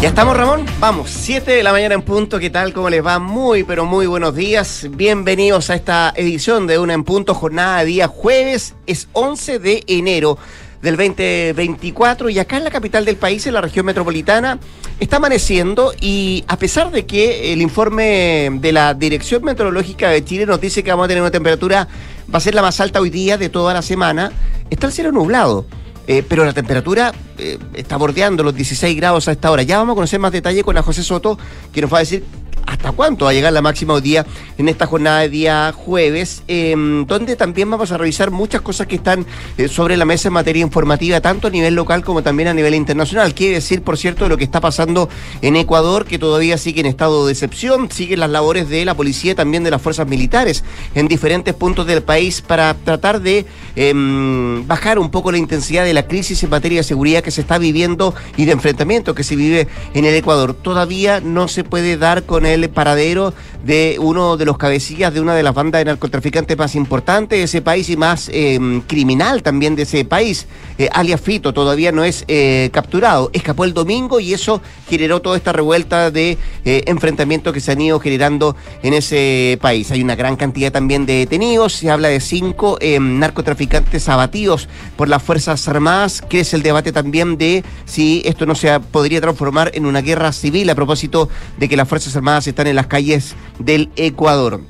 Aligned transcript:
Ya 0.00 0.10
estamos, 0.10 0.36
Ramón. 0.36 0.64
Vamos, 0.78 1.10
7 1.10 1.50
de 1.50 1.62
la 1.64 1.72
mañana 1.72 1.96
en 1.96 2.02
punto. 2.02 2.38
¿Qué 2.38 2.50
tal? 2.50 2.72
¿Cómo 2.72 2.88
les 2.88 3.04
va? 3.04 3.18
Muy, 3.18 3.64
pero 3.64 3.84
muy 3.84 4.06
buenos 4.06 4.32
días. 4.36 4.86
Bienvenidos 4.90 5.70
a 5.70 5.74
esta 5.74 6.12
edición 6.14 6.68
de 6.68 6.78
Una 6.78 6.94
en 6.94 7.02
Punto, 7.02 7.34
jornada 7.34 7.80
de 7.80 7.86
día 7.86 8.06
jueves. 8.06 8.76
Es 8.86 9.08
11 9.12 9.58
de 9.58 9.82
enero 9.88 10.38
del 10.82 10.96
2024 10.96 12.30
y 12.30 12.38
acá 12.38 12.56
en 12.56 12.64
la 12.64 12.70
capital 12.70 13.04
del 13.04 13.16
país, 13.16 13.46
en 13.46 13.54
la 13.54 13.60
región 13.60 13.86
metropolitana, 13.86 14.58
está 15.00 15.16
amaneciendo 15.16 15.92
y 16.00 16.44
a 16.48 16.58
pesar 16.58 16.90
de 16.90 17.06
que 17.06 17.52
el 17.52 17.62
informe 17.62 18.50
de 18.60 18.72
la 18.72 18.94
Dirección 18.94 19.44
Meteorológica 19.44 20.10
de 20.10 20.24
Chile 20.24 20.46
nos 20.46 20.60
dice 20.60 20.82
que 20.82 20.90
vamos 20.90 21.04
a 21.04 21.08
tener 21.08 21.22
una 21.22 21.30
temperatura, 21.30 21.88
va 22.32 22.38
a 22.38 22.40
ser 22.40 22.54
la 22.54 22.62
más 22.62 22.80
alta 22.80 23.00
hoy 23.00 23.10
día 23.10 23.38
de 23.38 23.48
toda 23.48 23.74
la 23.74 23.82
semana, 23.82 24.32
está 24.70 24.86
el 24.86 24.92
cielo 24.92 25.12
nublado. 25.12 25.66
Eh, 26.10 26.24
pero 26.26 26.42
la 26.46 26.54
temperatura 26.54 27.12
eh, 27.36 27.58
está 27.74 27.98
bordeando 27.98 28.42
los 28.42 28.54
16 28.54 28.96
grados 28.96 29.28
a 29.28 29.32
esta 29.32 29.50
hora. 29.50 29.62
Ya 29.62 29.76
vamos 29.76 29.92
a 29.92 29.96
conocer 29.96 30.18
más 30.18 30.32
detalle 30.32 30.64
con 30.64 30.74
la 30.74 30.80
José 30.80 31.02
Soto, 31.02 31.38
que 31.70 31.82
nos 31.82 31.92
va 31.92 31.98
a 31.98 32.00
decir 32.00 32.24
hasta 32.66 32.92
cuánto 32.92 33.24
va 33.24 33.32
a 33.32 33.34
llegar 33.34 33.52
la 33.52 33.62
máxima 33.62 33.94
hoy 33.94 34.00
día 34.00 34.26
en 34.56 34.68
esta 34.68 34.86
jornada 34.86 35.20
de 35.20 35.28
día 35.28 35.72
jueves, 35.74 36.42
em, 36.48 37.06
donde 37.06 37.36
también 37.36 37.70
vamos 37.70 37.92
a 37.92 37.98
revisar 37.98 38.30
muchas 38.30 38.60
cosas 38.60 38.86
que 38.86 38.96
están 38.96 39.26
eh, 39.56 39.68
sobre 39.68 39.96
la 39.96 40.04
mesa 40.04 40.28
en 40.28 40.34
materia 40.34 40.62
informativa, 40.62 41.20
tanto 41.20 41.48
a 41.48 41.50
nivel 41.50 41.74
local 41.74 42.04
como 42.04 42.22
también 42.22 42.48
a 42.48 42.54
nivel 42.54 42.74
internacional. 42.74 43.34
Quiere 43.34 43.54
decir, 43.54 43.82
por 43.82 43.96
cierto, 43.96 44.28
lo 44.28 44.36
que 44.36 44.44
está 44.44 44.60
pasando 44.60 45.08
en 45.42 45.56
Ecuador, 45.56 46.04
que 46.04 46.18
todavía 46.18 46.58
sigue 46.58 46.80
en 46.80 46.86
estado 46.86 47.26
de 47.26 47.32
excepción, 47.32 47.90
siguen 47.90 48.20
las 48.20 48.30
labores 48.30 48.68
de 48.68 48.84
la 48.84 48.94
policía 48.94 49.32
y 49.32 49.34
también 49.34 49.64
de 49.64 49.70
las 49.70 49.82
fuerzas 49.82 50.06
militares 50.06 50.64
en 50.94 51.08
diferentes 51.08 51.54
puntos 51.54 51.86
del 51.86 52.02
país 52.02 52.40
para 52.40 52.74
tratar 52.74 53.20
de 53.20 53.46
em, 53.76 54.66
bajar 54.66 54.98
un 54.98 55.10
poco 55.10 55.32
la 55.32 55.38
intensidad 55.38 55.84
de 55.84 55.94
la 55.94 56.06
crisis 56.06 56.42
en 56.42 56.50
materia 56.50 56.78
de 56.78 56.84
seguridad 56.84 57.22
que 57.22 57.30
se 57.30 57.40
está 57.40 57.58
viviendo 57.58 58.14
y 58.36 58.44
de 58.44 58.52
enfrentamiento 58.52 59.14
que 59.14 59.24
se 59.24 59.36
vive 59.36 59.68
en 59.94 60.04
el 60.04 60.14
Ecuador. 60.14 60.54
Todavía 60.54 61.20
no 61.20 61.48
se 61.48 61.64
puede 61.64 61.96
dar 61.96 62.24
con 62.24 62.46
el 62.46 62.57
paradero 62.66 63.34
de 63.64 63.98
uno 64.00 64.36
de 64.36 64.44
los 64.44 64.56
cabecillas 64.56 65.12
de 65.12 65.20
una 65.20 65.34
de 65.34 65.42
las 65.42 65.54
bandas 65.54 65.80
de 65.80 65.84
narcotraficantes 65.84 66.56
más 66.56 66.74
importantes 66.74 67.38
de 67.38 67.44
ese 67.44 67.60
país 67.60 67.90
y 67.90 67.96
más 67.96 68.30
em, 68.32 68.80
criminal 68.80 69.42
también 69.42 69.76
de 69.76 69.82
ese 69.82 70.04
país, 70.04 70.46
eh, 70.78 70.88
alias 70.92 71.20
Fito, 71.20 71.52
todavía 71.52 71.92
no 71.92 72.04
es 72.04 72.24
eh, 72.28 72.70
capturado. 72.72 73.30
Escapó 73.34 73.64
el 73.64 73.74
domingo 73.74 74.20
y 74.20 74.32
eso 74.32 74.62
generó 74.88 75.20
toda 75.20 75.36
esta 75.36 75.52
revuelta 75.52 76.10
de 76.10 76.38
eh, 76.64 76.82
enfrentamientos 76.86 77.52
que 77.52 77.60
se 77.60 77.72
han 77.72 77.80
ido 77.80 78.00
generando 78.00 78.56
en 78.82 78.94
ese 78.94 79.58
país. 79.60 79.90
Hay 79.90 80.02
una 80.02 80.16
gran 80.16 80.36
cantidad 80.36 80.72
también 80.72 81.04
de 81.04 81.14
detenidos, 81.14 81.74
se 81.74 81.90
habla 81.90 82.08
de 82.08 82.20
cinco 82.20 82.78
em, 82.80 83.18
narcotraficantes 83.18 84.08
abatidos 84.08 84.68
por 84.96 85.08
las 85.08 85.22
Fuerzas 85.22 85.68
Armadas, 85.68 86.22
es 86.38 86.54
el 86.54 86.62
debate 86.62 86.92
también 86.92 87.36
de 87.36 87.64
si 87.84 88.22
esto 88.24 88.46
no 88.46 88.54
se 88.54 88.78
podría 88.80 89.20
transformar 89.20 89.70
en 89.74 89.86
una 89.86 90.00
guerra 90.00 90.32
civil 90.32 90.70
a 90.70 90.74
propósito 90.74 91.28
de 91.58 91.68
que 91.68 91.76
las 91.76 91.88
Fuerzas 91.88 92.14
Armadas 92.16 92.37
están 92.46 92.66
en 92.66 92.76
las 92.76 92.86
calles 92.86 93.34
del 93.58 93.90
Ecuador. 93.96 94.60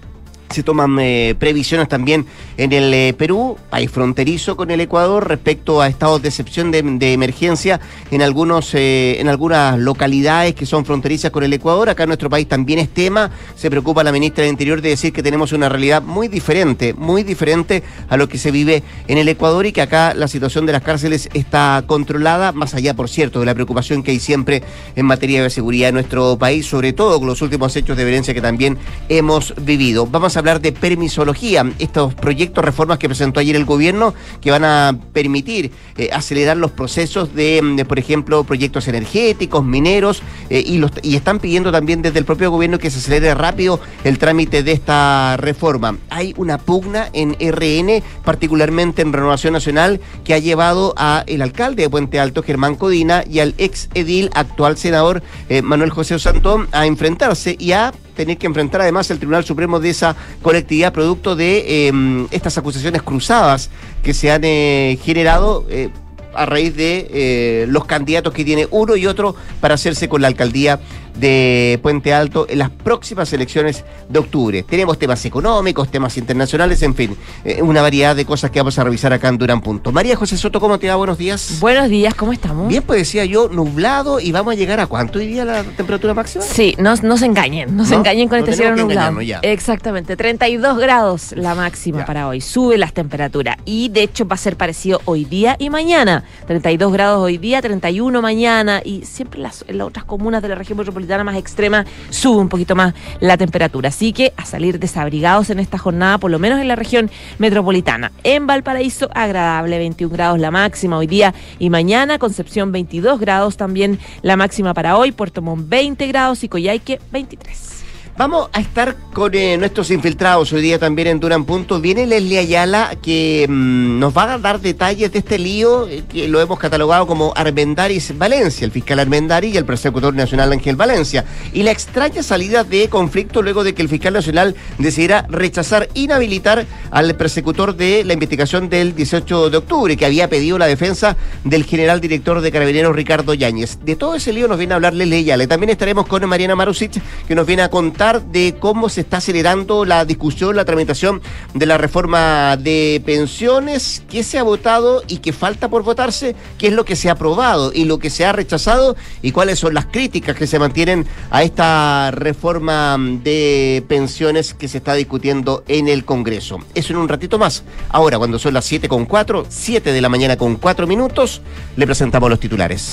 Se 0.50 0.62
toman 0.62 0.98
eh, 1.00 1.34
previsiones 1.38 1.88
también 1.88 2.27
en 2.59 2.73
el 2.73 2.92
eh, 2.92 3.14
Perú, 3.17 3.56
país 3.70 3.91
fronterizo 3.91 4.56
con 4.56 4.70
el 4.70 4.81
Ecuador, 4.81 5.27
respecto 5.27 5.81
a 5.81 5.87
estados 5.87 6.20
de 6.20 6.28
excepción 6.28 6.73
de, 6.73 7.12
emergencia 7.12 7.81
en, 8.11 8.20
algunos, 8.20 8.75
eh, 8.75 9.20
en 9.20 9.28
algunas 9.28 9.78
localidades 9.78 10.55
que 10.55 10.67
son 10.67 10.84
fronterizas 10.84 11.31
con 11.31 11.45
el 11.45 11.53
Ecuador. 11.53 11.89
Acá 11.89 12.03
en 12.03 12.09
nuestro 12.09 12.28
país 12.28 12.48
también 12.48 12.81
es 12.81 12.89
tema. 12.89 13.31
Se 13.55 13.70
preocupa 13.70 14.03
la 14.03 14.11
ministra 14.11 14.42
del 14.42 14.50
Interior 14.50 14.83
de 14.83 14.91
decir 14.91 15.12
que 15.12 15.23
tenemos 15.23 15.53
una 15.53 15.69
realidad 15.69 16.03
muy 16.03 16.27
diferente, 16.27 16.95
muy 16.95 17.23
diferente 17.23 17.84
a 18.09 18.17
lo 18.17 18.28
que 18.28 18.39
se 18.39 18.50
vive 18.50 18.83
en 19.06 19.19
el 19.19 19.28
Ecuador 19.28 19.65
y 19.65 19.72
que 19.72 19.83
acá 19.83 20.12
la 20.15 20.27
situación 20.27 20.67
de 20.67 20.72
las 20.72 20.83
cárceles 20.83 21.28
está 21.34 21.84
controlada, 21.87 22.50
más 22.50 22.75
allá, 22.75 22.95
por 22.95 23.09
cierto, 23.09 23.39
de 23.39 23.47
la 23.47 23.55
preocupación 23.55 24.03
que 24.03 24.11
hay 24.11 24.19
siempre 24.19 24.65
en 24.97 25.06
materia 25.06 25.44
de 25.44 25.50
seguridad 25.50 25.91
en 25.91 25.94
nuestro 25.94 26.37
país, 26.37 26.66
sobre 26.66 26.93
todo 26.93 27.21
con 27.21 27.28
los 27.28 27.41
últimos 27.41 27.77
hechos 27.77 27.97
de 27.97 28.05
violencia 28.05 28.34
que 28.34 28.43
también 28.43 28.77
hemos 29.09 29.55
vivido. 29.62 30.06
Vamos 30.06 30.34
a 30.34 30.41
hablar 30.41 30.61
de 30.61 30.72
permisología, 30.72 31.65
estos 31.78 32.15
proyectos, 32.15 32.47
reformas 32.54 32.98
que 32.98 33.09
presentó 33.09 33.41
ayer 33.41 33.56
el 33.56 33.64
gobierno 33.64 34.14
que 34.41 34.50
van 34.50 34.64
a 34.64 34.98
permitir 35.12 35.72
eh, 35.97 36.10
acelerar 36.12 36.56
los 36.56 36.70
procesos 36.70 37.34
de, 37.34 37.84
por 37.88 37.98
ejemplo, 37.98 38.44
proyectos 38.44 38.88
energéticos, 38.88 39.64
mineros, 39.64 40.22
eh, 40.50 40.62
y, 40.64 40.78
los, 40.78 40.92
y 41.03 41.16
están 41.16 41.38
pidiendo 41.38 41.72
también 41.72 42.03
desde 42.03 42.19
el 42.19 42.25
propio 42.25 42.50
gobierno 42.50 42.78
que 42.78 42.91
se 42.91 42.98
acelere 42.98 43.34
rápido 43.34 43.81
el 44.04 44.19
trámite 44.19 44.62
de 44.62 44.72
esta 44.72 45.37
reforma. 45.37 45.97
Hay 46.10 46.34
una 46.37 46.58
pugna 46.58 47.08
en 47.12 47.37
RN, 47.38 48.03
particularmente 48.25 49.03
en 49.03 49.12
Renovación 49.12 49.53
Nacional, 49.53 50.00
que 50.25 50.34
ha 50.34 50.38
llevado 50.38 50.94
a 50.97 51.25
el 51.26 51.42
alcalde 51.42 51.82
de 51.82 51.91
Puente 51.91 52.20
Alto, 52.20 52.42
Germán 52.42 52.75
Codina, 52.75 53.25
y 53.28 53.41
al 53.41 53.54
ex 53.58 53.88
edil, 53.94 54.31
actual 54.34 54.76
senador 54.76 55.22
eh, 55.48 55.62
Manuel 55.62 55.91
José 55.91 56.19
Santón, 56.19 56.69
a 56.72 56.87
enfrentarse 56.87 57.56
y 57.58 57.72
a 57.72 57.92
tener 58.19 58.37
que 58.37 58.49
enfrentar 58.49 58.81
además 58.81 59.09
el 59.12 59.19
Tribunal 59.19 59.45
Supremo 59.45 59.79
de 59.79 59.91
esa 59.91 60.17
colectividad 60.43 60.93
producto 60.93 61.37
de 61.37 61.87
em, 61.87 62.27
estas 62.33 62.59
acusaciones 62.59 63.01
cruzadas 63.03 63.71
que 64.03 64.12
se 64.12 64.33
han 64.33 64.43
eh, 64.45 64.99
generado. 65.05 65.65
Eh, 65.71 65.91
a 66.34 66.47
raíz 66.47 66.77
de 66.77 67.09
eh, 67.11 67.67
los 67.69 67.84
candidatos 67.87 68.33
que 68.33 68.45
tiene 68.45 68.69
uno 68.71 68.95
y 68.95 69.06
otro 69.06 69.34
para 69.61 69.75
hacerse 69.75 70.09
con 70.09 70.21
la 70.23 70.29
alcaldía 70.29 70.79
de 71.19 71.79
Puente 71.83 72.15
Alto 72.15 72.47
en 72.49 72.59
las 72.59 72.71
próximas 72.71 73.33
elecciones 73.33 73.84
de 74.09 74.19
octubre. 74.19 74.62
Tenemos 74.62 74.99
temas 74.99 75.25
económicos, 75.25 75.91
temas 75.91 76.17
internacionales, 76.17 76.83
en 76.83 76.95
fin, 76.95 77.17
eh, 77.45 77.61
una 77.62 77.83
variedad 77.83 78.15
de 78.15 78.25
cosas 78.25 78.51
que 78.51 78.61
vamos 78.61 78.79
a 78.79 78.84
revisar 78.84 79.12
acá 79.12 79.29
en 79.29 79.39
Durán 79.39 79.61
Punto. 79.61 79.93
María 79.93 80.17
José 80.17 80.37
Soto, 80.37 80.61
¿cómo 80.61 80.79
te 80.79 80.89
va? 80.89 80.97
Buenos 80.97 81.19
días. 81.19 81.59
Buenos 81.61 81.89
días, 81.89 82.15
¿cómo 82.15 82.33
estamos? 82.33 82.69
Bien, 82.69 82.83
pues 82.83 83.01
decía 83.01 83.25
yo, 83.25 83.49
nublado 83.49 84.21
y 84.21 84.33
vamos 84.33 84.53
a 84.53 84.56
llegar 84.56 84.81
a 84.81 84.87
cuánto 84.87 85.19
diría 85.19 85.45
la 85.45 85.65
temperatura 85.65 86.15
máxima? 86.15 86.45
Sí, 86.45 86.77
no, 86.79 86.95
no 87.03 87.17
se 87.17 87.27
engañen, 87.27 87.77
no, 87.77 87.85
se 87.85 87.95
engañen 87.95 88.29
con 88.29 88.39
este 88.39 88.53
cielo 88.53 88.77
nublado. 88.77 89.19
Exactamente, 89.43 90.17
32 90.17 90.79
grados 90.79 91.33
la 91.37 91.55
máxima 91.55 92.05
para 92.05 92.29
hoy, 92.29 92.41
sube 92.41 92.79
las 92.79 92.93
temperaturas 92.93 93.56
y 93.65 93.89
de 93.89 94.03
hecho 94.03 94.27
va 94.27 94.35
a 94.35 94.39
ser 94.39 94.56
parecido 94.56 95.00
hoy 95.05 95.25
día 95.25 95.56
y 95.59 95.71
mañana. 95.71 96.25
32 96.47 96.93
grados 96.93 97.21
hoy 97.21 97.39
día, 97.39 97.61
31 97.61 98.23
mañana 98.23 98.81
y 98.85 99.05
siempre 99.05 99.41
las, 99.41 99.65
en 99.67 99.79
las 99.79 99.89
otras 99.89 100.05
comunas 100.05 100.43
de 100.43 100.49
la 100.49 100.55
región 100.55 100.79
metropolitana 100.79 101.07
más 101.24 101.36
extrema 101.36 101.84
sube 102.10 102.38
un 102.38 102.48
poquito 102.48 102.76
más 102.76 102.94
la 103.20 103.36
temperatura. 103.36 103.88
Así 103.88 104.12
que 104.12 104.32
a 104.36 104.44
salir 104.44 104.78
desabrigados 104.78 105.50
en 105.50 105.58
esta 105.58 105.78
jornada, 105.78 106.19
por 106.19 106.30
lo 106.30 106.38
menos 106.38 106.60
en 106.60 106.69
la 106.69 106.76
región 106.76 107.10
metropolitana. 107.38 108.12
En 108.22 108.46
Valparaíso, 108.46 109.08
agradable, 109.14 109.78
21 109.78 110.12
grados 110.12 110.38
la 110.38 110.50
máxima 110.50 110.98
hoy 110.98 111.06
día 111.06 111.34
y 111.58 111.70
mañana. 111.70 112.19
Concepción, 112.19 112.72
22 112.72 113.19
grados 113.20 113.56
también 113.56 113.98
la 114.22 114.36
máxima 114.36 114.74
para 114.74 114.96
hoy. 114.96 115.12
Puerto 115.12 115.42
Montt, 115.42 115.69
20 115.69 116.06
grados 116.06 116.44
y 116.44 116.48
Coyhaique, 116.48 117.00
23. 117.10 117.78
Vamos 118.19 118.51
a 118.53 118.59
estar 118.59 118.97
con 119.12 119.33
eh, 119.33 119.56
nuestros 119.56 119.93
infiltrados 119.93 120.53
hoy 120.53 120.61
día 120.61 120.81
también 120.81 121.06
en 121.06 121.21
Duran 121.21 121.45
Punto. 121.45 121.81
Viene 121.81 122.05
Leslie 122.05 122.41
Ayala 122.41 122.97
que 123.01 123.47
mm, 123.49 124.01
nos 124.01 124.17
va 124.17 124.33
a 124.33 124.39
dar 124.39 124.61
detalles 124.61 125.12
de 125.12 125.21
este 125.21 125.39
lío 125.39 125.87
eh, 125.87 126.03
que 126.09 126.27
lo 126.27 126.41
hemos 126.41 126.59
catalogado 126.59 127.06
como 127.06 127.33
Armendaris 127.37 128.19
Valencia, 128.19 128.65
el 128.65 128.73
fiscal 128.73 128.99
Armendari 128.99 129.51
y 129.51 129.56
el 129.56 129.65
persecutor 129.65 130.15
nacional 130.17 130.51
Ángel 130.51 130.75
Valencia. 130.75 131.25
Y 131.53 131.62
la 131.62 131.71
extraña 131.71 132.25
salida 132.25 132.65
de 132.65 132.89
conflicto 132.89 133.41
luego 133.41 133.62
de 133.62 133.73
que 133.73 133.83
el 133.83 133.89
fiscal 133.89 134.15
nacional 134.15 134.56
decidiera 134.79 135.25
rechazar, 135.29 135.89
inhabilitar 135.95 136.67
al 136.91 137.15
persecutor 137.15 137.77
de 137.77 138.03
la 138.03 138.15
investigación 138.15 138.69
del 138.69 138.97
18 138.97 139.49
de 139.49 139.59
octubre, 139.59 139.97
que 139.97 140.06
había 140.06 140.29
pedido 140.29 140.59
la 140.59 140.67
defensa 140.67 141.17
del 141.45 141.65
general 141.65 142.00
director 142.00 142.41
de 142.41 142.50
Carabineros 142.50 142.97
Ricardo 142.97 143.33
Yáñez. 143.33 143.79
De 143.85 143.95
todo 143.95 144.17
ese 144.17 144.33
lío 144.33 144.49
nos 144.49 144.59
viene 144.59 144.73
a 144.73 144.77
hablar 144.77 144.95
Leslie 144.95 145.19
Ayala. 145.19 145.47
También 145.47 145.71
estaremos 145.71 146.09
con 146.09 146.29
Mariana 146.29 146.56
Marusic, 146.56 147.00
que 147.29 147.37
nos 147.37 147.47
viene 147.47 147.62
a 147.62 147.71
contar 147.71 148.07
de 148.16 148.56
cómo 148.58 148.88
se 148.88 149.02
está 149.02 149.19
acelerando 149.19 149.84
la 149.84 150.04
discusión, 150.04 150.56
la 150.56 150.64
tramitación 150.64 151.20
de 151.54 151.66
la 151.66 151.76
reforma 151.76 152.56
de 152.56 153.02
pensiones, 153.05 154.02
qué 154.10 154.22
se 154.22 154.38
ha 154.38 154.43
votado 154.43 155.02
y 155.06 155.19
qué 155.19 155.32
falta 155.32 155.69
por 155.69 155.82
votarse, 155.82 156.34
qué 156.56 156.69
es 156.69 156.72
lo 156.72 156.84
que 156.84 156.96
se 156.96 157.08
ha 157.08 157.12
aprobado 157.12 157.70
y 157.75 157.84
lo 157.84 157.99
que 157.99 158.10
se 158.10 158.25
ha 158.25 158.32
rechazado 158.32 158.96
y 159.20 159.32
cuáles 159.32 159.58
son 159.58 159.75
las 159.75 159.87
críticas 159.87 160.37
que 160.37 160.46
se 160.46 160.58
mantienen 160.58 161.06
a 161.31 161.43
esta 161.43 162.10
reforma 162.10 162.96
de 162.99 163.84
pensiones 163.88 164.54
que 164.54 164.69
se 164.69 164.78
está 164.78 164.94
discutiendo 164.94 165.62
en 165.69 165.88
el 165.88 166.04
Congreso. 166.04 166.58
Eso 166.75 166.93
en 166.94 166.99
un 166.99 167.08
ratito 167.08 167.38
más. 167.38 167.64
Ahora, 167.90 168.19
cuando 168.19 168.38
son 168.38 168.54
las 168.54 168.64
7 168.64 168.88
con 168.88 169.04
4, 169.04 169.46
7 169.49 169.93
de 169.93 170.00
la 170.00 170.08
mañana 170.08 170.37
con 170.37 170.56
4 170.56 170.87
minutos, 170.87 171.43
le 171.76 171.87
presentamos 171.87 172.31
los 172.31 172.40
titulares. 172.40 172.90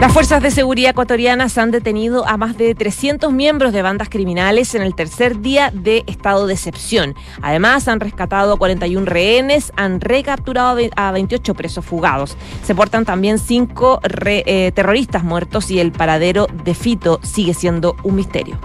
Las 0.00 0.14
fuerzas 0.14 0.42
de 0.42 0.50
seguridad 0.50 0.92
ecuatorianas 0.92 1.58
han 1.58 1.70
detenido 1.70 2.26
a 2.26 2.38
más 2.38 2.56
de 2.56 2.74
300 2.74 3.30
miembros 3.34 3.74
de 3.74 3.82
bandas 3.82 4.08
criminales 4.08 4.74
en 4.74 4.80
el 4.80 4.94
tercer 4.94 5.42
día 5.42 5.70
de 5.74 6.04
estado 6.06 6.46
de 6.46 6.54
excepción. 6.54 7.14
Además, 7.42 7.86
han 7.86 8.00
rescatado 8.00 8.54
a 8.54 8.56
41 8.56 9.04
rehenes, 9.04 9.74
han 9.76 10.00
recapturado 10.00 10.80
a 10.96 11.12
28 11.12 11.52
presos 11.52 11.84
fugados. 11.84 12.38
Se 12.64 12.74
portan 12.74 13.04
también 13.04 13.38
cinco 13.38 14.00
eh, 14.24 14.72
terroristas 14.74 15.22
muertos 15.22 15.70
y 15.70 15.80
el 15.80 15.92
paradero 15.92 16.46
de 16.64 16.72
Fito 16.72 17.20
sigue 17.22 17.52
siendo 17.52 17.94
un 18.02 18.16
misterio. 18.16 18.58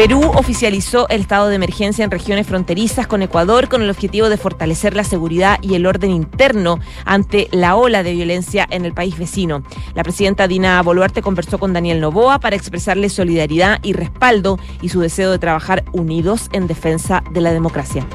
Perú 0.00 0.22
oficializó 0.34 1.06
el 1.10 1.20
estado 1.20 1.48
de 1.48 1.56
emergencia 1.56 2.02
en 2.02 2.10
regiones 2.10 2.46
fronterizas 2.46 3.06
con 3.06 3.20
Ecuador 3.20 3.68
con 3.68 3.82
el 3.82 3.90
objetivo 3.90 4.30
de 4.30 4.38
fortalecer 4.38 4.96
la 4.96 5.04
seguridad 5.04 5.58
y 5.60 5.74
el 5.74 5.84
orden 5.84 6.10
interno 6.10 6.80
ante 7.04 7.48
la 7.52 7.76
ola 7.76 8.02
de 8.02 8.14
violencia 8.14 8.66
en 8.70 8.86
el 8.86 8.94
país 8.94 9.18
vecino. 9.18 9.62
La 9.92 10.02
presidenta 10.02 10.48
Dina 10.48 10.80
Boluarte 10.80 11.20
conversó 11.20 11.58
con 11.58 11.74
Daniel 11.74 12.00
Novoa 12.00 12.40
para 12.40 12.56
expresarle 12.56 13.10
solidaridad 13.10 13.78
y 13.82 13.92
respaldo 13.92 14.58
y 14.80 14.88
su 14.88 15.00
deseo 15.00 15.32
de 15.32 15.38
trabajar 15.38 15.84
unidos 15.92 16.48
en 16.52 16.66
defensa 16.66 17.22
de 17.32 17.42
la 17.42 17.52
democracia. 17.52 18.06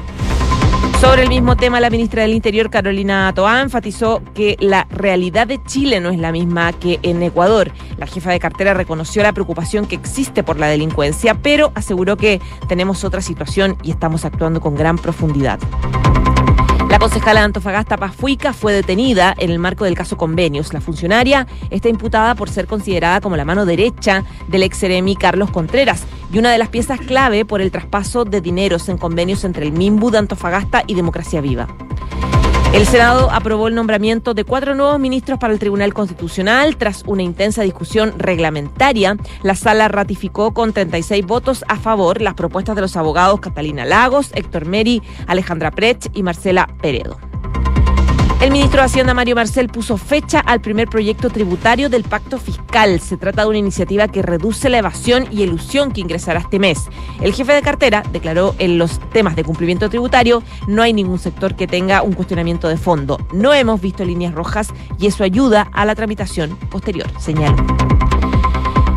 Sobre 1.00 1.24
el 1.24 1.28
mismo 1.28 1.56
tema, 1.56 1.78
la 1.78 1.90
ministra 1.90 2.22
del 2.22 2.32
Interior, 2.32 2.70
Carolina 2.70 3.30
Toá, 3.34 3.60
enfatizó 3.60 4.22
que 4.34 4.56
la 4.60 4.86
realidad 4.88 5.46
de 5.46 5.62
Chile 5.62 6.00
no 6.00 6.08
es 6.08 6.18
la 6.18 6.32
misma 6.32 6.72
que 6.72 6.98
en 7.02 7.22
Ecuador. 7.22 7.70
La 7.98 8.06
jefa 8.06 8.30
de 8.30 8.40
cartera 8.40 8.72
reconoció 8.72 9.22
la 9.22 9.34
preocupación 9.34 9.86
que 9.86 9.94
existe 9.94 10.42
por 10.42 10.58
la 10.58 10.68
delincuencia, 10.68 11.34
pero 11.34 11.70
aseguró 11.74 12.16
que 12.16 12.40
tenemos 12.66 13.04
otra 13.04 13.20
situación 13.20 13.76
y 13.82 13.90
estamos 13.90 14.24
actuando 14.24 14.62
con 14.62 14.74
gran 14.74 14.96
profundidad. 14.96 15.58
La 16.88 16.98
concejala 16.98 17.40
de 17.40 17.46
Antofagasta 17.46 17.98
Pafuica 17.98 18.54
fue 18.54 18.72
detenida 18.72 19.34
en 19.36 19.50
el 19.50 19.58
marco 19.58 19.84
del 19.84 19.94
caso 19.96 20.16
Convenios. 20.16 20.72
La 20.72 20.80
funcionaria 20.80 21.46
está 21.68 21.90
imputada 21.90 22.34
por 22.34 22.48
ser 22.48 22.66
considerada 22.66 23.20
como 23.20 23.36
la 23.36 23.44
mano 23.44 23.66
derecha 23.66 24.24
del 24.48 24.62
ex 24.62 24.80
Carlos 25.18 25.50
Contreras 25.50 26.06
y 26.32 26.38
una 26.38 26.50
de 26.50 26.58
las 26.58 26.68
piezas 26.68 27.00
clave 27.00 27.44
por 27.44 27.60
el 27.60 27.70
traspaso 27.70 28.24
de 28.24 28.40
dineros 28.40 28.88
en 28.88 28.98
convenios 28.98 29.44
entre 29.44 29.64
el 29.66 29.72
MIMBU 29.72 30.10
de 30.10 30.18
Antofagasta 30.18 30.82
y 30.86 30.94
Democracia 30.94 31.40
Viva. 31.40 31.68
El 32.72 32.86
Senado 32.86 33.30
aprobó 33.30 33.68
el 33.68 33.74
nombramiento 33.74 34.34
de 34.34 34.44
cuatro 34.44 34.74
nuevos 34.74 35.00
ministros 35.00 35.38
para 35.38 35.52
el 35.54 35.58
Tribunal 35.58 35.94
Constitucional. 35.94 36.76
Tras 36.76 37.04
una 37.06 37.22
intensa 37.22 37.62
discusión 37.62 38.12
reglamentaria, 38.18 39.16
la 39.42 39.54
sala 39.54 39.88
ratificó 39.88 40.52
con 40.52 40.74
36 40.74 41.24
votos 41.24 41.64
a 41.68 41.76
favor 41.76 42.20
las 42.20 42.34
propuestas 42.34 42.76
de 42.76 42.82
los 42.82 42.96
abogados 42.96 43.40
Catalina 43.40 43.86
Lagos, 43.86 44.30
Héctor 44.34 44.66
Meri, 44.66 45.02
Alejandra 45.26 45.70
Prech 45.70 46.10
y 46.12 46.22
Marcela 46.22 46.68
Peredo. 46.82 47.16
El 48.46 48.52
ministro 48.52 48.78
de 48.78 48.86
Hacienda 48.86 49.12
Mario 49.12 49.34
Marcel 49.34 49.68
puso 49.68 49.96
fecha 49.96 50.38
al 50.38 50.60
primer 50.60 50.86
proyecto 50.86 51.30
tributario 51.30 51.90
del 51.90 52.04
pacto 52.04 52.38
fiscal. 52.38 53.00
Se 53.00 53.16
trata 53.16 53.42
de 53.42 53.48
una 53.48 53.58
iniciativa 53.58 54.06
que 54.06 54.22
reduce 54.22 54.68
la 54.68 54.78
evasión 54.78 55.26
y 55.32 55.42
elusión 55.42 55.90
que 55.90 56.00
ingresará 56.00 56.38
este 56.38 56.60
mes. 56.60 56.86
El 57.20 57.34
jefe 57.34 57.54
de 57.54 57.60
cartera 57.60 58.04
declaró 58.12 58.54
en 58.60 58.78
los 58.78 59.00
temas 59.10 59.34
de 59.34 59.42
cumplimiento 59.42 59.90
tributario 59.90 60.44
no 60.68 60.82
hay 60.82 60.92
ningún 60.92 61.18
sector 61.18 61.56
que 61.56 61.66
tenga 61.66 62.02
un 62.02 62.12
cuestionamiento 62.12 62.68
de 62.68 62.76
fondo. 62.76 63.18
No 63.32 63.52
hemos 63.52 63.80
visto 63.80 64.04
líneas 64.04 64.32
rojas 64.32 64.68
y 64.96 65.08
eso 65.08 65.24
ayuda 65.24 65.68
a 65.72 65.84
la 65.84 65.96
tramitación 65.96 66.56
posterior, 66.70 67.08
señaló. 67.18 67.56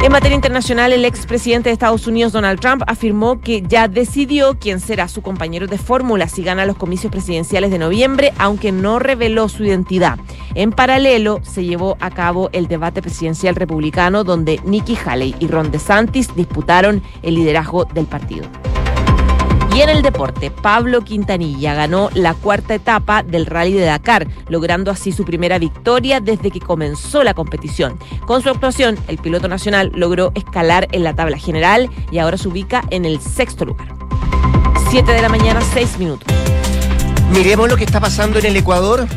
En 0.01 0.13
materia 0.13 0.35
internacional, 0.35 0.93
el 0.93 1.03
expresidente 1.03 1.67
de 1.67 1.73
Estados 1.73 2.07
Unidos, 2.07 2.31
Donald 2.31 2.61
Trump, 2.61 2.83
afirmó 2.87 3.41
que 3.41 3.61
ya 3.61 3.89
decidió 3.89 4.57
quién 4.57 4.79
será 4.79 5.09
su 5.09 5.21
compañero 5.21 5.67
de 5.67 5.77
fórmula 5.77 6.29
si 6.29 6.41
gana 6.41 6.65
los 6.65 6.77
comicios 6.77 7.11
presidenciales 7.11 7.69
de 7.69 7.79
noviembre, 7.79 8.31
aunque 8.37 8.71
no 8.71 8.99
reveló 8.99 9.49
su 9.49 9.65
identidad. 9.65 10.17
En 10.55 10.71
paralelo, 10.71 11.41
se 11.43 11.65
llevó 11.65 11.97
a 11.99 12.11
cabo 12.11 12.49
el 12.53 12.69
debate 12.69 13.01
presidencial 13.01 13.55
republicano, 13.55 14.23
donde 14.23 14.61
Nikki 14.63 14.97
Haley 15.05 15.35
y 15.37 15.47
Ron 15.47 15.69
DeSantis 15.69 16.33
disputaron 16.33 17.03
el 17.21 17.35
liderazgo 17.35 17.83
del 17.83 18.05
partido. 18.05 18.45
Y 19.75 19.81
en 19.81 19.89
el 19.89 20.01
deporte, 20.01 20.51
Pablo 20.51 21.01
Quintanilla 21.01 21.73
ganó 21.73 22.09
la 22.13 22.33
cuarta 22.33 22.73
etapa 22.73 23.23
del 23.23 23.45
Rally 23.45 23.73
de 23.73 23.85
Dakar, 23.85 24.27
logrando 24.49 24.91
así 24.91 25.11
su 25.11 25.25
primera 25.25 25.59
victoria 25.59 26.19
desde 26.19 26.51
que 26.51 26.59
comenzó 26.59 27.23
la 27.23 27.33
competición. 27.33 27.99
Con 28.25 28.41
su 28.41 28.49
actuación, 28.49 28.97
el 29.07 29.19
piloto 29.19 29.47
nacional 29.47 29.91
logró 29.93 30.31
escalar 30.35 30.87
en 30.91 31.03
la 31.03 31.13
tabla 31.13 31.37
general 31.37 31.89
y 32.11 32.17
ahora 32.17 32.37
se 32.37 32.47
ubica 32.47 32.83
en 32.89 33.05
el 33.05 33.21
sexto 33.21 33.65
lugar. 33.65 33.87
Siete 34.89 35.11
de 35.11 35.21
la 35.21 35.29
mañana, 35.29 35.61
seis 35.73 35.97
minutos. 35.99 36.27
Miremos 37.31 37.69
lo 37.69 37.77
que 37.77 37.83
está 37.83 37.99
pasando 37.99 38.39
en 38.39 38.47
el 38.47 38.57
Ecuador. 38.57 39.07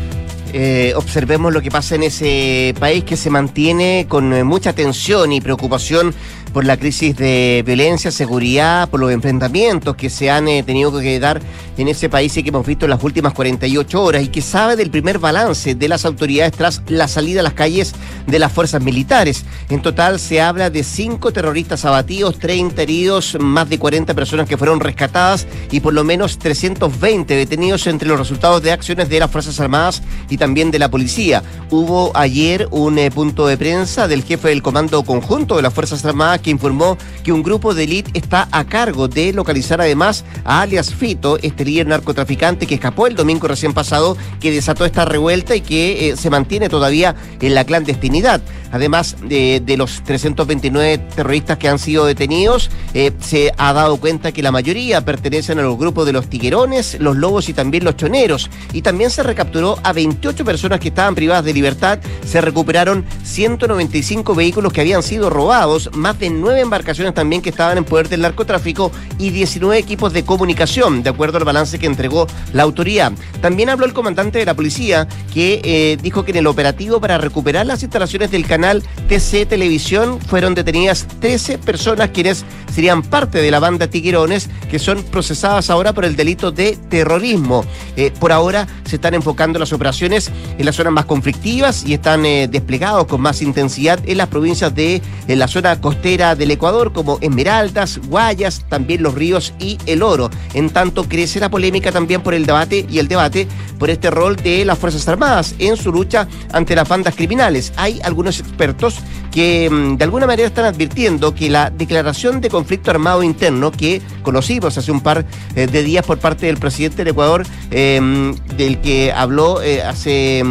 Eh, 0.53 0.93
observemos 0.97 1.51
lo 1.51 1.63
que 1.63 1.71
pasa 1.71 1.95
en 1.95 2.03
ese 2.03 2.75
país 2.79 3.05
que 3.05 3.17
se 3.17 3.31
mantiene 3.31 4.05
con 4.07 4.35
eh, 4.35 4.45
mucha 4.45 4.75
tensión 4.75 5.33
y 5.33 5.41
preocupación 5.41 6.15
por 6.53 6.65
la 6.65 6.77
crisis 6.77 7.17
de 7.17 7.63
violencia, 7.65 8.11
seguridad, 8.11 8.89
por 8.89 9.01
los 9.01 9.11
enfrentamientos 9.13 9.97
que 9.97 10.11
se 10.11 10.31
han 10.31 10.49
eh, 10.49 10.63
tenido 10.63 10.99
que 11.01 11.19
dar 11.19 11.41
en 11.77 11.89
ese 11.89 12.09
país 12.09 12.37
y 12.37 12.43
que 12.43 12.51
hemos 12.51 12.67
visto 12.67 12.87
en 12.87 12.91
las 12.91 13.03
últimas 13.03 13.33
48 13.33 14.03
horas 14.03 14.23
y 14.23 14.29
que 14.29 14.43
sabe 14.43 14.77
del 14.77 14.91
primer 14.91 15.19
balance 15.19 15.75
de 15.75 15.89
las 15.89 16.05
autoridades 16.05 16.53
tras 16.53 16.83
la 16.89 17.09
salida 17.09 17.41
a 17.41 17.43
las 17.43 17.55
calles 17.55 17.95
de 18.27 18.39
las 18.39 18.53
fuerzas 18.53 18.83
militares. 18.83 19.45
En 19.71 19.83
total 19.83 20.19
se 20.19 20.41
habla 20.41 20.71
de 20.71 20.85
cinco 20.85 21.33
terroristas 21.33 21.85
abatidos, 21.85 22.39
30 22.39 22.83
heridos, 22.83 23.37
más 23.41 23.69
de 23.69 23.79
40 23.79 24.15
personas 24.15 24.49
que 24.49 24.57
fueron 24.57 24.81
rescatadas 24.81 25.47
y 25.71 25.81
por 25.81 25.95
lo 25.95 26.05
menos 26.05 26.39
320 26.39 27.35
detenidos 27.35 27.87
entre 27.87 28.09
los 28.09 28.19
resultados 28.19 28.63
de 28.63 28.73
acciones 28.73 29.09
de 29.09 29.21
las 29.21 29.31
Fuerzas 29.31 29.59
Armadas 29.61 30.03
y 30.29 30.37
también 30.37 30.71
de 30.71 30.79
la 30.79 30.91
policía. 30.91 31.43
Hubo 31.71 32.13
ayer 32.15 32.69
un 32.71 32.99
eh, 32.99 33.11
punto 33.11 33.47
de 33.47 33.57
prensa 33.57 34.09
del 34.09 34.25
jefe 34.25 34.49
del 34.49 34.63
Comando 34.63 35.03
Conjunto 35.05 35.57
de 35.57 35.63
las 35.63 35.73
Fuerzas 35.73 36.05
Armadas 36.05 36.41
que 36.41 36.51
informó 36.51 36.99
que 37.25 37.33
un 37.33 37.43
grupo 37.43 37.75
de 37.75 37.85
élite 37.85 38.11
está 38.15 38.49
a 38.51 38.65
cargo 38.65 39.09
de 39.09 39.33
localizar 39.33 39.81
además 39.81 40.25
a 40.45 40.61
alias 40.63 40.93
Fito, 40.95 41.39
este 41.43 41.62
líder 41.65 41.87
narcotraficante 41.87 42.67
que 42.67 42.75
escapó 42.75 43.07
el 43.07 43.15
domingo 43.15 43.49
recién 43.49 43.73
pasado, 43.73 44.17
que 44.41 44.51
desató 44.51 44.85
esta 44.85 45.05
revuelta 45.05 45.55
y 45.55 45.61
que 45.61 46.11
eh, 46.11 46.17
se 46.17 46.31
mantiene 46.31 46.69
todavía 46.69 47.15
en 47.41 47.55
la 47.55 47.65
clandestinidad. 47.65 48.41
Además 48.73 49.17
de, 49.23 49.63
los 49.77 50.03
329 50.03 50.99
terroristas 51.15 51.59
que 51.59 51.69
han 51.69 51.79
sido 51.79 52.07
detenidos, 52.07 52.71
eh, 52.95 53.13
se 53.21 53.53
ha 53.59 53.73
dado 53.75 53.99
cuenta 53.99 54.33
que 54.33 54.43
la 54.43 54.51
mayoría 54.51 55.05
pertenecen 55.05 55.59
a 55.59 55.63
los 55.63 55.77
grupos 55.77 56.07
de 56.07 56.15
los 56.15 56.29
tiguerones, 56.29 56.99
los 56.99 57.17
lobos 57.17 57.51
y 57.51 57.53
también 57.53 57.85
los 57.85 57.97
choneros. 57.97 58.49
Y 58.73 58.81
también 58.81 59.11
se 59.11 59.23
recapturó 59.23 59.79
a 59.83 59.93
28 59.93 60.45
personas 60.45 60.81
que 60.81 60.89
estaban 60.89 61.15
privadas 61.15 61.45
de 61.45 61.53
libertad. 61.53 61.99
Se 62.25 62.41
recuperaron 62.41 63.05
195 63.25 64.35
vehículos 64.35 64.73
que 64.73 64.81
habían 64.81 65.03
sido 65.03 65.29
robados, 65.29 65.91
más 65.93 66.19
de 66.19 66.31
nueve 66.31 66.61
embarcaciones 66.61 67.13
también 67.13 67.43
que 67.43 67.51
estaban 67.51 67.77
en 67.77 67.85
poder 67.85 68.09
del 68.09 68.23
narcotráfico 68.23 68.91
y 69.19 69.31
19 69.31 69.79
equipos 69.79 70.13
de 70.13 70.25
comunicación, 70.25 71.03
de 71.03 71.11
acuerdo 71.11 71.39
al 71.39 71.45
balance 71.53 71.79
que 71.79 71.87
entregó 71.87 72.27
la 72.53 72.63
autoridad. 72.63 73.13
También 73.41 73.69
habló 73.69 73.85
el 73.85 73.93
comandante 73.93 74.39
de 74.39 74.47
la 74.47 74.55
policía 74.55 75.07
que 75.35 75.61
eh, 75.65 75.99
dijo 76.03 76.25
que 76.25 76.31
en 76.31 76.39
el 76.39 76.47
operativo 76.47 77.01
para 77.01 77.19
recuperar 77.19 77.67
las 77.67 77.83
instalaciones 77.83 78.31
del 78.31 78.47
canal 78.47 78.83
TC 79.09 79.47
Televisión 79.47 80.19
fueron 80.21 80.55
detenidas 80.55 81.07
13 81.21 81.59
personas 81.59 82.11
quienes 82.11 82.45
serían 82.75 83.03
parte 83.03 83.39
de 83.39 83.51
la 83.51 83.61
banda 83.61 83.87
Tiguerones 83.89 84.49
que 84.71 84.79
son 84.79 85.03
procesadas 85.03 85.69
ahora 85.69 85.93
por 85.93 86.05
el 86.05 86.17
delito 86.17 86.51
de 86.51 86.79
terrorismo. 86.89 87.65
Eh, 87.97 88.13
por 88.19 88.33
ahora 88.33 88.67
se 88.85 88.97
están 88.97 89.13
enfocando 89.13 89.59
las 89.59 89.73
operaciones 89.73 90.31
en 90.57 90.65
las 90.65 90.77
zonas 90.77 90.93
más 90.93 91.05
conflictivas 91.05 91.85
y 91.87 91.95
están 91.95 92.25
eh, 92.25 92.49
desplegados 92.49 93.07
con 93.07 93.21
más 93.21 93.43
intensidad 93.43 94.01
en 94.07 94.17
las 94.17 94.29
provincias 94.29 94.75
de 94.75 95.03
la 95.29 95.49
zona 95.49 95.81
costera 95.81 96.35
del 96.35 96.51
Ecuador 96.51 96.93
como 96.93 97.19
Esmeraldas, 97.21 98.01
Guayas, 98.09 98.65
también 98.69 99.03
los 99.03 99.15
ríos 99.15 99.53
y 99.59 99.79
el 99.87 100.03
oro. 100.03 100.31
En 100.55 100.71
tanto 100.71 101.05
crece 101.05 101.41
polémica 101.51 101.93
también 101.93 102.23
por 102.23 102.35
el 102.35 102.47
debate 102.47 102.87
y 102.89 102.99
el 102.99 103.09
debate 103.09 103.49
por 103.79 103.91
este 103.91 104.11
rol 104.11 104.37
de 104.37 104.65
las 104.65 104.79
Fuerzas 104.79 105.07
Armadas 105.09 105.55
en 105.59 105.77
su 105.77 105.93
lucha 105.93 106.29
ante 106.53 106.77
las 106.77 106.89
bandas 106.89 107.15
criminales. 107.15 107.73
Hay 107.77 108.01
algunos 108.03 108.39
expertos 108.41 109.01
que 109.33 109.69
mm, 109.69 109.97
de 109.97 110.05
alguna 110.05 110.27
manera 110.27 110.47
están 110.47 110.67
advirtiendo 110.67 111.35
que 111.35 111.51
la 111.51 111.71
declaración 111.71 112.41
de 112.41 112.51
conflicto 112.51 112.91
armado 112.91 113.23
interno 113.23 113.73
que 113.73 114.01
conocimos 114.23 114.79
hace 114.79 114.93
un 114.93 115.01
par 115.01 115.25
eh, 115.57 115.67
de 115.67 115.83
días 115.83 116.05
por 116.07 116.19
parte 116.19 116.47
del 116.47 116.59
presidente 116.59 116.99
del 116.99 117.09
Ecuador, 117.09 117.45
em, 117.71 118.35
del 118.57 118.81
que 118.81 119.11
habló 119.11 119.63
eh, 119.63 119.83
hace 119.83 120.45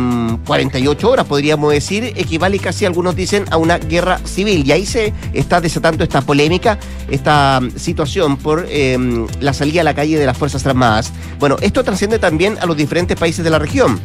48 0.45 1.07
mm, 1.07 1.09
horas, 1.09 1.25
podríamos 1.25 1.71
decir, 1.71 2.11
equivale 2.15 2.59
casi, 2.59 2.85
algunos 2.85 3.15
dicen, 3.15 3.45
a 3.51 3.57
una 3.57 3.77
guerra 3.77 4.19
civil. 4.25 4.63
Y 4.65 4.71
ahí 4.71 4.85
se 4.85 5.13
está 5.33 5.61
desatando 5.61 6.03
esta 6.03 6.21
polémica, 6.21 6.77
esta 7.09 7.61
mm, 7.61 7.77
situación 7.77 8.37
por 8.37 8.65
em, 8.69 9.27
la 9.39 9.53
salida 9.53 9.81
a 9.81 9.83
la 9.83 9.93
calle 9.93 10.17
de 10.17 10.25
las 10.25 10.37
Fuerzas 10.37 10.65
Armadas. 10.65 10.80
Bueno, 11.39 11.57
esto 11.61 11.83
trasciende 11.83 12.19
también 12.19 12.57
a 12.59 12.65
los 12.65 12.75
diferentes 12.75 13.17
países 13.17 13.43
de 13.43 13.49
la 13.51 13.59
región. 13.59 13.99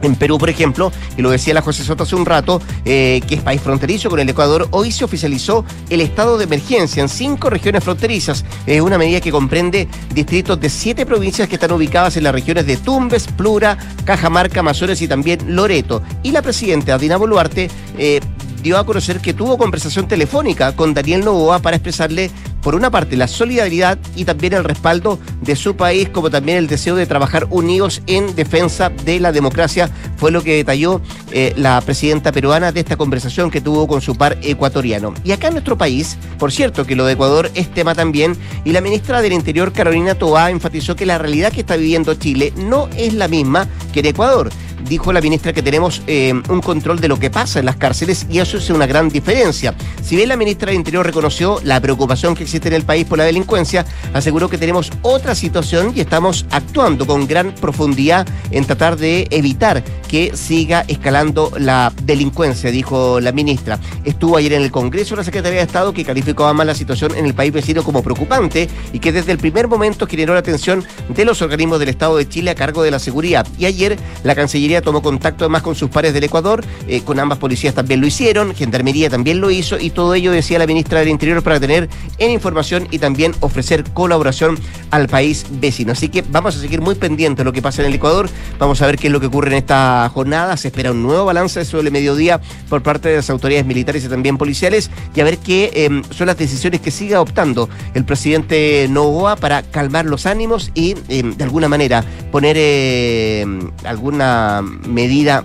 En 0.00 0.14
Perú, 0.14 0.38
por 0.38 0.48
ejemplo, 0.48 0.92
y 1.16 1.22
lo 1.22 1.30
decía 1.30 1.54
la 1.54 1.62
José 1.62 1.82
Soto 1.82 2.04
hace 2.04 2.14
un 2.14 2.24
rato, 2.24 2.62
eh, 2.84 3.20
que 3.26 3.36
es 3.36 3.40
país 3.40 3.60
fronterizo 3.60 4.08
con 4.08 4.20
el 4.20 4.28
Ecuador, 4.28 4.68
hoy 4.70 4.92
se 4.92 5.04
oficializó 5.04 5.64
el 5.90 6.00
estado 6.00 6.38
de 6.38 6.44
emergencia 6.44 7.02
en 7.02 7.08
cinco 7.08 7.50
regiones 7.50 7.82
fronterizas. 7.82 8.44
Es 8.64 8.80
una 8.80 8.96
medida 8.96 9.20
que 9.20 9.32
comprende 9.32 9.88
distritos 10.14 10.60
de 10.60 10.70
siete 10.70 11.04
provincias 11.04 11.48
que 11.48 11.56
están 11.56 11.72
ubicadas 11.72 12.16
en 12.16 12.24
las 12.24 12.32
regiones 12.32 12.66
de 12.66 12.76
Tumbes, 12.76 13.26
Plura, 13.26 13.76
Cajamarca, 14.04 14.60
Amazonas 14.60 15.02
y 15.02 15.08
también 15.08 15.56
Loreto. 15.56 16.02
Y 16.22 16.30
la 16.30 16.42
presidenta 16.42 16.96
Dina 16.96 17.16
Boluarte 17.16 17.68
eh, 17.98 18.20
dio 18.62 18.78
a 18.78 18.86
conocer 18.86 19.20
que 19.20 19.34
tuvo 19.34 19.58
conversación 19.58 20.08
telefónica 20.08 20.74
con 20.74 20.94
Daniel 20.94 21.24
Novoa 21.24 21.58
para 21.58 21.76
expresarle, 21.76 22.30
por 22.62 22.74
una 22.74 22.90
parte, 22.90 23.16
la 23.16 23.28
solidaridad 23.28 23.98
y 24.16 24.24
también 24.24 24.54
el 24.54 24.64
respaldo 24.64 25.18
de 25.40 25.56
su 25.56 25.76
país, 25.76 26.08
como 26.08 26.30
también 26.30 26.58
el 26.58 26.66
deseo 26.66 26.96
de 26.96 27.06
trabajar 27.06 27.46
unidos 27.50 28.02
en 28.06 28.34
defensa 28.34 28.90
de 28.90 29.20
la 29.20 29.32
democracia, 29.32 29.90
fue 30.16 30.30
lo 30.30 30.42
que 30.42 30.56
detalló 30.56 31.00
eh, 31.32 31.52
la 31.56 31.80
presidenta 31.80 32.32
peruana 32.32 32.72
de 32.72 32.80
esta 32.80 32.96
conversación 32.96 33.50
que 33.50 33.60
tuvo 33.60 33.86
con 33.86 34.00
su 34.00 34.16
par 34.16 34.38
ecuatoriano. 34.42 35.14
Y 35.24 35.32
acá 35.32 35.48
en 35.48 35.54
nuestro 35.54 35.78
país, 35.78 36.16
por 36.38 36.52
cierto, 36.52 36.84
que 36.84 36.96
lo 36.96 37.06
de 37.06 37.12
Ecuador 37.12 37.50
es 37.54 37.72
tema 37.72 37.94
también, 37.94 38.36
y 38.64 38.72
la 38.72 38.80
ministra 38.80 39.22
del 39.22 39.32
Interior, 39.32 39.72
Carolina 39.72 40.14
Toá, 40.14 40.50
enfatizó 40.50 40.96
que 40.96 41.06
la 41.06 41.18
realidad 41.18 41.52
que 41.52 41.60
está 41.60 41.76
viviendo 41.76 42.14
Chile 42.14 42.52
no 42.56 42.88
es 42.96 43.14
la 43.14 43.28
misma 43.28 43.68
que 43.92 44.00
en 44.00 44.06
Ecuador 44.06 44.50
dijo 44.88 45.12
la 45.12 45.20
ministra 45.20 45.52
que 45.52 45.62
tenemos 45.62 46.02
eh, 46.06 46.32
un 46.48 46.60
control 46.60 47.00
de 47.00 47.08
lo 47.08 47.18
que 47.18 47.30
pasa 47.30 47.58
en 47.58 47.66
las 47.66 47.76
cárceles 47.76 48.26
y 48.30 48.38
eso 48.38 48.58
es 48.58 48.70
una 48.70 48.86
gran 48.86 49.08
diferencia. 49.08 49.74
Si 50.02 50.16
bien 50.16 50.28
la 50.28 50.36
ministra 50.36 50.66
del 50.70 50.76
Interior 50.76 51.04
reconoció 51.04 51.60
la 51.64 51.80
preocupación 51.80 52.34
que 52.34 52.46
existe 52.48 52.68
en 52.68 52.74
el 52.74 52.84
país 52.84 53.04
por 53.04 53.18
la 53.18 53.24
delincuencia, 53.24 53.84
aseguró 54.14 54.48
que 54.48 54.56
tenemos 54.56 54.90
otra 55.02 55.34
situación 55.34 55.92
y 55.94 56.00
estamos 56.00 56.46
actuando 56.50 57.06
con 57.06 57.26
gran 57.26 57.54
profundidad 57.54 58.26
en 58.50 58.64
tratar 58.64 58.96
de 58.96 59.28
evitar 59.30 59.84
que 60.08 60.34
siga 60.34 60.84
escalando 60.88 61.52
la 61.58 61.92
delincuencia, 62.04 62.70
dijo 62.70 63.20
la 63.20 63.32
ministra. 63.32 63.78
Estuvo 64.04 64.38
ayer 64.38 64.54
en 64.54 64.62
el 64.62 64.70
Congreso 64.70 65.14
la 65.14 65.24
Secretaría 65.24 65.58
de 65.58 65.66
Estado 65.66 65.92
que 65.92 66.04
calificó 66.04 66.46
a 66.46 66.54
más 66.54 66.66
la 66.66 66.74
situación 66.74 67.14
en 67.14 67.26
el 67.26 67.34
país 67.34 67.52
vecino 67.52 67.84
como 67.84 68.02
preocupante 68.02 68.68
y 68.92 68.98
que 68.98 69.12
desde 69.12 69.32
el 69.32 69.38
primer 69.38 69.68
momento 69.68 70.06
generó 70.06 70.32
la 70.32 70.40
atención 70.40 70.84
de 71.10 71.24
los 71.26 71.42
organismos 71.42 71.78
del 71.78 71.90
Estado 71.90 72.16
de 72.16 72.26
Chile 72.26 72.50
a 72.50 72.54
cargo 72.54 72.82
de 72.82 72.90
la 72.90 72.98
seguridad. 72.98 73.46
Y 73.58 73.66
ayer 73.66 73.98
la 74.24 74.34
Cancillería 74.34 74.80
tomó 74.80 75.02
contacto 75.02 75.44
además 75.44 75.62
con 75.62 75.74
sus 75.74 75.90
pares 75.90 76.14
del 76.14 76.24
Ecuador, 76.24 76.64
eh, 76.88 77.02
con 77.02 77.20
ambas 77.20 77.38
policías 77.38 77.74
también 77.74 78.00
lo 78.00 78.06
hicieron, 78.06 78.54
Gendarmería 78.54 79.10
también 79.10 79.40
lo 79.40 79.50
hizo 79.50 79.78
y 79.78 79.90
todo 79.90 80.14
ello 80.14 80.32
decía 80.32 80.58
la 80.58 80.66
ministra 80.66 81.00
del 81.00 81.08
Interior 81.08 81.42
para 81.42 81.60
tener 81.60 81.90
en 82.16 82.30
información 82.38 82.88
y 82.90 82.98
también 82.98 83.34
ofrecer 83.40 83.84
colaboración 83.92 84.58
al 84.90 85.08
país 85.08 85.46
vecino. 85.50 85.92
Así 85.92 86.08
que 86.08 86.22
vamos 86.22 86.56
a 86.56 86.60
seguir 86.60 86.80
muy 86.80 86.94
pendientes 86.94 87.38
de 87.38 87.44
lo 87.44 87.52
que 87.52 87.62
pasa 87.62 87.82
en 87.82 87.88
el 87.88 87.94
Ecuador, 87.94 88.28
vamos 88.58 88.80
a 88.82 88.86
ver 88.86 88.96
qué 88.96 89.08
es 89.08 89.12
lo 89.12 89.20
que 89.20 89.26
ocurre 89.26 89.48
en 89.48 89.58
esta 89.58 90.10
jornada, 90.12 90.56
se 90.56 90.68
espera 90.68 90.92
un 90.92 91.02
nuevo 91.02 91.24
balance 91.24 91.64
sobre 91.64 91.88
el 91.88 91.92
mediodía 91.92 92.40
por 92.68 92.82
parte 92.82 93.08
de 93.08 93.16
las 93.16 93.30
autoridades 93.30 93.66
militares 93.66 94.04
y 94.04 94.08
también 94.08 94.38
policiales 94.38 94.90
y 95.14 95.20
a 95.20 95.24
ver 95.24 95.38
qué 95.38 95.70
em, 95.74 96.02
son 96.10 96.26
las 96.26 96.38
decisiones 96.38 96.80
que 96.80 96.90
sigue 96.90 97.14
adoptando 97.14 97.68
el 97.94 98.04
presidente 98.04 98.86
Novoa 98.90 99.36
para 99.36 99.62
calmar 99.62 100.06
los 100.06 100.26
ánimos 100.26 100.70
y 100.74 100.94
em, 101.08 101.34
de 101.36 101.44
alguna 101.44 101.68
manera 101.68 102.04
poner 102.30 102.56
em, 102.58 103.70
alguna 103.84 104.62
medida 104.62 105.44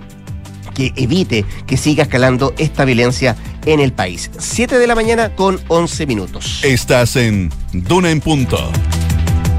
que 0.74 0.92
evite 0.96 1.46
que 1.68 1.78
siga 1.78 2.04
escalando 2.04 2.54
esta 2.58 2.86
violencia 2.86 3.36
en 3.66 3.80
el 3.80 3.94
país. 3.94 4.30
7 4.38 4.78
de 4.78 4.88
la 4.88 4.96
mañana 4.96 5.36
con 5.36 5.60
11 5.68 6.06
minutos. 6.06 6.62
Estás 6.64 7.16
en 7.16 7.52
Duna 7.72 8.12
en 8.12 8.22
Punto. 8.22 8.72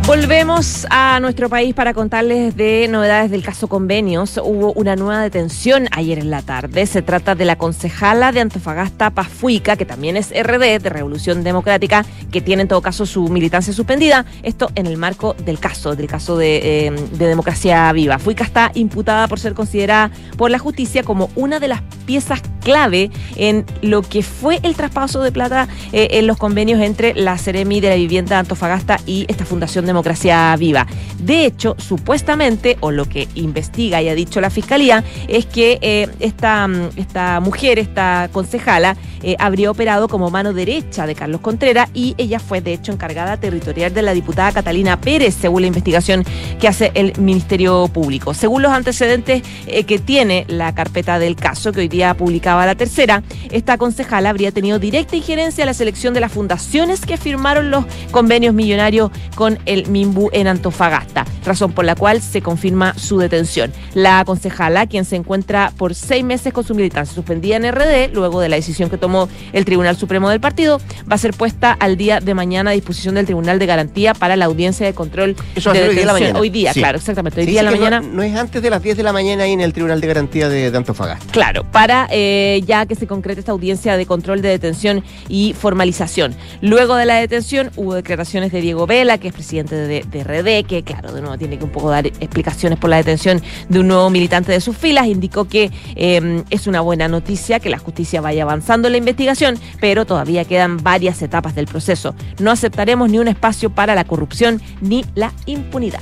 Volvemos 0.06 0.87
a 0.90 1.18
nuestro 1.20 1.49
país 1.49 1.75
para 1.75 1.94
contarles 1.94 2.54
de 2.58 2.88
novedades 2.90 3.30
del 3.30 3.42
caso 3.42 3.68
Convenios. 3.68 4.37
Hubo 4.37 4.75
una 4.75 4.96
nueva 4.96 5.23
detención 5.23 5.88
ayer 5.92 6.18
en 6.18 6.28
la 6.28 6.42
tarde. 6.42 6.84
Se 6.84 7.00
trata 7.00 7.34
de 7.34 7.46
la 7.46 7.56
concejala 7.56 8.30
de 8.30 8.40
Antofagasta, 8.40 9.08
Pafuica, 9.08 9.76
que 9.76 9.87
también 9.87 10.18
es 10.18 10.28
RD, 10.28 10.82
de 10.82 10.90
Revolución 10.90 11.42
Democrática, 11.42 12.04
que 12.30 12.42
tiene 12.42 12.62
en 12.62 12.68
todo 12.68 12.82
caso 12.82 13.06
su 13.06 13.28
militancia 13.28 13.73
suspendida. 13.73 14.26
Esto 14.42 14.70
en 14.75 14.87
el 14.87 14.99
marco 14.99 15.32
del 15.42 15.58
caso, 15.58 15.96
del 15.96 16.06
caso 16.06 16.37
de, 16.37 16.88
eh, 16.88 16.92
Democracia 17.12 17.90
Viva. 17.92 18.18
Fuica 18.18 18.44
está 18.44 18.73
imputada 18.75 19.26
por 19.26 19.40
ser 19.40 19.54
considerada 19.54 20.11
por 20.37 20.50
la 20.50 20.58
justicia 20.58 21.02
como 21.02 21.30
una 21.34 21.61
de 21.61 21.68
las 21.68 21.80
piezas 22.04 22.42
clave 22.62 23.11
en 23.37 23.64
lo 23.80 24.02
que 24.02 24.23
fue 24.23 24.61
el 24.62 24.75
traspaso 24.75 25.23
de 25.23 25.32
plata 25.32 25.66
eh, 25.92 26.08
en 26.12 26.26
los 26.26 26.37
convenios 26.37 26.80
entre 26.80 27.14
la 27.14 27.38
Ceremi 27.38 27.80
de 27.80 27.90
la 27.90 27.94
Vivienda 27.94 28.37
de 28.37 28.40
Antofagasta 28.40 28.99
y 29.06 29.25
esta 29.28 29.44
Fundación 29.44 29.87
Democracia 29.94 30.56
Viva. 30.56 30.86
De 31.20 31.46
hecho, 31.46 31.76
supuestamente, 31.78 32.76
o 32.80 32.90
lo 32.90 33.08
que 33.08 33.28
investiga 33.36 34.02
y 34.02 34.08
ha 34.08 34.14
dicho 34.14 34.40
la 34.40 34.50
Fiscalía, 34.50 35.04
es 35.28 35.46
que 35.46 35.78
eh, 35.80 36.08
esta, 36.18 36.66
mm, 36.66 36.90
esta 36.96 37.38
mujer, 37.38 37.78
esta 37.78 38.28
concejala, 38.32 38.96
eh, 39.22 39.36
habría 39.38 39.70
operado 39.70 40.08
como 40.08 40.30
mano 40.30 40.52
derecha 40.52 41.06
de 41.06 41.14
Carlos 41.14 41.40
Contreras 41.40 41.88
y 41.94 42.14
ella 42.18 42.40
fue, 42.40 42.60
de 42.60 42.74
hecho, 42.74 42.92
encargada 42.92 43.36
territorial 43.36 43.94
de 43.94 44.02
la 44.02 44.12
diputada 44.12 44.52
Catalina 44.52 45.00
Pérez, 45.00 45.34
según 45.40 45.62
la 45.62 45.68
investigación 45.68 46.24
que 46.60 46.68
hace 46.68 46.90
el 46.94 47.16
Ministerio 47.18 47.88
Público. 47.88 48.34
Según 48.34 48.62
los 48.62 48.72
antecedentes 48.72 49.42
que 49.86 49.98
tiene 49.98 50.44
la 50.48 50.74
carpeta 50.74 51.18
del 51.18 51.36
caso, 51.36 51.72
que 51.72 51.80
hoy 51.80 51.88
día 51.88 52.14
publicado 52.14 52.60
la 52.66 52.74
tercera, 52.74 53.22
esta 53.50 53.78
concejala 53.78 54.30
habría 54.30 54.50
tenido 54.50 54.78
directa 54.78 55.16
injerencia 55.16 55.64
a 55.64 55.66
la 55.66 55.74
selección 55.74 56.12
de 56.14 56.20
las 56.20 56.32
fundaciones 56.32 57.00
que 57.00 57.16
firmaron 57.16 57.70
los 57.70 57.84
convenios 58.10 58.54
millonarios 58.54 59.10
con 59.34 59.58
el 59.66 59.84
Mimbu 59.88 60.31
en 60.33 60.47
Antofagasta, 60.47 61.25
razón 61.45 61.73
por 61.73 61.85
la 61.85 61.95
cual 61.95 62.21
se 62.21 62.43
confirma 62.43 62.95
su 62.99 63.19
detención. 63.19 63.73
La 63.95 64.25
concejala, 64.25 64.87
quien 64.87 65.05
se 65.05 65.17
encuentra 65.17 65.73
por 65.76 65.95
seis 65.95 66.25
meses 66.25 66.53
con 66.53 66.64
su 66.64 66.75
militancia 66.75 67.14
suspendida 67.14 67.57
en 67.57 67.71
RD, 67.71 68.12
luego 68.12 68.41
de 68.41 68.49
la 68.49 68.57
decisión 68.57 68.91
que 68.91 68.99
tomó 68.99 69.29
el 69.53 69.64
Tribunal 69.64 69.97
Supremo 69.97 70.29
del 70.31 70.41
partido, 70.41 70.81
va 71.11 71.17
a 71.17 71.19
ser 71.19 71.35
puesta 71.35 71.73
al 71.73 71.97
día 71.97 72.21
de 72.21 72.35
mañana 72.35 72.71
a 72.71 72.75
disposición 72.75 73.14
del 73.14 73.26
Tribunal 73.26 73.59
de 73.59 73.67
Garantía 73.67 74.14
para 74.14 74.37
la 74.37 74.45
audiencia 74.45 74.87
de 74.87 74.95
control 74.95 75.37
Eso 75.55 75.73
de 75.73 75.88
hoy 75.88 75.95
día, 75.95 76.07
la 76.07 76.12
mañana. 76.12 76.38
hoy 76.38 76.50
día 76.50 76.73
claro, 76.73 76.99
exactamente. 76.99 77.41
Hoy 77.41 77.47
día 77.47 77.62
la 77.62 77.71
mañana. 77.71 78.00
No, 78.00 78.23
es 78.23 78.37
antes 78.37 78.62
de 78.62 78.71
las 78.71 78.83
10 78.83 78.97
de 78.97 79.03
la 79.03 79.12
mañana 79.12 79.45
ahí 79.45 79.53
en 79.53 79.61
el 79.61 79.73
Tribunal 79.73 80.00
de 80.00 80.07
Garantía 80.07 80.49
de, 80.49 80.75
Antofagasta. 80.75 81.33
Claro, 81.33 81.64
para 81.71 82.09
eh, 82.11 82.62
ya 82.67 82.87
que 82.87 82.95
se 82.95 83.07
concreta 83.07 83.41
esta 83.41 83.53
audiencia 83.53 83.97
de 83.97 84.07
control 84.07 84.43
de 84.43 84.49
detención 84.49 85.05
y 85.29 85.55
formalización. 85.55 86.35
Luego 86.61 86.97
de 86.97 87.07
la 87.07 87.17
detención 87.17 87.71
hubo 87.76 87.95
declaraciones 87.95 88.53
de 88.53 88.61
Diego 88.61 88.87
Vela, 88.87 89.19
que 89.19 89.29
es 89.29 89.35
presidente 89.35 89.74
de, 89.75 90.02
RD, 90.25 90.66
que 90.66 90.83
claro, 90.83 91.12
de 91.12 91.21
nuevo 91.21 91.38
tiene 91.38 91.59
que 91.59 91.64
un 91.64 91.71
poco 91.71 91.90
dar 91.90 92.07
explicaciones 92.07 92.78
por 92.78 92.90
la 92.90 92.97
detención 92.97 93.43
de 93.69 93.81
un 93.81 93.88
nuevo 93.88 94.11
militante 94.11 94.52
de 94.52 94.61
sus 94.61 94.76
filas. 94.76 95.07
Indicó 95.07 95.47
que 95.47 95.71
em, 95.97 96.45
es 96.50 96.66
una 96.66 96.81
buena 96.81 97.09
noticia 97.09 97.61
que 97.61 97.71
la 97.71 97.78
justicia 97.78 98.21
vaya 98.21 98.43
avanzando 98.43 98.88
en 98.88 98.93
la 98.93 98.99
investigación, 98.99 99.59
pero 99.81 100.04
todavía 100.04 100.45
quedan 100.45 100.78
varias 100.78 101.21
etapas 101.23 101.54
del 101.54 101.66
proceso. 101.66 102.14
No 102.38 102.50
aceptaremos 102.50 103.11
ni 103.11 103.19
un 103.19 103.28
espacio 103.28 103.71
para 103.71 103.95
la 103.95 104.04
corrupción 104.04 104.61
ni 104.81 105.04
la 105.14 105.33
impunidad. 105.47 106.00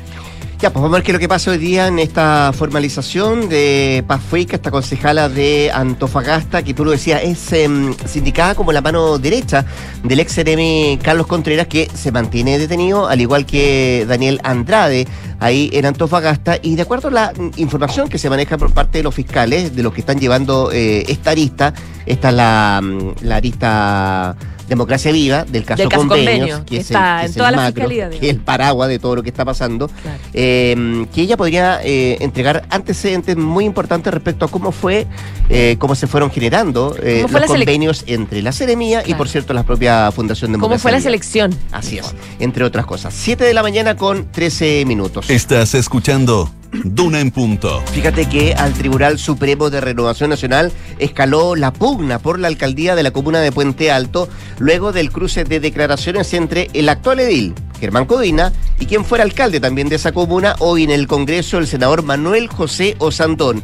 Ya, 0.63 0.71
pues 0.73 0.81
vamos 0.81 0.95
a 0.95 0.99
ver 0.99 1.03
qué 1.03 1.11
es 1.11 1.15
lo 1.15 1.19
que 1.19 1.29
pasa 1.29 1.51
hoy 1.51 1.59
día 1.59 1.89
en 1.89 1.99
esta 1.99 2.53
formalización 2.55 3.49
de 3.49 4.05
Paz 4.07 4.23
Fuica, 4.23 4.55
esta 4.55 4.71
concejala 4.71 5.29
de 5.29 5.73
Antofagasta, 5.75 6.63
que 6.63 6.73
tú 6.73 6.85
lo 6.85 6.93
decías, 6.93 7.21
es 7.25 7.53
em, 7.53 7.93
sindicada 8.07 8.55
como 8.55 8.71
la 8.71 8.81
mano 8.81 9.19
derecha 9.19 9.67
del 10.05 10.21
ex 10.21 10.37
CNM 10.37 11.03
Carlos 11.03 11.27
Contreras, 11.27 11.67
que 11.67 11.91
se 11.93 12.13
mantiene 12.13 12.61
detenido, 12.61 13.09
al 13.09 13.21
igual 13.21 13.45
que 13.45 14.07
Daniel 14.09 14.39
Andrade, 14.45 15.09
ahí 15.41 15.69
en 15.73 15.85
Antofagasta. 15.85 16.61
Y 16.63 16.77
de 16.77 16.83
acuerdo 16.83 17.09
a 17.09 17.11
la 17.11 17.33
información 17.57 18.09
que 18.09 18.19
se 18.19 18.31
maneja 18.31 18.57
por 18.57 18.73
parte 18.73 18.99
de 18.99 19.03
los 19.03 19.17
fiscales, 19.17 19.75
de 19.75 19.83
los 19.83 19.93
que 19.93 20.01
están 20.03 20.21
llevando 20.21 20.71
eh, 20.71 21.05
esta 21.09 21.33
arista, 21.33 21.75
esta 22.07 22.29
es 22.29 22.35
la, 22.37 22.81
mm, 22.81 23.15
la 23.23 23.35
arista 23.35 24.37
Democracia 24.73 25.13
Viva, 25.13 25.45
del 25.45 25.65
caso, 25.65 25.87
Convenios, 25.91 26.63
que, 26.63 26.79
es 26.79 26.91
el, 26.91 26.97
macro, 26.97 27.89
que 27.89 28.07
es 28.11 28.23
el 28.23 28.41
paraguas 28.41 28.89
de 28.89 28.99
todo 28.99 29.17
lo 29.17 29.23
que 29.23 29.29
está 29.29 29.45
pasando, 29.45 29.91
eh, 30.33 31.07
que 31.15 31.21
ella 31.21 31.37
podría 31.37 31.81
eh, 31.85 32.17
entregar 32.21 32.65
antecedentes 32.71 33.37
muy 33.37 33.67
importantes 33.67 34.15
respecto 34.15 34.47
a 34.47 34.49
cómo 34.49 34.73
fue, 34.73 35.07
eh, 35.51 35.77
cómo 35.79 35.95
se 35.95 36.07
fueron 36.07 36.31
generando 36.31 36.97
los 36.99 37.47
convenios 37.47 38.05
entre 38.07 38.41
la 38.41 38.53
Seremía 38.53 39.03
y, 39.05 39.13
por 39.13 39.29
cierto, 39.29 39.53
la 39.53 39.63
propia 39.63 40.11
Fundación 40.11 40.53
Democracia 40.53 40.79
¿Cómo 40.79 40.83
fue 40.83 40.93
la 40.93 41.01
selección? 41.01 41.55
Así 41.71 41.99
es, 41.99 42.15
entre 42.39 42.65
otras 42.65 42.87
cosas. 42.87 43.13
Siete 43.13 43.45
de 43.45 43.53
la 43.53 43.63
mañana 43.63 43.95
con 43.97 44.33
13 44.33 44.85
minutos. 44.87 45.29
Estás 45.29 45.75
escuchando 45.75 46.51
Duna 46.73 47.21
en 47.21 47.31
punto. 47.31 47.83
Fíjate 47.93 48.27
que 48.27 48.55
al 48.55 48.73
Tribunal 48.73 49.19
Supremo 49.19 49.69
de 49.69 49.81
Renovación 49.81 50.31
Nacional 50.31 50.73
escaló 50.99 51.55
la 51.55 51.73
pugna 51.73 52.19
por 52.19 52.39
la 52.39 52.49
alcaldía 52.49 52.95
de 52.95 53.03
la 53.03 53.11
comuna 53.11 53.41
de 53.41 53.53
Puente 53.53 53.91
Alto 53.91 54.29
luego 54.59 54.93
del 54.93 55.13
cruce 55.13 55.45
de 55.45 55.61
declaraciones 55.61 56.33
entre 56.33 56.71
el 56.73 56.89
actual 56.89 57.21
edil, 57.21 57.55
Germán 57.79 58.07
Codina, 58.07 58.53
y 58.81 58.87
quien 58.87 59.05
fuera 59.05 59.23
alcalde 59.23 59.61
también 59.61 59.89
de 59.89 59.97
esa 59.97 60.13
comuna, 60.13 60.57
hoy 60.61 60.85
en 60.85 60.91
el 60.91 61.07
Congreso, 61.07 61.59
el 61.59 61.67
senador 61.67 62.03
Manuel 62.03 62.49
José 62.49 62.97
Osandón. 62.99 63.63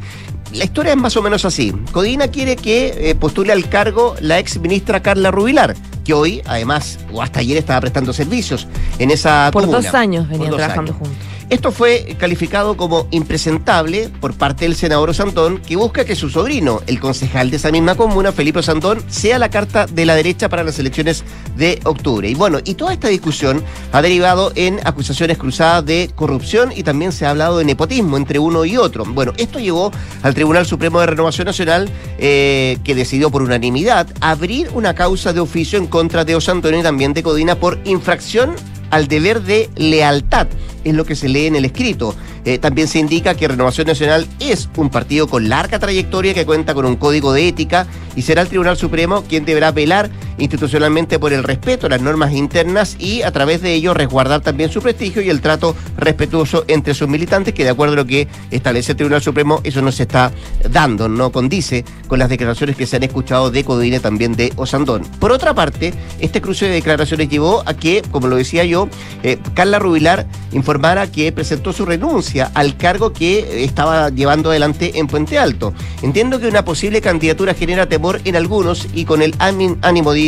La 0.52 0.64
historia 0.64 0.92
es 0.92 0.98
más 0.98 1.16
o 1.16 1.22
menos 1.22 1.44
así. 1.44 1.72
Codina 1.92 2.28
quiere 2.28 2.56
que 2.56 3.10
eh, 3.10 3.14
postule 3.14 3.52
al 3.52 3.68
cargo 3.68 4.16
la 4.20 4.38
ex 4.38 4.58
ministra 4.58 5.02
Carla 5.02 5.30
Rubilar, 5.30 5.74
que 6.04 6.14
hoy, 6.14 6.42
además, 6.46 6.98
o 7.12 7.22
hasta 7.22 7.40
ayer 7.40 7.56
estaba 7.56 7.80
prestando 7.80 8.12
servicios 8.12 8.66
en 8.98 9.10
esa 9.10 9.50
Por 9.52 9.70
dos 9.70 9.94
años 9.94 10.28
venían 10.28 10.54
trabajando 10.54 10.92
juntos. 10.92 11.37
Esto 11.50 11.72
fue 11.72 12.14
calificado 12.18 12.76
como 12.76 13.08
impresentable 13.10 14.10
por 14.20 14.34
parte 14.34 14.66
del 14.66 14.76
senador 14.76 15.08
Osandón, 15.08 15.62
que 15.62 15.76
busca 15.76 16.04
que 16.04 16.14
su 16.14 16.28
sobrino, 16.28 16.82
el 16.86 17.00
concejal 17.00 17.50
de 17.50 17.56
esa 17.56 17.70
misma 17.72 17.94
comuna, 17.94 18.32
Felipe 18.32 18.58
Osandón, 18.58 19.02
sea 19.08 19.38
la 19.38 19.48
carta 19.48 19.86
de 19.86 20.04
la 20.04 20.14
derecha 20.14 20.50
para 20.50 20.62
las 20.62 20.78
elecciones 20.78 21.24
de 21.56 21.80
octubre. 21.84 22.28
Y 22.28 22.34
bueno, 22.34 22.58
y 22.62 22.74
toda 22.74 22.92
esta 22.92 23.08
discusión 23.08 23.64
ha 23.92 24.02
derivado 24.02 24.52
en 24.56 24.78
acusaciones 24.84 25.38
cruzadas 25.38 25.86
de 25.86 26.10
corrupción 26.14 26.70
y 26.76 26.82
también 26.82 27.12
se 27.12 27.24
ha 27.24 27.30
hablado 27.30 27.56
de 27.56 27.64
nepotismo 27.64 28.18
entre 28.18 28.38
uno 28.38 28.66
y 28.66 28.76
otro. 28.76 29.06
Bueno, 29.06 29.32
esto 29.38 29.58
llevó 29.58 29.90
al 30.22 30.34
Tribunal 30.34 30.66
Supremo 30.66 31.00
de 31.00 31.06
Renovación 31.06 31.46
Nacional, 31.46 31.88
eh, 32.18 32.76
que 32.84 32.94
decidió 32.94 33.30
por 33.30 33.40
unanimidad 33.40 34.06
abrir 34.20 34.68
una 34.74 34.94
causa 34.94 35.32
de 35.32 35.40
oficio 35.40 35.78
en 35.78 35.86
contra 35.86 36.26
de 36.26 36.36
Osandón 36.36 36.74
y 36.74 36.82
también 36.82 37.14
de 37.14 37.22
Codina 37.22 37.54
por 37.54 37.78
infracción 37.84 38.54
al 38.90 39.08
deber 39.08 39.42
de 39.42 39.68
lealtad, 39.76 40.46
es 40.84 40.94
lo 40.94 41.04
que 41.04 41.16
se 41.16 41.28
lee 41.28 41.46
en 41.46 41.56
el 41.56 41.64
escrito. 41.64 42.14
Eh, 42.44 42.58
también 42.58 42.88
se 42.88 42.98
indica 42.98 43.34
que 43.34 43.48
Renovación 43.48 43.86
Nacional 43.86 44.26
es 44.40 44.68
un 44.76 44.90
partido 44.90 45.26
con 45.26 45.48
larga 45.48 45.78
trayectoria 45.78 46.32
que 46.32 46.46
cuenta 46.46 46.72
con 46.72 46.86
un 46.86 46.96
código 46.96 47.32
de 47.32 47.48
ética 47.48 47.86
y 48.16 48.22
será 48.22 48.42
el 48.42 48.48
Tribunal 48.48 48.76
Supremo 48.76 49.22
quien 49.28 49.44
deberá 49.44 49.70
velar 49.70 50.08
institucionalmente 50.38 51.18
por 51.18 51.32
el 51.32 51.42
respeto 51.42 51.86
a 51.86 51.90
las 51.90 52.00
normas 52.00 52.32
internas 52.32 52.96
y 52.98 53.22
a 53.22 53.32
través 53.32 53.60
de 53.60 53.74
ello 53.74 53.92
resguardar 53.92 54.40
también 54.40 54.70
su 54.70 54.80
prestigio 54.80 55.20
y 55.20 55.30
el 55.30 55.40
trato 55.40 55.74
respetuoso 55.96 56.64
entre 56.68 56.94
sus 56.94 57.08
militantes, 57.08 57.54
que 57.54 57.64
de 57.64 57.70
acuerdo 57.70 57.94
a 57.94 57.96
lo 57.96 58.06
que 58.06 58.28
establece 58.50 58.92
el 58.92 58.96
Tribunal 58.96 59.22
Supremo, 59.22 59.60
eso 59.64 59.82
no 59.82 59.92
se 59.92 60.04
está 60.04 60.32
dando, 60.70 61.08
no 61.08 61.30
condice 61.32 61.84
con 62.06 62.18
las 62.18 62.28
declaraciones 62.28 62.76
que 62.76 62.86
se 62.86 62.96
han 62.96 63.02
escuchado 63.02 63.50
de 63.50 63.64
Codine 63.64 64.00
también 64.00 64.36
de 64.36 64.52
Osandón. 64.56 65.02
Por 65.18 65.32
otra 65.32 65.54
parte, 65.54 65.92
este 66.20 66.40
cruce 66.40 66.66
de 66.66 66.72
declaraciones 66.72 67.28
llevó 67.28 67.62
a 67.66 67.74
que, 67.74 68.02
como 68.10 68.28
lo 68.28 68.36
decía 68.36 68.64
yo, 68.64 68.77
eh, 69.22 69.38
Carla 69.54 69.78
Rubilar 69.78 70.26
informara 70.52 71.10
que 71.10 71.32
presentó 71.32 71.72
su 71.72 71.84
renuncia 71.84 72.50
al 72.54 72.76
cargo 72.76 73.12
que 73.12 73.64
estaba 73.64 74.10
llevando 74.10 74.50
adelante 74.50 74.92
en 74.98 75.06
Puente 75.08 75.38
Alto. 75.38 75.72
Entiendo 76.02 76.38
que 76.38 76.46
una 76.46 76.64
posible 76.64 77.00
candidatura 77.00 77.54
genera 77.54 77.88
temor 77.88 78.20
en 78.24 78.36
algunos 78.36 78.86
y 78.94 79.04
con 79.04 79.22
el 79.22 79.34
ánimo 79.38 80.12
de 80.12 80.18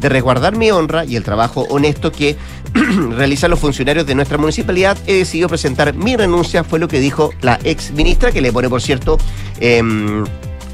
de 0.00 0.08
resguardar 0.08 0.56
mi 0.56 0.70
honra 0.70 1.04
y 1.04 1.16
el 1.16 1.22
trabajo 1.22 1.66
honesto 1.70 2.10
que 2.10 2.36
realizan 3.16 3.50
los 3.50 3.60
funcionarios 3.60 4.06
de 4.06 4.14
nuestra 4.14 4.38
municipalidad, 4.38 4.96
he 5.06 5.14
decidido 5.14 5.48
presentar 5.48 5.94
mi 5.94 6.16
renuncia, 6.16 6.64
fue 6.64 6.78
lo 6.78 6.88
que 6.88 6.98
dijo 6.98 7.32
la 7.40 7.58
ex 7.64 7.92
ministra, 7.92 8.32
que 8.32 8.40
le 8.40 8.52
pone, 8.52 8.68
por 8.68 8.82
cierto, 8.82 9.18
em, 9.60 10.24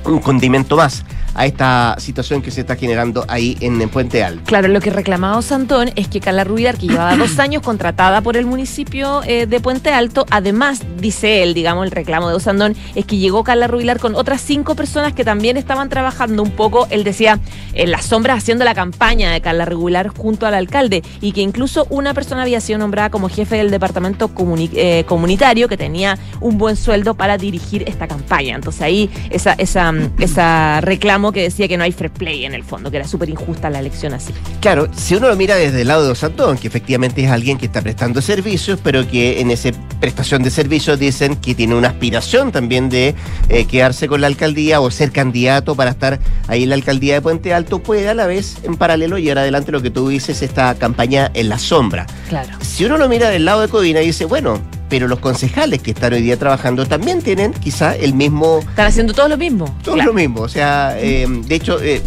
un 0.05 0.19
condimento 0.21 0.77
más 0.77 1.05
a 1.35 1.47
esta 1.47 1.97
situación 1.99 2.43
que 2.43 2.51
se 2.51 2.61
está 2.63 2.77
generando 2.77 3.25
ahí 3.29 3.57
en, 3.61 3.85
Puente 3.89 4.25
Alto. 4.25 4.43
Claro, 4.47 4.69
lo 4.69 4.81
que 4.81 4.91
reclamaba 4.91 5.41
Santón 5.43 5.91
es 5.95 6.09
que 6.09 6.21
Carla 6.21 6.45
Ruidar, 6.45 6.79
que 6.79 6.87
llevaba 6.87 7.17
dos 7.17 7.39
años 7.39 7.63
contratada 7.63 8.23
por 8.23 8.37
el 8.37 8.47
municipio 8.47 9.23
eh, 9.25 9.47
de 9.47 9.61
Puente 9.61 9.91
Alto, 9.91 10.25
además, 10.31 10.81
dice 10.99 11.43
él, 11.43 11.53
digamos, 11.55 11.85
el 11.85 11.91
reclamo 11.91 12.29
de 12.29 12.37
Osandón, 12.37 12.75
es 12.95 13.05
que 13.05 13.19
llegó 13.19 13.45
Carla 13.45 13.67
Rubilar 13.67 13.99
con 13.99 14.15
otras 14.15 14.41
cinco 14.41 14.75
personas 14.75 15.13
que 15.13 15.25
también 15.25 15.57
estaban 15.57 15.91
trabajando 15.91 16.43
un 16.43 16.51
poco, 16.51 16.87
él 16.91 17.05
decía, 17.05 17.41
en 17.75 17.91
las 17.91 18.07
sombras 18.07 18.39
haciendo 18.39 18.65
la 18.65 18.75
campaña 18.75 19.31
de 19.33 19.41
Carla 19.41 19.65
Rubilar 19.67 20.09
junto 20.09 20.47
al 20.47 20.55
alcalde, 20.55 21.03
y 21.21 21.33
que 21.33 21.43
incluso 21.43 21.87
una 21.91 22.15
persona 22.15 22.43
había 22.43 22.61
sido 22.61 22.79
nombrada 22.79 23.11
como 23.11 23.29
jefe 23.29 23.57
del 23.57 23.71
departamento 23.71 24.31
eh, 24.75 25.05
comunitario 25.07 25.69
que 25.69 25.77
tenía 25.77 26.19
un 26.41 26.59
buen 26.59 26.77
sueldo 26.77 27.15
para 27.15 27.37
dirigir 27.39 27.85
esta 27.87 28.09
campaña. 28.09 28.55
Entonces 28.55 28.83
ahí 28.83 29.11
esa, 29.31 29.53
esa, 29.55 29.93
esa 30.19 30.81
reclamo 30.81 31.24
que 31.33 31.43
decía 31.43 31.69
que 31.69 31.77
no 31.77 31.85
hay 31.85 31.93
free 31.93 32.09
play 32.09 32.45
en 32.45 32.55
el 32.55 32.65
fondo, 32.65 32.91
que 32.91 32.97
era 32.97 33.07
súper 33.07 33.29
injusta 33.29 33.71
la 33.71 33.81
elección 33.81 34.15
así. 34.15 34.33
Claro, 34.61 34.89
si 34.97 35.15
uno 35.15 35.29
lo 35.29 35.37
mira 35.37 35.57
desde 35.57 35.83
el 35.83 35.89
lado 35.89 36.05
de 36.05 36.11
Osandón, 36.11 36.59
que 36.59 36.69
efectivamente 36.69 37.25
es 37.25 37.31
alguien 37.31 37.59
que 37.59 37.67
está 37.67 37.83
prestando 37.83 38.21
servicios, 38.23 38.79
pero 38.83 39.09
que 39.09 39.41
en 39.41 39.51
esa 39.51 39.71
prestación 40.01 40.43
de 40.43 40.51
servicios 40.51 40.99
dicen 40.99 41.37
que 41.37 41.55
tiene 41.55 41.75
una 41.75 41.89
aspiración 41.89 42.53
también 42.53 42.89
de 42.89 43.15
eh, 43.49 43.67
quedarse 43.67 44.09
con 44.09 44.21
la 44.21 44.27
alcaldía 44.27 44.81
o 44.81 44.91
ser 44.91 45.13
candidato 45.13 45.75
para 45.75 45.91
estar 45.91 46.19
ahí 46.49 46.65
en 46.65 46.69
la 46.71 46.75
alcaldía 46.75 47.15
de 47.15 47.21
Puente 47.21 47.55
Alto, 47.55 47.83
puede 47.83 48.09
a 48.09 48.15
la 48.15 48.27
vez 48.27 48.57
en 48.65 48.77
paralelo 48.77 49.19
llevar 49.19 49.39
adelante 49.39 49.73
lo 49.73 49.83
que 49.83 49.91
tú 49.91 50.09
dices, 50.09 50.43
esta 50.43 50.75
campaña 50.75 51.31
en 51.35 51.49
la 51.49 51.59
sombra. 51.59 52.07
Claro. 52.29 52.51
Si 52.61 52.85
uno 52.85 52.97
lo 52.97 53.09
mira 53.09 53.31
del 53.31 53.45
lado 53.45 53.61
de 53.61 53.69
Codina 53.69 54.03
y 54.03 54.07
dice, 54.07 54.25
bueno, 54.25 54.61
pero 54.89 55.09
los 55.09 55.19
concejales 55.19 55.83
que 55.83 55.93
están 55.93 56.13
hoy 56.13 56.23
día 56.23 56.39
trabajando 56.39 56.87
también 56.87 57.23
tienen 57.23 57.53
quizá 57.53 57.95
el 57.97 58.15
mismo... 58.15 58.61
Están 58.61 58.87
haciendo 58.87 59.13
todo 59.13 59.29
lo 59.29 59.37
mismo. 59.37 59.75
Todo 59.83 59.97
lo 59.97 60.13
mismo, 60.13 60.43
o 60.43 60.49
sea, 60.49 60.97
eh, 60.99 61.27
de 61.29 61.55
hecho... 61.55 61.81
Eh, 61.83 62.03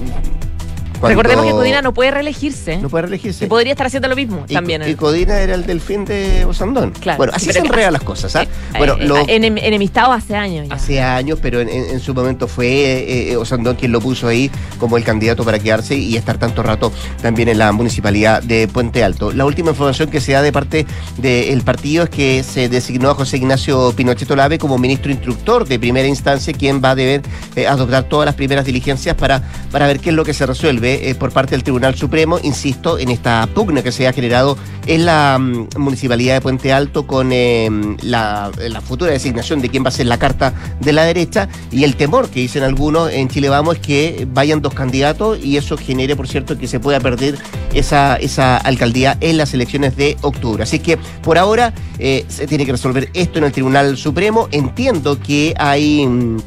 Recordemos 1.02 1.46
que 1.46 1.52
Codina 1.52 1.82
no 1.82 1.94
puede 1.94 2.12
reelegirse. 2.12 2.78
No 2.78 2.90
puede 2.90 3.04
reelegirse. 3.04 3.46
Y 3.46 3.48
podría 3.48 3.72
estar 3.72 3.88
haciendo 3.88 4.08
lo 4.08 4.16
mismo 4.16 4.46
también. 4.52 4.88
Y 4.88 4.96
Codina 4.96 5.40
era 5.40 5.56
el 5.56 5.66
delfín 5.66 6.06
de 6.06 6.46
Osandón. 6.46 6.92
Claro. 6.92 7.18
Bueno, 7.18 7.34
así 7.36 7.52
se 7.52 7.60
enredan 7.60 7.94
las 7.94 8.04
cosas. 8.04 8.36
¿ah? 8.36 8.46
bueno, 8.78 8.96
eh, 9.00 9.26
enemistado 9.28 10.12
hace 10.12 10.36
años. 10.36 10.68
Hace 10.70 11.02
años, 11.02 11.40
pero 11.42 11.62
en, 11.62 12.00
su 12.00 12.14
momento 12.14 12.48
fue 12.48 12.68
eh, 12.68 13.32
eh, 13.32 13.38
Osandón 13.38 13.76
quien 13.76 13.92
lo 13.92 14.02
puso 14.02 14.28
ahí 14.28 14.50
como 14.80 14.98
el 14.98 15.04
candidato 15.04 15.44
para 15.44 15.60
quedarse 15.60 15.96
y 15.96 16.16
estar 16.16 16.38
tanto 16.38 16.64
rato 16.64 16.92
también 17.22 17.50
en 17.50 17.58
la 17.58 17.72
municipalidad 17.72 18.42
de 18.42 18.68
Puente 18.68 19.04
Alto. 19.04 19.32
La 19.32 19.46
última 19.46 19.72
información 19.72 20.10
que 20.10 20.22
se 20.22 20.34
da 20.34 20.42
de 20.42 20.52
parte 20.52 20.86
del 21.18 21.62
partido 21.62 22.06
es 22.06 22.10
que 22.10 22.44
se 22.44 22.70
designó 22.70 23.10
a 23.10 23.16
José 23.16 23.38
Ignacio 23.38 23.94
Pinochet 23.96 24.30
Olave 24.32 24.58
como 24.58 24.78
ministro 24.78 25.12
instructor 25.12 25.68
de 25.68 25.80
primera 25.80 26.08
instancia, 26.08 26.54
quien 26.54 26.82
va 26.84 26.92
a 26.92 26.96
deber 26.96 27.22
adoptar 27.68 28.04
todas 28.04 28.26
las 28.26 28.36
primeras 28.36 28.66
diligencias 28.66 29.16
para, 29.16 29.42
para 29.72 29.88
ver 29.88 30.00
qué 30.00 30.10
es 30.10 30.16
lo 30.16 30.24
que 30.24 30.34
se 30.34 30.46
resuelve 30.46 30.87
eh, 30.96 31.16
por 31.16 31.32
parte 31.32 31.52
del 31.52 31.64
Tribunal 31.64 31.96
Supremo, 31.96 32.40
insisto, 32.44 32.98
en 33.00 33.10
esta 33.10 33.48
pugna 33.54 33.84
que 33.84 33.92
se 33.92 34.08
ha 34.08 34.14
generado 34.14 34.58
en 34.86 35.06
la 35.06 35.38
mm, 35.40 35.68
Municipalidad 35.78 36.36
de 36.36 36.42
Puente 36.42 36.72
Alto 36.72 37.06
con 37.06 37.32
eh, 37.32 37.70
la, 38.02 38.52
futura 38.86 39.12
designación 39.12 39.62
de 39.62 39.70
quién 39.70 39.84
va 39.84 39.90
a 39.90 39.92
ser 39.92 40.06
la 40.06 40.18
carta 40.18 40.54
de 40.80 40.94
la 40.94 41.04
derecha 41.04 41.50
y 41.72 41.84
el 41.84 41.96
temor 41.96 42.30
que 42.30 42.40
dicen 42.40 42.64
algunos 42.64 43.12
en 43.12 43.28
Chile 43.28 43.50
Vamos 43.50 43.76
es 43.76 43.82
que 43.82 44.28
vayan 44.32 44.62
dos 44.62 44.74
candidatos 44.74 45.40
y 45.44 45.58
eso 45.58 45.78
genere, 45.78 46.16
por 46.16 46.28
cierto, 46.28 46.58
que 46.58 46.68
se 46.68 46.80
pueda 46.80 47.00
perder 47.00 47.38
esa, 47.74 48.16
esa 48.16 48.58
alcaldía 48.58 49.18
en 49.20 49.38
las 49.38 49.54
elecciones 49.54 49.96
de 49.98 50.18
octubre. 50.22 50.64
Así 50.64 50.80
que 50.80 50.98
por 51.22 51.38
ahora 51.38 51.74
eh, 52.00 52.26
se 52.28 52.48
tiene 52.48 52.66
que 52.66 52.72
resolver 52.72 53.10
esto 53.14 53.40
en 53.40 53.46
el 53.46 53.52
Tribunal 53.52 53.98
Supremo. 53.98 54.48
Entiendo 54.52 55.20
que 55.20 55.54
hay... 55.58 56.06
Mm, 56.06 56.38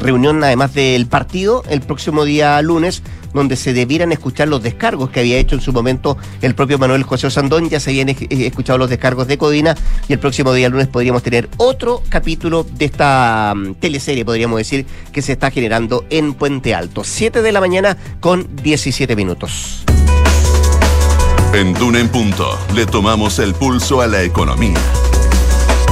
reunión 0.00 0.42
además 0.42 0.74
del 0.74 1.06
partido 1.06 1.62
el 1.68 1.80
próximo 1.80 2.24
día 2.24 2.60
lunes 2.60 3.02
donde 3.32 3.56
se 3.56 3.72
debieran 3.72 4.12
escuchar 4.12 4.48
los 4.48 4.62
descargos 4.62 5.10
que 5.10 5.20
había 5.20 5.38
hecho 5.38 5.54
en 5.54 5.60
su 5.60 5.72
momento 5.72 6.16
el 6.42 6.54
propio 6.54 6.78
Manuel 6.78 7.02
José 7.02 7.26
Osandón. 7.26 7.68
Ya 7.68 7.80
se 7.80 7.90
habían 7.90 8.08
eh, 8.08 8.16
escuchado 8.30 8.78
los 8.78 8.90
descargos 8.90 9.26
de 9.26 9.38
Codina 9.38 9.76
y 10.08 10.12
el 10.12 10.18
próximo 10.18 10.52
día 10.52 10.68
lunes 10.68 10.88
podríamos 10.88 11.22
tener 11.22 11.48
otro 11.56 12.02
capítulo 12.08 12.64
de 12.64 12.84
esta 12.86 13.54
mm, 13.54 13.74
teleserie, 13.74 14.24
podríamos 14.24 14.58
decir, 14.58 14.86
que 15.12 15.22
se 15.22 15.32
está 15.32 15.50
generando 15.50 16.04
en 16.10 16.34
Puente 16.34 16.74
Alto. 16.74 17.04
7 17.04 17.42
de 17.42 17.52
la 17.52 17.60
mañana 17.60 17.96
con 18.20 18.48
17 18.62 19.16
minutos. 19.16 19.84
En 21.52 21.72
Duna 21.74 22.00
en 22.00 22.08
Punto 22.08 22.58
le 22.74 22.86
tomamos 22.86 23.38
el 23.38 23.54
pulso 23.54 24.00
a 24.00 24.06
la 24.06 24.22
economía. 24.22 24.78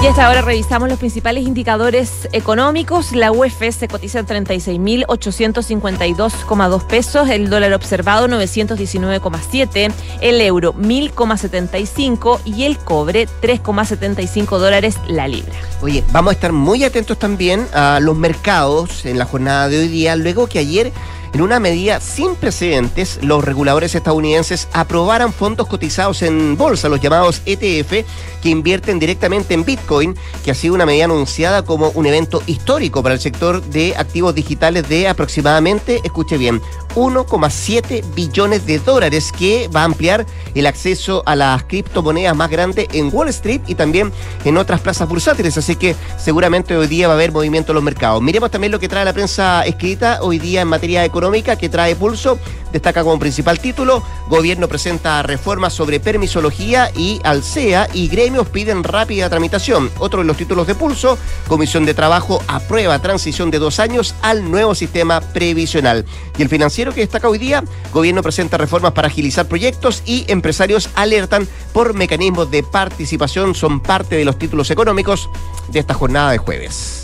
Y 0.05 0.07
hasta 0.07 0.27
ahora 0.27 0.43
revisamos 0.43 0.90
los 0.90 0.99
principales 0.99 1.47
indicadores 1.47 2.29
económicos. 2.33 3.12
La 3.12 3.33
UEF 3.33 3.75
se 3.75 3.88
cotiza 3.88 4.19
en 4.19 4.27
36.852,2 4.27 6.87
pesos, 6.87 7.31
el 7.31 7.49
dólar 7.49 7.73
observado 7.73 8.29
919,7, 8.29 9.90
el 10.21 10.43
euro 10.43 10.75
1.000,75 10.75 12.38
y 12.45 12.64
el 12.64 12.77
cobre 12.77 13.27
3,75 13.40 14.59
dólares 14.59 14.99
la 15.09 15.27
libra. 15.27 15.55
Oye, 15.81 16.05
vamos 16.12 16.33
a 16.33 16.35
estar 16.35 16.53
muy 16.53 16.85
atentos 16.85 17.19
también 17.19 17.67
a 17.73 17.99
los 18.03 18.14
mercados 18.14 19.07
en 19.07 19.19
la 19.19 19.25
jornada 19.25 19.71
de 19.71 19.79
hoy 19.79 19.88
día, 19.88 20.17
luego 20.17 20.49
que 20.49 20.59
ayer 20.59 20.93
en 21.35 21.42
una 21.42 21.59
medida 21.59 21.99
sin 21.99 22.37
precedentes, 22.37 23.18
los 23.20 23.44
reguladores 23.44 23.97
estadounidenses 23.97 24.68
aprobaran 24.73 25.33
fondos 25.33 25.66
cotizados 25.66 26.23
en 26.23 26.57
bolsa, 26.57 26.88
los 26.88 27.01
llamados 27.01 27.42
ETF, 27.44 28.07
que 28.40 28.49
invierten 28.49 29.01
directamente 29.01 29.53
en 29.53 29.64
Bitcoin, 29.64 30.14
que 30.44 30.53
ha 30.53 30.55
sido 30.55 30.75
una 30.75 30.87
medida 30.87 31.07
anunciada 31.07 31.64
como 31.64 31.88
un 31.97 32.07
evento 32.07 32.40
histórico 32.47 33.03
para 33.03 33.16
el 33.16 33.20
sector 33.20 33.61
de 33.64 33.97
activos 33.97 34.33
digitales 34.37 34.88
de 34.88 35.09
aproximadamente, 35.09 36.01
escuche 36.05 36.38
bien, 36.38 36.62
1,7 36.94 38.14
billones 38.14 38.64
de 38.64 38.79
dólares 38.79 39.33
que 39.37 39.66
va 39.75 39.81
a 39.81 39.85
ampliar 39.87 40.27
el 40.55 40.66
acceso 40.68 41.25
a 41.27 41.35
las 41.35 41.64
criptomonedas 41.64 42.37
más 42.37 42.49
grandes 42.49 42.87
en 42.92 43.11
Wall 43.12 43.29
Street 43.31 43.62
y 43.66 43.75
también 43.75 44.12
en 44.44 44.57
otras 44.57 44.81
plazas 44.81 45.09
bursátiles. 45.09 45.59
Así 45.59 45.75
que 45.75 45.97
seguramente 46.16 46.77
hoy 46.77 46.87
día 46.87 47.09
va 47.09 47.14
a 47.14 47.16
haber 47.16 47.33
movimiento 47.33 47.73
en 47.73 47.75
los 47.75 47.83
mercados. 47.83 48.23
Miremos 48.23 48.53
también 48.53 48.70
lo 48.70 48.79
que 48.79 48.88
trae 48.88 49.05
la 49.05 49.12
prensa 49.12 49.64
escrita 49.66 50.20
hoy 50.23 50.38
día 50.38 50.61
en 50.61 50.68
materia 50.68 51.05
económica 51.05 51.23
económica 51.24 51.56
que 51.56 51.70
trae 51.70 51.96
pulso. 51.96 52.38
Destaca 52.70 53.02
como 53.02 53.18
principal 53.18 53.58
título, 53.58 54.02
gobierno 54.28 54.68
presenta 54.68 55.22
reformas 55.22 55.72
sobre 55.72 56.00
permisología 56.00 56.90
y 56.94 57.18
Alcea 57.24 57.88
y 57.94 58.08
gremios 58.08 58.48
piden 58.48 58.84
rápida 58.84 59.30
tramitación. 59.30 59.90
Otro 59.98 60.20
de 60.20 60.26
los 60.26 60.37
títulos 60.37 60.66
de 60.66 60.74
pulso, 60.74 61.16
Comisión 61.48 61.87
de 61.87 61.94
Trabajo 61.94 62.42
aprueba 62.46 62.98
transición 62.98 63.50
de 63.50 63.58
dos 63.58 63.78
años 63.78 64.14
al 64.20 64.50
nuevo 64.50 64.74
sistema 64.74 65.20
previsional. 65.20 66.04
Y 66.37 66.42
el 66.42 66.50
financiero 66.50 66.92
que 66.92 67.00
destaca 67.00 67.28
hoy 67.28 67.38
día, 67.38 67.64
gobierno 67.92 68.22
presenta 68.22 68.58
reformas 68.58 68.92
para 68.92 69.08
agilizar 69.08 69.46
proyectos 69.46 70.02
y 70.04 70.30
empresarios 70.30 70.90
alertan 70.94 71.48
por 71.72 71.94
mecanismos 71.94 72.50
de 72.50 72.64
participación. 72.64 73.54
Son 73.54 73.80
parte 73.80 74.16
de 74.16 74.26
los 74.26 74.38
títulos 74.38 74.70
económicos 74.70 75.30
de 75.68 75.78
esta 75.78 75.94
jornada 75.94 76.32
de 76.32 76.38
jueves. 76.38 77.02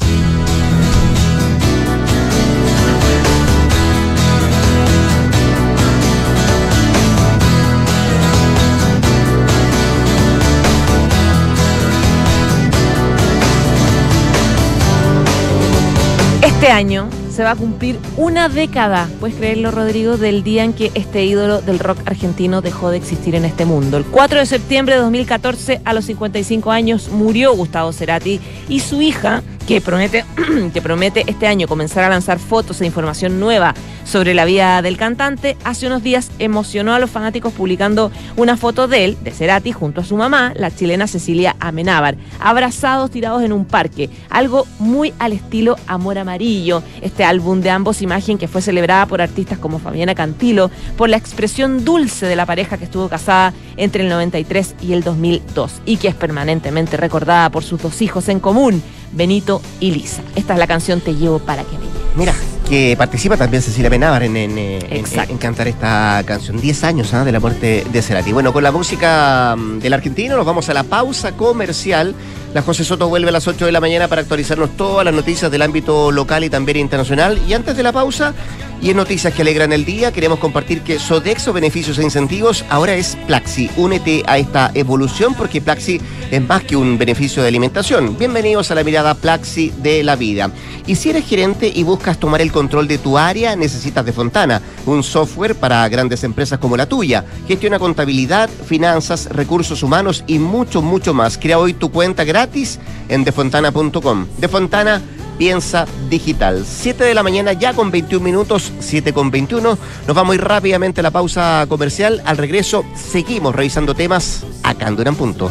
Año 16.70 17.08
se 17.30 17.42
va 17.42 17.52
a 17.52 17.56
cumplir 17.56 17.98
una 18.16 18.48
década, 18.48 19.08
puedes 19.18 19.36
creerlo 19.36 19.70
Rodrigo, 19.70 20.16
del 20.16 20.42
día 20.42 20.64
en 20.64 20.72
que 20.72 20.90
este 20.94 21.24
ídolo 21.24 21.60
del 21.62 21.78
rock 21.78 21.98
argentino 22.06 22.60
dejó 22.60 22.90
de 22.90 22.96
existir 22.96 23.34
en 23.34 23.44
este 23.44 23.64
mundo. 23.64 23.96
El 23.96 24.04
4 24.04 24.38
de 24.38 24.46
septiembre 24.46 24.94
de 24.94 25.00
2014, 25.00 25.80
a 25.84 25.92
los 25.92 26.04
55 26.04 26.70
años, 26.70 27.08
murió 27.08 27.54
Gustavo 27.54 27.92
Cerati 27.92 28.40
y 28.68 28.80
su 28.80 29.02
hija, 29.02 29.42
que 29.70 29.80
promete, 29.80 30.24
que 30.74 30.82
promete 30.82 31.22
este 31.28 31.46
año 31.46 31.68
comenzar 31.68 32.02
a 32.02 32.08
lanzar 32.08 32.40
fotos 32.40 32.80
e 32.80 32.86
información 32.86 33.38
nueva 33.38 33.72
sobre 34.02 34.34
la 34.34 34.44
vida 34.44 34.82
del 34.82 34.96
cantante, 34.96 35.56
hace 35.62 35.86
unos 35.86 36.02
días 36.02 36.32
emocionó 36.40 36.92
a 36.92 36.98
los 36.98 37.08
fanáticos 37.08 37.52
publicando 37.52 38.10
una 38.36 38.56
foto 38.56 38.88
de 38.88 39.04
él, 39.04 39.18
de 39.22 39.30
Cerati, 39.30 39.70
junto 39.70 40.00
a 40.00 40.04
su 40.04 40.16
mamá, 40.16 40.52
la 40.56 40.74
chilena 40.74 41.06
Cecilia 41.06 41.54
Amenábar, 41.60 42.16
abrazados 42.40 43.12
tirados 43.12 43.44
en 43.44 43.52
un 43.52 43.64
parque, 43.64 44.10
algo 44.28 44.66
muy 44.80 45.14
al 45.20 45.34
estilo 45.34 45.76
Amor 45.86 46.18
Amarillo, 46.18 46.82
este 47.00 47.22
álbum 47.22 47.60
de 47.60 47.70
ambos 47.70 48.02
imagen 48.02 48.38
que 48.38 48.48
fue 48.48 48.62
celebrada 48.62 49.06
por 49.06 49.22
artistas 49.22 49.60
como 49.60 49.78
Fabiana 49.78 50.16
Cantilo, 50.16 50.72
por 50.96 51.08
la 51.08 51.16
expresión 51.16 51.84
dulce 51.84 52.26
de 52.26 52.34
la 52.34 52.44
pareja 52.44 52.76
que 52.76 52.86
estuvo 52.86 53.08
casada 53.08 53.54
entre 53.76 54.02
el 54.02 54.08
93 54.08 54.74
y 54.82 54.94
el 54.94 55.04
2002 55.04 55.82
y 55.86 55.98
que 55.98 56.08
es 56.08 56.16
permanentemente 56.16 56.96
recordada 56.96 57.50
por 57.50 57.62
sus 57.62 57.80
dos 57.80 58.02
hijos 58.02 58.28
en 58.28 58.40
común, 58.40 58.82
Benito 59.12 59.60
y 59.80 59.92
Lisa. 59.92 60.22
Esta 60.36 60.52
es 60.54 60.58
la 60.58 60.66
canción 60.66 61.00
Te 61.00 61.14
llevo 61.14 61.38
para 61.38 61.64
que 61.64 61.76
me 61.78 61.90
Mira, 62.16 62.34
que 62.68 62.96
participa 62.96 63.36
también 63.36 63.62
Cecilia 63.62 63.88
Benávar 63.88 64.24
en, 64.24 64.36
en, 64.36 65.38
cantar 65.38 65.68
esta 65.68 66.22
canción. 66.26 66.60
Diez 66.60 66.82
años 66.84 67.14
¿ah? 67.14 67.24
de 67.24 67.32
la 67.32 67.40
muerte 67.40 67.84
de 67.90 68.02
Cerati. 68.02 68.32
Bueno, 68.32 68.52
con 68.52 68.62
la 68.62 68.72
música 68.72 69.54
mm, 69.56 69.78
del 69.78 69.92
argentino 69.92 70.36
nos 70.36 70.46
vamos 70.46 70.68
a 70.68 70.74
la 70.74 70.82
pausa 70.82 71.32
comercial. 71.32 72.14
La 72.52 72.62
José 72.62 72.84
Soto 72.84 73.08
vuelve 73.08 73.28
a 73.28 73.32
las 73.32 73.46
8 73.46 73.66
de 73.66 73.72
la 73.72 73.80
mañana 73.80 74.08
para 74.08 74.22
actualizarnos 74.22 74.76
todas 74.76 75.04
las 75.04 75.14
noticias 75.14 75.50
del 75.50 75.62
ámbito 75.62 76.10
local 76.10 76.42
y 76.42 76.50
también 76.50 76.78
internacional. 76.78 77.40
Y 77.48 77.54
antes 77.54 77.76
de 77.76 77.82
la 77.82 77.92
pausa, 77.92 78.34
y 78.82 78.90
en 78.90 78.96
noticias 78.96 79.34
que 79.34 79.42
alegran 79.42 79.72
el 79.72 79.84
día, 79.84 80.10
queremos 80.10 80.38
compartir 80.38 80.80
que 80.80 80.98
Sodexo 80.98 81.52
Beneficios 81.52 81.98
e 81.98 82.02
Incentivos 82.02 82.64
ahora 82.70 82.94
es 82.94 83.16
Plaxi. 83.26 83.70
Únete 83.76 84.22
a 84.26 84.38
esta 84.38 84.70
evolución 84.74 85.34
porque 85.34 85.60
Plaxi 85.60 86.00
es 86.30 86.42
más 86.42 86.64
que 86.64 86.76
un 86.76 86.96
beneficio 86.96 87.42
de 87.42 87.48
alimentación. 87.48 88.16
Bienvenidos 88.16 88.70
a 88.70 88.74
la 88.74 88.84
mirada 88.84 89.14
Plaxi 89.14 89.70
de 89.82 90.02
la 90.02 90.16
vida. 90.16 90.50
Y 90.86 90.96
si 90.96 91.10
eres 91.10 91.26
gerente 91.26 91.70
y 91.74 91.82
buscas 91.82 92.18
tomar 92.18 92.40
el 92.40 92.52
control 92.52 92.88
de 92.88 92.96
tu 92.96 93.18
área, 93.18 93.54
necesitas 93.54 94.04
de 94.04 94.12
Fontana, 94.12 94.62
un 94.86 95.02
software 95.02 95.54
para 95.54 95.86
grandes 95.88 96.24
empresas 96.24 96.58
como 96.58 96.76
la 96.76 96.86
tuya. 96.86 97.24
Gestiona 97.46 97.78
contabilidad, 97.78 98.48
finanzas, 98.48 99.26
recursos 99.26 99.82
humanos 99.82 100.24
y 100.26 100.38
mucho, 100.38 100.80
mucho 100.80 101.12
más. 101.12 101.36
Crea 101.36 101.58
hoy 101.58 101.74
tu 101.74 101.90
cuenta 101.90 102.24
gratis 102.24 102.78
en 103.08 103.24
defontana.com. 103.24 104.26
De 104.38 104.48
Fontana 104.48 105.02
Piensa 105.40 105.86
Digital. 106.10 106.66
7 106.66 107.02
de 107.02 107.14
la 107.14 107.22
mañana 107.22 107.54
ya 107.54 107.72
con 107.72 107.90
21 107.90 108.22
minutos, 108.22 108.74
7 108.78 109.14
con 109.14 109.30
21. 109.30 109.78
Nos 110.06 110.14
vamos 110.14 110.32
a 110.32 110.34
ir 110.34 110.44
rápidamente 110.44 111.00
a 111.00 111.02
la 111.02 111.10
pausa 111.10 111.64
comercial. 111.66 112.20
Al 112.26 112.36
regreso 112.36 112.84
seguimos 112.94 113.54
revisando 113.54 113.94
temas 113.94 114.44
acá 114.62 114.88
en 114.88 114.96
Durán 114.96 115.14
Punto 115.14 115.50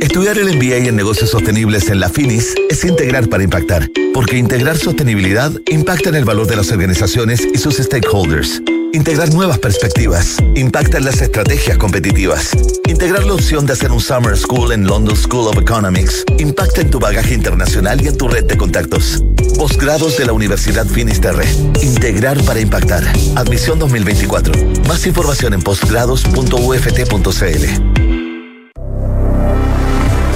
Estudiar 0.00 0.38
el 0.38 0.56
MBA 0.56 0.88
en 0.88 0.96
negocios 0.96 1.30
sostenibles 1.30 1.90
en 1.90 2.00
la 2.00 2.08
FINIS 2.08 2.54
es 2.70 2.84
integrar 2.84 3.28
para 3.28 3.42
impactar, 3.42 3.90
porque 4.14 4.38
integrar 4.38 4.78
sostenibilidad 4.78 5.52
impacta 5.70 6.08
en 6.08 6.14
el 6.14 6.24
valor 6.24 6.46
de 6.46 6.56
las 6.56 6.72
organizaciones 6.72 7.46
y 7.52 7.58
sus 7.58 7.76
stakeholders. 7.76 8.62
Integrar 8.92 9.32
nuevas 9.32 9.58
perspectivas 9.58 10.38
impacta 10.56 10.98
en 10.98 11.04
las 11.04 11.20
estrategias 11.20 11.76
competitivas. 11.76 12.50
Integrar 12.88 13.24
la 13.24 13.34
opción 13.34 13.66
de 13.66 13.74
hacer 13.74 13.92
un 13.92 14.00
Summer 14.00 14.36
School 14.36 14.72
en 14.72 14.86
London 14.86 15.16
School 15.16 15.48
of 15.48 15.58
Economics 15.58 16.24
impacta 16.38 16.80
en 16.80 16.90
tu 16.90 16.98
bagaje 16.98 17.34
internacional 17.34 18.02
y 18.02 18.08
en 18.08 18.16
tu 18.16 18.26
red 18.26 18.44
de 18.44 18.56
contactos. 18.56 19.22
Posgrados 19.56 20.16
de 20.16 20.24
la 20.24 20.32
Universidad 20.32 20.86
Finisterre. 20.86 21.46
Integrar 21.82 22.42
para 22.44 22.58
impactar. 22.58 23.04
Admisión 23.36 23.78
2024. 23.78 24.54
Más 24.88 25.06
información 25.06 25.54
en 25.54 25.62
posgrados.uft.cl. 25.62 28.09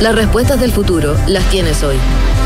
Las 0.04 0.16
respuestas 0.16 0.60
del 0.60 0.70
futuro 0.70 1.16
las 1.28 1.48
tienes 1.48 1.82
hoy. 1.82 1.96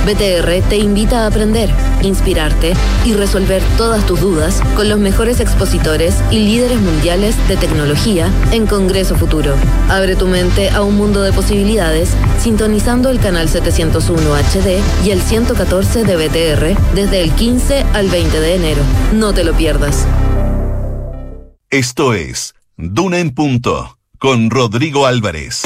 BTR 0.07 0.69
te 0.69 0.77
invita 0.77 1.25
a 1.25 1.27
aprender, 1.27 1.69
inspirarte 2.03 2.73
y 3.05 3.15
resolver 3.15 3.61
todas 3.77 4.07
tus 4.07 4.21
dudas 4.21 4.63
con 4.77 4.89
los 4.89 5.01
mejores 5.01 5.41
expositores 5.41 6.15
y 6.31 6.39
líderes 6.39 6.81
mundiales 6.81 7.35
de 7.49 7.57
tecnología 7.57 8.31
en 8.53 8.69
Congreso 8.69 9.17
Futuro. 9.17 9.57
Abre 9.89 10.15
tu 10.15 10.29
mente 10.29 10.71
a 10.71 10.83
un 10.83 10.97
mundo 10.97 11.21
de 11.21 11.33
posibilidades 11.33 12.11
sintonizando 12.39 13.11
el 13.11 13.19
canal 13.19 13.49
701 13.49 14.37
HD 14.37 14.81
y 15.05 15.11
el 15.11 15.21
114 15.21 16.05
de 16.05 16.15
BTR 16.15 16.95
desde 16.95 17.23
el 17.23 17.33
15 17.33 17.83
al 17.93 18.09
20 18.09 18.39
de 18.39 18.55
enero. 18.55 18.83
No 19.13 19.35
te 19.35 19.43
lo 19.43 19.53
pierdas. 19.53 20.07
Esto 21.71 22.15
es 22.15 22.55
Duna 22.77 23.19
en 23.19 23.35
Punto 23.35 23.99
con 24.21 24.49
Rodrigo 24.49 25.07
Álvarez. 25.07 25.65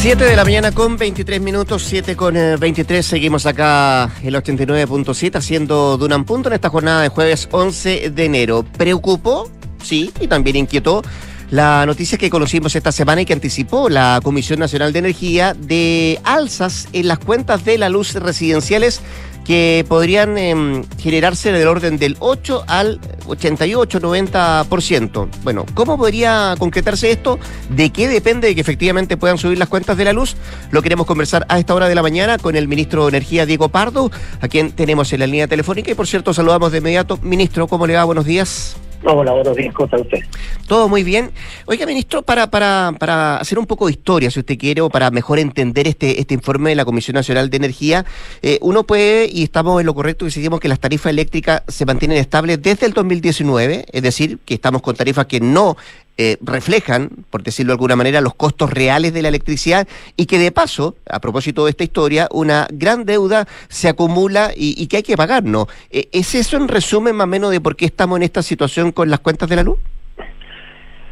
7 0.00 0.24
de 0.24 0.34
la 0.34 0.44
mañana 0.44 0.72
con 0.72 0.96
23 0.96 1.42
minutos, 1.42 1.82
7 1.82 2.16
con 2.16 2.32
23. 2.32 2.98
Eh, 2.98 3.02
seguimos 3.06 3.44
acá 3.44 4.10
el 4.22 4.34
89.7 4.34 5.36
haciendo 5.36 5.98
Dunan 5.98 6.24
Punto 6.24 6.48
en 6.48 6.54
esta 6.54 6.70
jornada 6.70 7.02
de 7.02 7.10
jueves 7.10 7.46
11 7.50 8.08
de 8.08 8.24
enero. 8.24 8.64
¿Preocupó? 8.78 9.50
Sí, 9.82 10.10
y 10.18 10.26
también 10.26 10.56
inquietó 10.56 11.02
La 11.50 11.84
noticia 11.84 12.16
que 12.16 12.30
conocimos 12.30 12.74
esta 12.76 12.92
semana 12.92 13.20
y 13.20 13.26
que 13.26 13.34
anticipó 13.34 13.90
la 13.90 14.20
Comisión 14.22 14.58
Nacional 14.58 14.94
de 14.94 15.00
Energía 15.00 15.52
de 15.52 16.18
alzas 16.24 16.88
en 16.94 17.06
las 17.06 17.18
cuentas 17.18 17.66
de 17.66 17.76
la 17.76 17.90
luz 17.90 18.14
residenciales 18.14 19.02
que 19.50 19.84
podrían 19.88 20.38
em, 20.38 20.84
generarse 20.96 21.50
del 21.50 21.66
orden 21.66 21.98
del 21.98 22.16
8 22.20 22.66
al 22.68 23.00
88-90%. 23.26 25.28
Bueno, 25.42 25.66
¿cómo 25.74 25.98
podría 25.98 26.54
concretarse 26.56 27.10
esto? 27.10 27.40
¿De 27.68 27.90
qué 27.90 28.06
depende 28.06 28.46
de 28.46 28.54
que 28.54 28.60
efectivamente 28.60 29.16
puedan 29.16 29.38
subir 29.38 29.58
las 29.58 29.68
cuentas 29.68 29.96
de 29.96 30.04
la 30.04 30.12
luz? 30.12 30.36
Lo 30.70 30.82
queremos 30.82 31.04
conversar 31.04 31.46
a 31.48 31.58
esta 31.58 31.74
hora 31.74 31.88
de 31.88 31.96
la 31.96 32.02
mañana 32.02 32.38
con 32.38 32.54
el 32.54 32.68
ministro 32.68 33.06
de 33.06 33.08
Energía, 33.08 33.44
Diego 33.44 33.70
Pardo, 33.70 34.12
a 34.40 34.46
quien 34.46 34.70
tenemos 34.70 35.12
en 35.12 35.18
la 35.18 35.26
línea 35.26 35.48
telefónica 35.48 35.90
y 35.90 35.94
por 35.94 36.06
cierto 36.06 36.32
saludamos 36.32 36.70
de 36.70 36.78
inmediato. 36.78 37.18
Ministro, 37.20 37.66
¿cómo 37.66 37.88
le 37.88 37.94
va? 37.94 38.04
Buenos 38.04 38.26
días. 38.26 38.76
Hola, 39.02 39.32
buenos 39.32 39.56
días, 39.56 39.74
¿cómo 39.74 39.86
está 39.86 39.96
usted? 39.96 40.18
Todo 40.66 40.88
muy 40.88 41.02
bien. 41.02 41.30
Oiga, 41.64 41.86
ministro, 41.86 42.20
para, 42.20 42.50
para, 42.50 42.92
para 42.98 43.38
hacer 43.38 43.58
un 43.58 43.64
poco 43.64 43.86
de 43.86 43.92
historia, 43.92 44.30
si 44.30 44.40
usted 44.40 44.58
quiere, 44.58 44.82
o 44.82 44.90
para 44.90 45.10
mejor 45.10 45.38
entender 45.38 45.88
este, 45.88 46.20
este 46.20 46.34
informe 46.34 46.70
de 46.70 46.76
la 46.76 46.84
Comisión 46.84 47.14
Nacional 47.14 47.48
de 47.48 47.56
Energía, 47.56 48.04
eh, 48.42 48.58
uno 48.60 48.84
puede, 48.84 49.26
y 49.32 49.42
estamos 49.42 49.80
en 49.80 49.86
lo 49.86 49.94
correcto, 49.94 50.26
decidimos 50.26 50.60
que 50.60 50.68
las 50.68 50.80
tarifas 50.80 51.10
eléctricas 51.10 51.62
se 51.66 51.86
mantienen 51.86 52.18
estables 52.18 52.60
desde 52.60 52.84
el 52.84 52.92
2019, 52.92 53.86
es 53.90 54.02
decir, 54.02 54.38
que 54.44 54.52
estamos 54.52 54.82
con 54.82 54.94
tarifas 54.94 55.24
que 55.24 55.40
no 55.40 55.78
eh, 56.22 56.36
reflejan, 56.42 57.08
por 57.30 57.42
decirlo 57.42 57.70
de 57.70 57.76
alguna 57.76 57.96
manera, 57.96 58.20
los 58.20 58.34
costos 58.34 58.70
reales 58.70 59.14
de 59.14 59.22
la 59.22 59.28
electricidad 59.28 59.88
y 60.18 60.26
que 60.26 60.38
de 60.38 60.52
paso, 60.52 60.94
a 61.08 61.18
propósito 61.18 61.64
de 61.64 61.70
esta 61.70 61.82
historia, 61.82 62.28
una 62.30 62.66
gran 62.70 63.06
deuda 63.06 63.46
se 63.68 63.88
acumula 63.88 64.50
y, 64.54 64.86
que 64.88 64.98
hay 64.98 65.02
que 65.02 65.16
pagar, 65.16 65.44
¿no? 65.44 65.66
Eh, 65.90 66.08
¿Es 66.12 66.34
eso 66.34 66.58
en 66.58 66.68
resumen 66.68 67.16
más 67.16 67.24
o 67.24 67.28
menos 67.28 67.50
de 67.52 67.62
por 67.62 67.74
qué 67.74 67.86
estamos 67.86 68.18
en 68.18 68.24
esta 68.24 68.42
situación 68.42 68.92
con 68.92 69.08
las 69.08 69.20
cuentas 69.20 69.48
de 69.48 69.56
la 69.56 69.62
luz? 69.62 69.78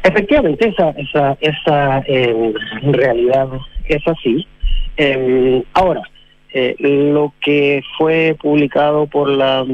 Efectivamente, 0.03 0.69
esa, 0.69 0.91
esa, 0.91 1.37
esa 1.41 2.03
em, 2.05 2.53
realidad 2.93 3.47
es 3.85 4.07
así. 4.07 4.47
Em, 4.95 5.63
ahora, 5.73 6.03
eh, 6.53 6.75
lo 6.77 7.33
que 7.41 7.81
fue 7.97 8.37
publicado 8.39 9.07
por 9.07 9.27
la, 9.27 9.65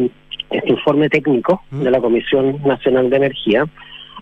este 0.50 0.70
informe 0.70 1.10
técnico 1.10 1.62
de 1.72 1.92
la 1.92 2.00
Comisión 2.00 2.62
Nacional 2.64 3.10
de 3.10 3.18
Energía 3.18 3.66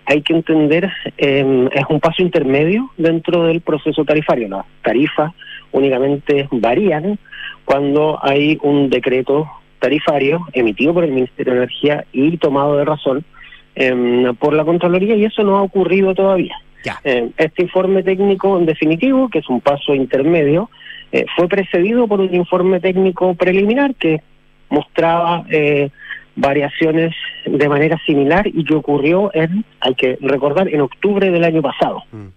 hay 0.06 0.22
que 0.22 0.34
entender, 0.34 0.92
eh, 1.18 1.70
es 1.72 1.84
un 1.90 2.00
paso 2.00 2.22
intermedio 2.22 2.90
dentro 2.98 3.44
del 3.46 3.62
proceso 3.62 4.04
tarifario. 4.04 4.50
Las 4.50 4.66
tarifas 4.82 5.32
únicamente 5.72 6.48
varían 6.52 7.18
cuando 7.66 8.20
hay 8.22 8.58
un 8.62 8.90
decreto 8.90 9.50
tarifario 9.80 10.46
emitido 10.54 10.94
por 10.94 11.04
el 11.04 11.12
Ministerio 11.12 11.54
de 11.54 11.60
Energía 11.60 12.06
y 12.12 12.38
tomado 12.38 12.78
de 12.78 12.86
razón 12.86 13.24
em, 13.76 14.36
por 14.36 14.54
la 14.54 14.64
Contraloría 14.64 15.16
y 15.16 15.26
eso 15.26 15.44
no 15.44 15.58
ha 15.58 15.62
ocurrido 15.62 16.14
todavía. 16.14 16.56
Em, 17.04 17.32
este 17.38 17.64
informe 17.64 18.04
técnico 18.04 18.58
en 18.58 18.66
definitivo, 18.66 19.30
que 19.30 19.40
es 19.40 19.50
un 19.50 19.62
paso 19.62 19.96
intermedio, 19.96 20.70
eh, 21.12 21.26
fue 21.36 21.48
precedido 21.48 22.08
por 22.08 22.20
un 22.20 22.34
informe 22.34 22.80
técnico 22.80 23.36
preliminar 23.36 23.96
que 23.96 24.22
mostraba 24.70 25.46
eh, 25.50 25.90
variaciones 26.36 27.14
de 27.46 27.70
manera 27.70 28.00
similar 28.06 28.48
y 28.48 28.64
que 28.64 28.76
ocurrió 28.76 29.32
en, 29.34 29.66
hay 29.80 29.96
que 29.96 30.18
recordar, 30.22 30.68
en 30.68 30.82
octubre 30.82 31.30
del 31.30 31.44
año 31.44 31.62
pasado. 31.62 32.04
Mm. 32.12 32.28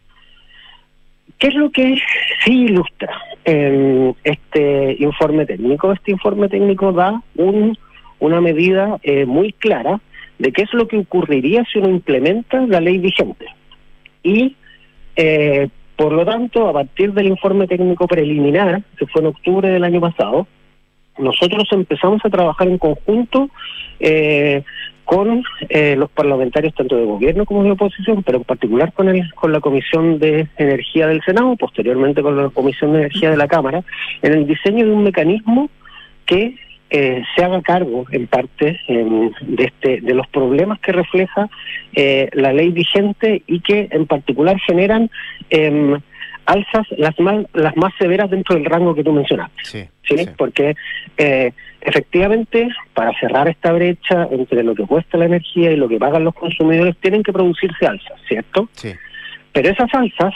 ¿Qué 1.38 1.48
es 1.48 1.54
lo 1.54 1.70
que 1.70 1.98
sí 2.44 2.64
ilustra 2.64 3.12
en 3.44 4.14
este 4.24 4.96
informe 4.98 5.44
técnico? 5.44 5.92
Este 5.92 6.12
informe 6.12 6.48
técnico 6.48 6.92
da 6.92 7.22
un, 7.36 7.76
una 8.20 8.40
medida 8.40 8.98
eh, 9.02 9.26
muy 9.26 9.52
clara 9.52 10.00
de 10.38 10.52
qué 10.52 10.62
es 10.62 10.72
lo 10.72 10.88
que 10.88 10.98
ocurriría 10.98 11.64
si 11.70 11.78
uno 11.78 11.90
implementa 11.90 12.66
la 12.66 12.80
ley 12.80 12.98
vigente. 12.98 13.46
Y, 14.22 14.56
eh, 15.16 15.68
por 15.96 16.12
lo 16.12 16.24
tanto, 16.24 16.68
a 16.68 16.72
partir 16.72 17.12
del 17.12 17.26
informe 17.26 17.66
técnico 17.66 18.06
preliminar, 18.06 18.82
que 18.98 19.06
fue 19.06 19.20
en 19.20 19.28
octubre 19.28 19.68
del 19.68 19.84
año 19.84 20.00
pasado, 20.00 20.46
nosotros 21.18 21.64
empezamos 21.72 22.24
a 22.24 22.30
trabajar 22.30 22.68
en 22.68 22.78
conjunto 22.78 23.48
eh, 24.00 24.62
con 25.04 25.44
eh, 25.68 25.94
los 25.96 26.10
parlamentarios 26.10 26.74
tanto 26.74 26.96
de 26.96 27.04
gobierno 27.04 27.46
como 27.46 27.62
de 27.62 27.70
oposición, 27.70 28.22
pero 28.24 28.38
en 28.38 28.44
particular 28.44 28.92
con, 28.92 29.08
el, 29.08 29.32
con 29.34 29.52
la 29.52 29.60
Comisión 29.60 30.18
de 30.18 30.48
Energía 30.56 31.06
del 31.06 31.22
Senado, 31.22 31.54
posteriormente 31.56 32.22
con 32.22 32.36
la 32.36 32.50
Comisión 32.50 32.92
de 32.92 33.00
Energía 33.00 33.30
de 33.30 33.36
la 33.36 33.46
Cámara, 33.46 33.84
en 34.22 34.32
el 34.32 34.46
diseño 34.46 34.84
de 34.84 34.90
un 34.90 35.04
mecanismo 35.04 35.70
que 36.26 36.56
eh, 36.90 37.22
se 37.34 37.44
haga 37.44 37.62
cargo 37.62 38.04
en 38.10 38.26
parte 38.26 38.80
de 38.88 39.64
este 39.64 40.00
de 40.00 40.14
los 40.14 40.26
problemas 40.28 40.78
que 40.80 40.92
refleja 40.92 41.48
la 42.32 42.52
ley 42.52 42.70
vigente 42.70 43.42
y 43.46 43.60
que 43.60 43.88
en 43.90 44.06
particular 44.06 44.58
generan 44.60 45.10
em, 45.50 45.98
alzas 46.46 46.86
las 46.96 47.18
más, 47.20 47.44
las 47.52 47.76
más 47.76 47.92
severas 47.98 48.30
dentro 48.30 48.54
del 48.54 48.64
rango 48.64 48.94
que 48.94 49.04
tú 49.04 49.12
mencionaste. 49.12 49.64
Sí, 49.64 49.88
¿sí? 50.04 50.28
Porque 50.36 50.74
eh, 51.18 51.52
efectivamente, 51.80 52.68
para 52.94 53.12
cerrar 53.18 53.48
esta 53.48 53.72
brecha 53.72 54.28
entre 54.30 54.62
lo 54.62 54.74
que 54.74 54.84
cuesta 54.84 55.18
la 55.18 55.26
energía 55.26 55.72
y 55.72 55.76
lo 55.76 55.88
que 55.88 55.98
pagan 55.98 56.24
los 56.24 56.34
consumidores, 56.34 56.96
tienen 56.98 57.22
que 57.22 57.32
producirse 57.32 57.86
alzas, 57.86 58.18
¿cierto? 58.28 58.68
Sí. 58.72 58.92
Pero 59.52 59.70
esas 59.70 59.92
alzas, 59.94 60.34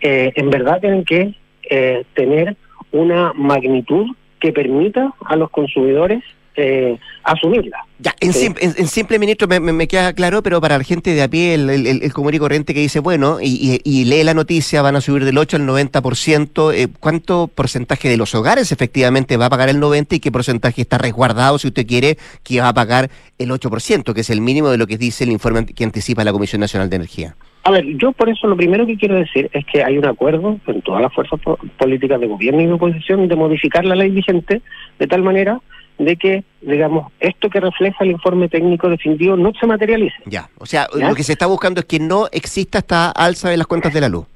eh, 0.00 0.32
en 0.34 0.50
verdad, 0.50 0.80
tienen 0.80 1.04
que 1.04 1.34
eh, 1.70 2.04
tener 2.14 2.56
una 2.90 3.32
magnitud 3.32 4.06
que 4.40 4.52
permita 4.52 5.12
a 5.24 5.36
los 5.36 5.50
consumidores 5.50 6.22
eh, 6.56 6.98
asumirla. 7.24 7.78
Ya, 7.98 8.14
en, 8.20 8.32
simple, 8.32 9.18
ministro, 9.18 9.46
me, 9.46 9.86
queda 9.86 10.12
claro, 10.12 10.42
pero 10.42 10.60
para 10.60 10.76
la 10.76 10.84
gente 10.84 11.14
de 11.14 11.22
a 11.22 11.28
pie, 11.28 11.54
el, 11.54 11.70
el, 11.70 12.12
común 12.12 12.34
y 12.34 12.38
corriente 12.38 12.74
que 12.74 12.80
dice, 12.80 12.98
bueno, 12.98 13.38
y, 13.40 14.04
lee 14.04 14.24
la 14.24 14.34
noticia, 14.34 14.82
van 14.82 14.96
a 14.96 15.00
subir 15.00 15.24
del 15.24 15.38
8 15.38 15.58
al 15.58 15.66
90%, 15.66 16.74
eh, 16.74 16.88
¿cuánto 16.98 17.46
porcentaje 17.46 18.08
de 18.08 18.16
los 18.16 18.34
hogares 18.34 18.72
efectivamente 18.72 19.36
va 19.36 19.46
a 19.46 19.50
pagar 19.50 19.68
el 19.68 19.80
90% 19.80 20.16
y 20.16 20.20
qué 20.20 20.32
porcentaje 20.32 20.82
está 20.82 20.98
resguardado, 20.98 21.58
si 21.58 21.68
usted 21.68 21.86
quiere, 21.86 22.16
que 22.42 22.60
va 22.60 22.68
a 22.68 22.74
pagar 22.74 23.08
el 23.38 23.50
8%, 23.50 24.12
que 24.12 24.20
es 24.20 24.30
el 24.30 24.40
mínimo 24.40 24.68
de 24.70 24.78
lo 24.78 24.86
que 24.88 24.98
dice 24.98 25.22
el 25.22 25.30
informe 25.30 25.66
que 25.66 25.84
anticipa 25.84 26.24
la 26.24 26.32
Comisión 26.32 26.60
Nacional 26.60 26.90
de 26.90 26.96
Energía? 26.96 27.36
A 27.64 27.70
ver, 27.70 27.84
yo 27.96 28.10
por 28.12 28.28
eso 28.28 28.48
lo 28.48 28.56
primero 28.56 28.86
que 28.86 28.96
quiero 28.96 29.14
decir 29.14 29.48
es 29.52 29.64
que 29.66 29.84
hay 29.84 29.96
un 29.96 30.06
acuerdo 30.06 30.58
en 30.66 30.82
todas 30.82 31.00
las 31.00 31.14
fuerzas 31.14 31.38
políticas 31.78 32.20
de 32.20 32.26
gobierno 32.26 32.60
y 32.60 32.66
de 32.66 32.72
oposición 32.72 33.28
de 33.28 33.36
modificar 33.36 33.84
la 33.84 33.94
ley 33.94 34.10
vigente 34.10 34.62
de 34.98 35.06
tal 35.06 35.22
manera 35.22 35.60
de 35.98 36.16
que, 36.16 36.44
digamos, 36.60 37.12
esto 37.20 37.48
que 37.50 37.60
refleja 37.60 38.04
el 38.04 38.12
informe 38.12 38.48
técnico 38.48 38.88
definitivo 38.88 39.36
no 39.36 39.52
se 39.58 39.66
materialice. 39.66 40.16
Ya, 40.26 40.48
o 40.58 40.66
sea, 40.66 40.88
lo 40.94 41.14
que 41.14 41.22
se 41.22 41.32
está 41.32 41.46
buscando 41.46 41.80
es 41.80 41.86
que 41.86 42.00
no 42.00 42.26
exista 42.32 42.78
esta 42.78 43.10
alza 43.10 43.50
de 43.50 43.56
las 43.56 43.66
cuentas 43.66 43.92
de 43.92 44.00
la 44.00 44.08
luz. 44.08 44.26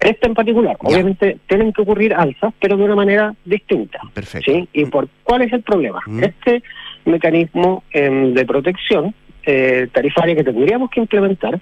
Esta 0.00 0.26
en 0.26 0.34
particular, 0.34 0.76
obviamente 0.80 1.38
tienen 1.46 1.72
que 1.72 1.82
ocurrir 1.82 2.12
alzas, 2.12 2.52
pero 2.60 2.76
de 2.76 2.82
una 2.82 2.96
manera 2.96 3.34
distinta. 3.44 4.00
Perfecto. 4.12 4.50
¿sí? 4.50 4.68
¿Y 4.72 4.84
por 4.86 5.08
cuál 5.22 5.42
es 5.42 5.52
el 5.52 5.62
problema? 5.62 6.00
Mm. 6.06 6.24
Este 6.24 6.62
mecanismo 7.04 7.84
em, 7.92 8.34
de 8.34 8.44
protección 8.44 9.14
eh, 9.44 9.88
tarifaria 9.92 10.34
que 10.34 10.44
tendríamos 10.44 10.90
que 10.90 11.00
implementar 11.00 11.60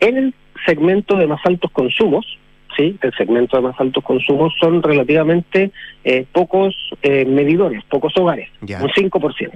en 0.00 0.16
el 0.16 0.34
segmento 0.66 1.16
de 1.16 1.26
más 1.26 1.40
altos 1.44 1.70
consumos, 1.70 2.26
¿sí? 2.76 2.96
el 3.00 3.12
segmento 3.14 3.56
de 3.56 3.62
más 3.62 3.80
altos 3.80 4.02
consumos 4.04 4.52
son 4.60 4.82
relativamente 4.82 5.70
eh, 6.04 6.26
pocos 6.32 6.74
eh, 7.02 7.24
medidores, 7.24 7.82
pocos 7.84 8.12
hogares, 8.16 8.48
un 8.60 8.68
5%. 8.68 9.50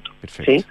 ¿sí? 0.44 0.64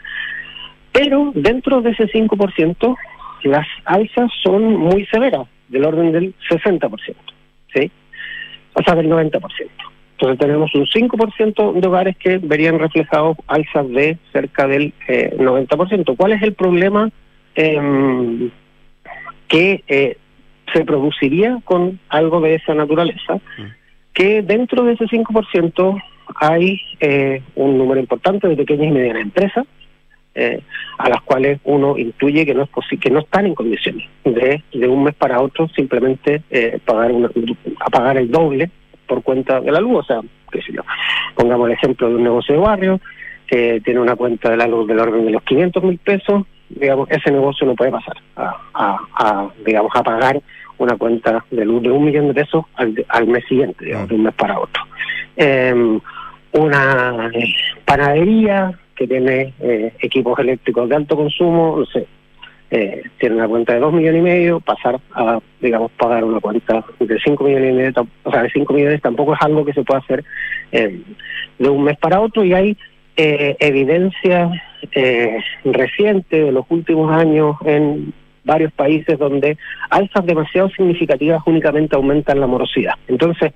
Pero 0.92 1.32
dentro 1.36 1.82
de 1.82 1.92
ese 1.92 2.06
5%, 2.06 2.96
las 3.44 3.68
alzas 3.86 4.32
son 4.44 4.76
muy 4.76 5.06
severas, 5.08 5.48
del 5.68 5.86
orden 5.86 6.12
del 6.12 6.34
60%, 6.50 7.16
¿sí? 7.74 7.92
o 8.74 8.84
sea, 8.84 8.96
del 8.96 9.10
90%. 9.10 9.42
Entonces 10.18 10.40
tenemos 10.40 10.74
un 10.74 10.86
5% 10.86 11.74
de 11.74 11.88
hogares 11.88 12.16
que 12.18 12.38
verían 12.38 12.80
reflejados 12.80 13.38
alzas 13.48 13.90
de 13.90 14.18
cerca 14.32 14.66
del 14.66 14.94
90%. 15.08 16.12
Eh, 16.12 16.16
¿Cuál 16.16 16.32
es 16.32 16.42
el 16.42 16.54
problema 16.54 17.12
em, 17.54 18.50
que 19.50 19.84
se 20.74 20.86
produciría 20.86 21.60
con 21.64 22.00
algo 22.10 22.42
de 22.42 22.56
esa 22.56 22.74
naturaleza, 22.74 23.36
mm. 23.36 23.64
que 24.14 24.42
dentro 24.42 24.84
de 24.84 24.94
ese 24.94 25.06
5% 25.06 26.02
hay 26.36 26.82
eh, 27.00 27.42
un 27.56 27.78
número 27.78 28.00
importante 28.00 28.48
de 28.48 28.56
pequeñas 28.56 28.88
y 28.88 28.92
medianas 28.92 29.22
empresas, 29.24 29.66
eh, 30.34 30.60
a 30.98 31.10
las 31.10 31.22
cuales 31.22 31.60
uno 31.64 31.98
intuye 31.98 32.46
que 32.46 32.54
no 32.54 32.64
es 32.64 33.00
que 33.00 33.10
no 33.10 33.20
están 33.20 33.46
en 33.46 33.56
condiciones 33.56 34.06
de 34.26 34.62
de 34.74 34.88
un 34.88 35.06
mes 35.06 35.16
para 35.16 35.42
otro 35.42 35.70
simplemente 35.70 36.42
eh, 36.50 36.78
pagar 36.84 37.14
una, 37.14 37.30
a 37.80 37.90
pagar 37.90 38.18
el 38.18 38.30
doble 38.30 38.70
por 39.08 39.24
cuenta 39.24 39.62
de 39.62 39.72
la 39.72 39.80
luz, 39.80 40.00
o 40.00 40.04
sea, 40.04 40.22
qué 40.52 40.62
sé 40.62 40.74
yo, 40.74 40.82
pongamos 41.36 41.68
el 41.68 41.74
ejemplo 41.74 42.10
de 42.10 42.16
un 42.16 42.24
negocio 42.24 42.56
de 42.56 42.62
barrio 42.62 43.00
que 43.48 43.80
tiene 43.86 44.00
una 44.00 44.16
cuenta 44.16 44.50
de 44.50 44.58
la 44.58 44.68
luz 44.68 44.88
del 44.88 45.00
orden 45.00 45.26
de 45.26 45.32
los 45.32 45.44
500 45.44 45.84
mil 45.84 45.98
pesos, 46.00 46.44
digamos, 46.70 47.10
ese 47.12 47.32
negocio 47.32 47.68
no 47.68 47.76
puede 47.76 47.92
pasar 47.92 48.18
a, 48.36 48.98
a 49.14 49.50
digamos, 49.66 49.92
a 49.96 50.04
pagar 50.04 50.42
una 50.78 50.98
cuenta 50.98 51.44
de 51.52 51.66
luz 51.66 51.84
de 51.84 51.92
un 51.92 52.06
millón 52.06 52.28
de 52.28 52.34
pesos 52.34 52.66
al, 52.76 53.28
mes 53.28 53.46
siguiente, 53.48 53.86
digamos, 53.86 54.10
de 54.10 54.16
un 54.16 54.24
mes 54.24 54.34
para 54.36 54.60
otro. 54.60 54.84
Em, 55.36 56.00
una 56.54 57.30
panadería 57.86 58.78
que 58.96 59.08
tiene 59.08 59.54
eh, 59.60 59.94
equipos 60.00 60.38
eléctricos 60.40 60.88
de 60.88 60.96
alto 60.96 61.16
consumo, 61.16 61.78
no 61.80 61.86
sé, 61.86 62.08
eh, 62.72 63.04
tiene 63.20 63.36
una 63.36 63.48
cuenta 63.48 63.74
de 63.74 63.80
2 63.80 63.94
millones 63.94 64.22
y 64.22 64.24
medio, 64.24 64.60
pasar 64.60 65.00
a, 65.14 65.40
digamos, 65.62 65.92
pagar 65.92 66.24
una 66.24 66.40
cuenta 66.40 66.84
de 67.00 67.20
5 67.20 67.44
millones 67.44 67.72
y 67.72 67.76
medio, 67.76 68.08
o 68.24 68.32
sea, 68.32 68.44
de 68.44 68.50
5 68.50 68.74
millones 68.74 69.02
tampoco 69.02 69.34
es 69.34 69.42
algo 69.42 69.66
que 69.66 69.74
se 69.74 69.84
pueda 69.84 70.00
hacer 70.00 70.24
eh, 70.72 71.02
de 71.60 71.70
un 71.70 71.84
mes 71.84 71.98
para 71.98 72.22
otro 72.22 72.44
y 72.44 72.54
hay 72.54 72.78
eh, 73.18 73.56
evidencia 73.60 74.52
eh, 74.92 75.38
reciente 75.64 76.44
de 76.44 76.52
los 76.52 76.66
últimos 76.70 77.12
años 77.12 77.56
en 77.66 78.14
varios 78.44 78.72
países 78.74 79.18
donde 79.18 79.58
alzas 79.90 80.26
demasiado 80.26 80.70
significativas 80.70 81.42
únicamente 81.46 81.96
aumentan 81.96 82.40
la 82.40 82.48
morosidad. 82.48 82.94
Entonces, 83.08 83.54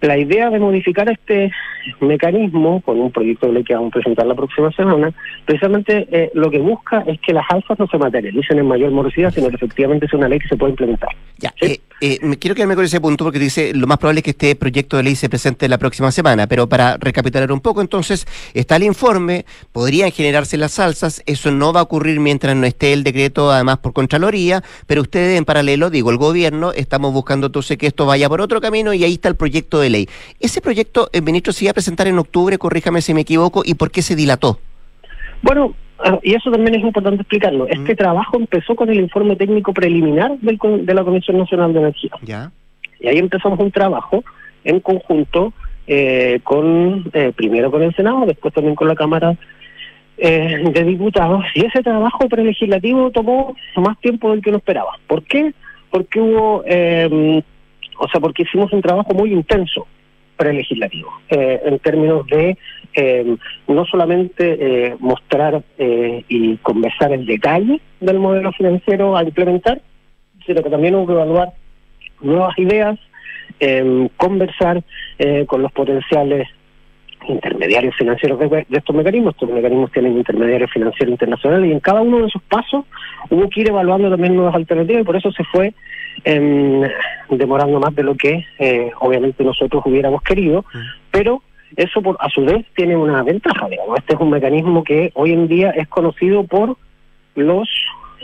la 0.00 0.18
idea 0.18 0.50
de 0.50 0.58
modificar 0.58 1.08
este 1.10 1.52
mecanismo 2.00 2.80
con 2.82 3.00
un 3.00 3.10
proyecto 3.10 3.46
de 3.46 3.54
ley 3.54 3.64
que 3.64 3.74
vamos 3.74 3.88
a 3.88 3.94
presentar 3.94 4.26
la 4.26 4.34
próxima 4.34 4.70
semana, 4.72 5.12
precisamente 5.44 6.06
eh, 6.10 6.30
lo 6.34 6.50
que 6.50 6.58
busca 6.58 7.02
es 7.06 7.20
que 7.20 7.32
las 7.32 7.44
alzas 7.48 7.78
no 7.78 7.86
se 7.86 7.98
materialicen 7.98 8.58
en 8.58 8.66
mayor 8.66 8.90
morosidad, 8.90 9.32
sino 9.32 9.48
que 9.48 9.56
efectivamente 9.56 10.08
sea 10.08 10.18
una 10.18 10.28
ley 10.28 10.38
que 10.38 10.48
se 10.48 10.56
pueda 10.56 10.70
implementar. 10.70 11.10
Ya, 11.38 11.52
eh, 11.60 11.78
eh, 12.00 12.18
me 12.20 12.38
quiero 12.38 12.54
quedarme 12.54 12.74
con 12.74 12.84
ese 12.84 13.00
punto 13.00 13.24
porque 13.24 13.38
dice 13.38 13.72
lo 13.72 13.86
más 13.86 13.96
probable 13.96 14.20
es 14.20 14.24
que 14.24 14.30
este 14.30 14.54
proyecto 14.54 14.98
de 14.98 15.02
ley 15.02 15.16
se 15.16 15.30
presente 15.30 15.66
la 15.66 15.78
próxima 15.78 16.12
semana, 16.12 16.46
pero 16.46 16.68
para 16.68 16.98
recapitular 16.98 17.50
un 17.50 17.60
poco, 17.60 17.80
entonces 17.80 18.26
está 18.52 18.76
el 18.76 18.82
informe, 18.82 19.46
podrían 19.72 20.12
generarse 20.12 20.58
las 20.58 20.78
alzas, 20.78 21.22
eso 21.24 21.50
no 21.50 21.72
va 21.72 21.80
a 21.80 21.82
ocurrir 21.84 22.20
mientras 22.20 22.54
no 22.54 22.66
esté 22.66 22.92
el 22.92 23.02
decreto, 23.02 23.50
además 23.50 23.78
por 23.78 23.94
Contraloría, 23.94 24.62
pero 24.86 25.00
ustedes 25.00 25.38
en 25.38 25.46
paralelo, 25.46 25.88
digo, 25.88 26.10
el 26.10 26.18
gobierno, 26.18 26.72
estamos 26.72 27.14
buscando 27.14 27.46
entonces 27.46 27.78
que 27.78 27.86
esto 27.86 28.04
vaya 28.04 28.28
por 28.28 28.42
otro 28.42 28.60
camino 28.60 28.92
y 28.92 29.02
ahí 29.02 29.14
está 29.14 29.28
el 29.28 29.36
proyecto 29.36 29.80
de 29.80 29.88
ley. 29.88 30.08
Ese 30.38 30.60
proyecto, 30.60 31.08
el 31.12 31.22
ministro, 31.22 31.54
se 31.54 31.64
iba 31.64 31.70
a 31.70 31.74
presentar 31.74 32.06
en 32.08 32.18
octubre, 32.18 32.58
corríjame 32.58 33.00
si 33.00 33.14
me 33.14 33.22
equivoco, 33.22 33.62
¿y 33.64 33.74
por 33.74 33.90
qué 33.90 34.02
se 34.02 34.14
dilató? 34.14 34.60
Bueno, 35.42 35.74
ah, 35.98 36.18
y 36.22 36.34
eso 36.34 36.50
también 36.50 36.74
es 36.74 36.82
importante 36.82 37.22
explicarlo. 37.22 37.66
Este 37.68 37.94
trabajo 37.94 38.36
empezó 38.36 38.74
con 38.74 38.90
el 38.90 39.00
informe 39.00 39.36
técnico 39.36 39.72
preliminar 39.72 40.38
del, 40.38 40.58
de 40.84 40.94
la 40.94 41.04
Comisión 41.04 41.38
Nacional 41.38 41.72
de 41.72 41.80
Energía. 41.80 42.10
Ya. 42.22 42.50
Y 43.00 43.08
ahí 43.08 43.18
empezamos 43.18 43.58
un 43.58 43.70
trabajo 43.70 44.24
en 44.64 44.80
conjunto 44.80 45.52
eh, 45.86 46.40
con, 46.42 47.10
eh, 47.12 47.32
primero 47.36 47.70
con 47.70 47.82
el 47.82 47.94
Senado, 47.94 48.26
después 48.26 48.52
también 48.52 48.74
con 48.74 48.88
la 48.88 48.94
Cámara 48.94 49.36
eh, 50.18 50.64
de 50.72 50.84
Diputados. 50.84 51.44
Y 51.54 51.64
ese 51.64 51.82
trabajo 51.82 52.28
prelegislativo 52.28 53.10
tomó 53.10 53.54
más 53.76 53.98
tiempo 54.00 54.30
del 54.30 54.42
que 54.42 54.50
uno 54.50 54.58
esperaba. 54.58 54.98
¿Por 55.06 55.22
qué? 55.24 55.52
Porque 55.90 56.20
hubo, 56.20 56.64
o 56.64 58.08
sea, 58.08 58.20
porque 58.20 58.42
hicimos 58.42 58.72
un 58.72 58.82
trabajo 58.82 59.14
muy 59.14 59.32
intenso 59.32 59.86
prelegislativo, 60.36 61.10
eh, 61.28 61.60
en 61.64 61.78
términos 61.78 62.26
de 62.26 62.56
eh, 62.94 63.36
no 63.68 63.84
solamente 63.84 64.56
eh, 64.58 64.96
mostrar 65.00 65.62
y 65.78 66.56
conversar 66.58 67.12
el 67.12 67.26
detalle 67.26 67.80
del 68.00 68.18
modelo 68.18 68.52
financiero 68.52 69.16
a 69.16 69.22
implementar, 69.22 69.80
sino 70.46 70.62
que 70.62 70.70
también 70.70 70.94
hubo 70.94 71.06
que 71.06 71.12
evaluar 71.12 71.52
nuevas 72.20 72.56
ideas, 72.58 72.98
conversar 74.16 74.82
con 75.46 75.62
los 75.62 75.72
potenciales 75.72 76.48
intermediarios 77.28 77.94
financieros 77.96 78.38
de, 78.38 78.66
estos 78.70 78.94
mecanismos. 78.94 79.34
Estos 79.34 79.50
mecanismos 79.50 79.92
tienen 79.92 80.16
intermediarios 80.16 80.70
financieros 80.70 81.12
internacionales 81.12 81.68
y 81.68 81.72
en 81.72 81.80
cada 81.80 82.00
uno 82.00 82.18
de 82.20 82.26
esos 82.26 82.42
pasos 82.42 82.84
hubo 83.30 83.48
que 83.48 83.60
ir 83.60 83.68
evaluando 83.68 84.10
también 84.10 84.36
nuevas 84.36 84.54
alternativas 84.54 85.02
y 85.02 85.04
por 85.04 85.16
eso 85.16 85.32
se 85.32 85.44
fue 85.44 85.74
eh, 86.24 86.90
demorando 87.30 87.80
más 87.80 87.94
de 87.94 88.02
lo 88.02 88.14
que 88.14 88.46
eh, 88.58 88.90
obviamente 89.00 89.44
nosotros 89.44 89.82
hubiéramos 89.86 90.22
querido, 90.22 90.64
pero 91.10 91.42
eso 91.76 92.00
por, 92.02 92.16
a 92.20 92.28
su 92.30 92.44
vez 92.44 92.64
tiene 92.74 92.96
una 92.96 93.22
ventaja, 93.22 93.68
digamos. 93.68 93.98
Este 93.98 94.14
es 94.14 94.20
un 94.20 94.30
mecanismo 94.30 94.84
que 94.84 95.10
hoy 95.14 95.32
en 95.32 95.48
día 95.48 95.70
es 95.70 95.88
conocido 95.88 96.44
por 96.44 96.76
los 97.34 97.68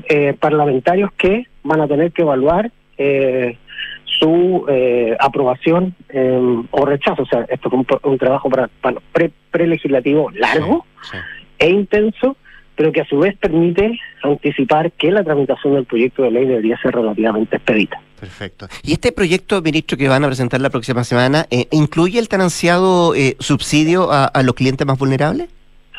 eh, 0.09 0.35
parlamentarios 0.39 1.11
que 1.13 1.47
van 1.63 1.81
a 1.81 1.89
tener 1.89 2.13
que 2.13 2.23
evaluar 2.23 2.71
eh, 2.99 3.59
su 4.23 4.65
eh, 4.69 5.17
aprobación 5.19 5.95
em, 6.09 6.65
o 6.71 6.87
rechazo. 6.87 7.23
O 7.23 7.27
sea, 7.27 7.45
esto 7.49 7.69
es 7.69 8.01
un, 8.05 8.19
trabajo 8.19 8.49
para, 8.49 8.71
pre-legislativo 9.51 10.31
largo 10.31 10.87
e 11.59 11.69
intenso, 11.69 12.37
pero 12.77 12.93
que 12.93 13.01
a 13.01 13.05
su 13.07 13.19
vez 13.19 13.37
permite 13.37 13.99
anticipar 14.23 14.93
que 14.93 15.11
la 15.11 15.25
tramitación 15.25 15.75
del 15.75 15.87
proyecto 15.87 16.23
de 16.23 16.31
ley 16.31 16.47
debería 16.47 16.79
ser 16.81 16.95
relativamente 16.95 17.57
expedita. 17.57 18.01
Perfecto. 18.21 18.69
¿Y 18.85 18.93
este 18.93 19.11
proyecto, 19.11 19.61
ministro, 19.61 19.99
que 19.99 20.09
van 20.09 20.23
a 20.23 20.29
presentar 20.29 20.61
la 20.61 20.71
próxima 20.71 21.03
semana, 21.03 21.47
eh, 21.51 21.67
incluye 21.73 22.21
el 22.21 22.29
tan 22.29 22.41
ansiado 22.41 23.17
eh, 23.17 23.35
subsidio 23.41 24.11
a, 24.13 24.31
los 24.45 24.55
clientes 24.55 24.87
más 24.87 24.97
vulnerables? 24.97 25.49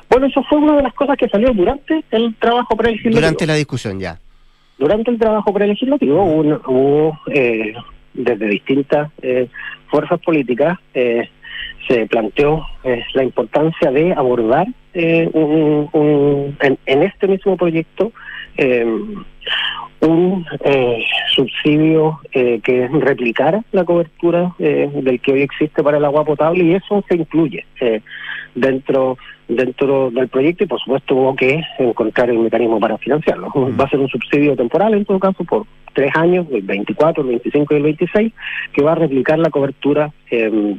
Bueno, 0.10 0.28
eso 0.28 0.42
fue 0.44 0.60
una 0.60 0.78
de 0.78 0.84
las 0.84 0.94
cosas 0.94 1.18
que 1.18 1.28
salió 1.28 1.52
durante 1.54 2.04
el 2.12 2.34
trabajo 2.36 2.78
prelegislativo. 2.78 3.20
Durante 3.20 3.46
la 3.46 3.56
discusión, 3.56 4.00
ya. 4.00 4.20
Durante 4.78 5.12
el 5.12 5.20
trabajo 5.20 5.54
prelegislativo 5.54 6.24
hubo, 6.24 6.62
hubo 6.68 7.20
eh, 7.28 7.74
desde 8.14 8.48
distintas 8.48 9.12
eh, 9.22 9.48
fuerzas 9.88 10.20
políticas 10.20 10.78
eh, 10.94 11.30
se 11.88 12.06
planteó 12.08 12.66
eh, 12.84 13.04
la 13.14 13.24
importancia 13.24 13.92
de 13.92 14.14
abordar 14.14 14.68
un, 14.96 16.56
en, 16.86 17.04
este 17.04 17.28
mismo 17.28 17.58
proyecto 17.58 18.12
un 20.02 20.46
subsidio 21.34 22.20
que 22.32 22.88
replicara 22.92 23.64
la 23.72 23.86
cobertura 23.86 24.54
del 24.60 25.20
que 25.20 25.34
hoy 25.34 25.42
existe 25.42 25.82
para 25.82 25.98
el 25.98 26.06
agua 26.06 26.24
potable 26.24 26.64
y 26.64 26.76
eso 26.76 27.04
se 27.10 27.16
incluye 27.16 27.66
dentro 28.54 29.18
dentro 29.48 30.12
del 30.12 30.30
proyecto 30.30 30.64
y 30.64 30.68
por 30.68 30.80
supuesto 30.80 31.16
hubo 31.16 31.36
que 31.36 31.62
encontrar 31.80 32.30
el 32.30 32.40
mecanismo 32.40 32.80
para 32.80 32.98
financiarlo. 32.98 33.52
Va 33.80 33.86
a 33.86 33.90
ser 33.90 34.00
un 34.00 34.10
subsidio 34.10 34.56
temporal 34.56 34.94
en 34.94 35.06
todo 35.06 35.20
caso 35.20 35.44
por 35.44 35.66
tres 35.94 36.12
años, 36.16 36.48
el 36.52 36.62
24, 36.64 37.24
el 37.24 37.30
25 37.30 37.74
y 37.74 37.78
el 37.78 37.84
26, 37.84 38.34
que 38.74 38.84
va 38.84 38.94
a 38.94 38.96
replicar 38.96 39.40
la 39.40 39.50
cobertura 39.50 40.12
em, 40.30 40.78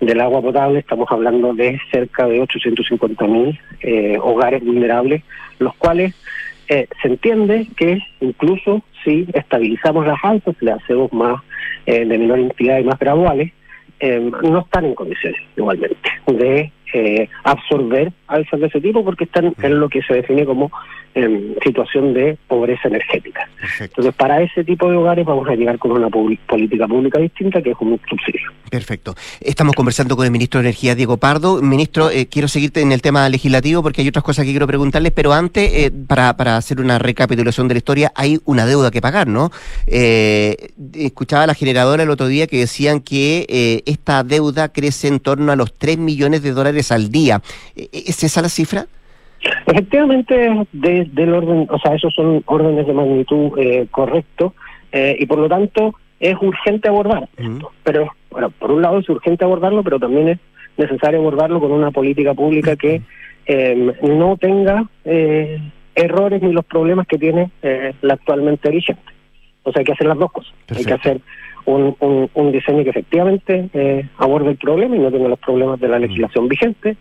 del 0.00 0.20
agua 0.20 0.42
potable. 0.42 0.78
Estamos 0.78 1.08
hablando 1.10 1.54
de 1.54 1.80
cerca 1.90 2.26
de 2.26 2.40
850 2.40 3.26
mil 3.26 3.58
eh, 3.80 4.18
hogares 4.20 4.64
vulnerables, 4.64 5.22
los 5.58 5.74
cuales 5.74 6.14
eh, 6.68 6.88
se 7.02 7.08
entiende 7.08 7.68
que 7.76 7.98
incluso 8.20 8.82
si 9.04 9.26
estabilizamos 9.34 10.06
las 10.06 10.18
alzas, 10.22 10.54
le 10.60 10.72
hacemos 10.72 11.12
más 11.12 11.42
eh, 11.86 12.04
de 12.04 12.18
menor 12.18 12.38
entidad 12.38 12.78
y 12.78 12.84
más 12.84 12.98
graduales, 12.98 13.52
em, 14.00 14.30
no 14.30 14.60
están 14.60 14.86
en 14.86 14.94
condiciones 14.94 15.40
igualmente 15.56 16.10
de 16.26 16.72
eh, 16.96 17.28
absorber 17.42 18.12
alzas 18.28 18.60
de 18.60 18.66
ese 18.68 18.80
tipo 18.80 19.04
porque 19.04 19.24
están 19.24 19.52
en 19.60 19.80
lo 19.80 19.88
que 19.88 20.00
se 20.02 20.14
define 20.14 20.46
como 20.46 20.70
em, 21.12 21.54
situación 21.62 22.14
de 22.14 22.38
pobreza 22.46 22.86
energética. 22.86 23.48
Entonces, 23.80 24.14
para 24.14 24.40
ese 24.42 24.62
tipo 24.62 24.88
de 24.88 24.96
hogares 24.96 25.26
vamos 25.26 25.48
a 25.48 25.56
llegar 25.56 25.76
con 25.78 25.90
una 25.90 26.08
política 26.08 26.86
pública 26.86 27.18
distinta 27.18 27.60
que 27.60 27.72
es 27.72 27.76
un 27.80 28.00
subsidio. 28.08 28.52
Perfecto. 28.70 29.14
Estamos 29.40 29.74
conversando 29.74 30.16
con 30.16 30.24
el 30.24 30.30
ministro 30.30 30.60
de 30.60 30.68
Energía, 30.68 30.94
Diego 30.94 31.16
Pardo. 31.16 31.60
Ministro, 31.60 32.10
eh, 32.10 32.26
quiero 32.26 32.46
seguirte 32.46 32.80
en 32.80 32.92
el 32.92 33.02
tema 33.02 33.28
legislativo 33.28 33.82
porque 33.82 34.02
hay 34.02 34.08
otras 34.08 34.24
cosas 34.24 34.44
que 34.44 34.52
quiero 34.52 34.68
preguntarles, 34.68 35.10
pero 35.10 35.32
antes, 35.32 35.72
eh, 35.72 35.90
para, 36.06 36.36
para 36.36 36.56
hacer 36.56 36.80
una 36.80 37.00
recapitulación 37.00 37.66
de 37.66 37.74
la 37.74 37.78
historia, 37.78 38.12
hay 38.14 38.38
una 38.44 38.66
deuda 38.66 38.92
que 38.92 39.00
pagar, 39.00 39.26
¿no? 39.26 39.50
escuchaba 39.86 41.44
a 41.44 41.46
la 41.46 41.54
generadora 41.54 42.02
el 42.02 42.10
otro 42.10 42.26
día 42.26 42.46
que 42.46 42.58
decían 42.58 43.00
que 43.00 43.82
esta 43.86 44.22
deuda 44.22 44.70
crece 44.70 45.08
en 45.08 45.20
torno 45.20 45.52
a 45.52 45.56
los 45.56 45.74
3 45.74 45.98
millones 45.98 46.42
de 46.42 46.52
dólares 46.52 46.83
al 46.92 47.10
día. 47.10 47.40
¿E-, 47.76 47.88
¿Es 47.92 48.22
esa 48.24 48.42
la 48.42 48.48
cifra? 48.48 48.86
Efectivamente, 49.66 50.66
del 50.72 51.34
orden, 51.34 51.66
o 51.70 51.78
sea, 51.78 51.94
esos 51.94 52.14
son 52.14 52.42
órdenes 52.46 52.86
de 52.86 52.92
magnitud 52.92 53.58
eh, 53.58 53.86
correctos 53.90 54.52
eh, 54.92 55.16
y 55.18 55.26
por 55.26 55.38
lo 55.38 55.48
tanto 55.48 55.94
es 56.20 56.34
urgente 56.40 56.88
abordar 56.88 57.28
esto. 57.36 57.72
Pero, 57.82 58.12
bueno, 58.30 58.50
por 58.50 58.70
un 58.70 58.82
lado 58.82 58.98
es 58.98 59.08
urgente 59.08 59.44
abordarlo, 59.44 59.82
pero 59.82 59.98
también 59.98 60.28
es 60.28 60.38
necesario 60.78 61.20
abordarlo 61.20 61.60
con 61.60 61.72
una 61.72 61.90
política 61.90 62.32
pública 62.32 62.76
que 62.76 63.02
em, 63.46 63.92
no 64.02 64.36
tenga 64.38 64.88
eh, 65.04 65.60
errores 65.94 66.42
ni 66.42 66.52
los 66.52 66.64
problemas 66.64 67.06
que 67.06 67.18
tiene 67.18 67.50
la 68.00 68.14
actualmente 68.14 68.70
vigente. 68.70 69.02
O 69.62 69.72
sea, 69.72 69.80
hay 69.80 69.84
que 69.84 69.92
hacer 69.92 70.06
las 70.06 70.18
dos 70.18 70.32
cosas. 70.32 70.54
Hay 70.74 70.84
que 70.84 70.92
hacer 70.94 71.20
un, 71.66 72.28
un, 72.34 72.52
diseño 72.52 72.84
que 72.84 72.90
efectivamente 72.90 73.68
eh, 73.72 74.08
aborde 74.18 74.50
el 74.50 74.56
problema 74.56 74.96
y 74.96 74.98
no 74.98 75.10
tenga 75.10 75.28
los 75.28 75.38
problemas 75.38 75.80
de 75.80 75.88
la 75.88 75.98
mm. 75.98 76.02
legislación 76.02 76.48
vigente 76.48 76.96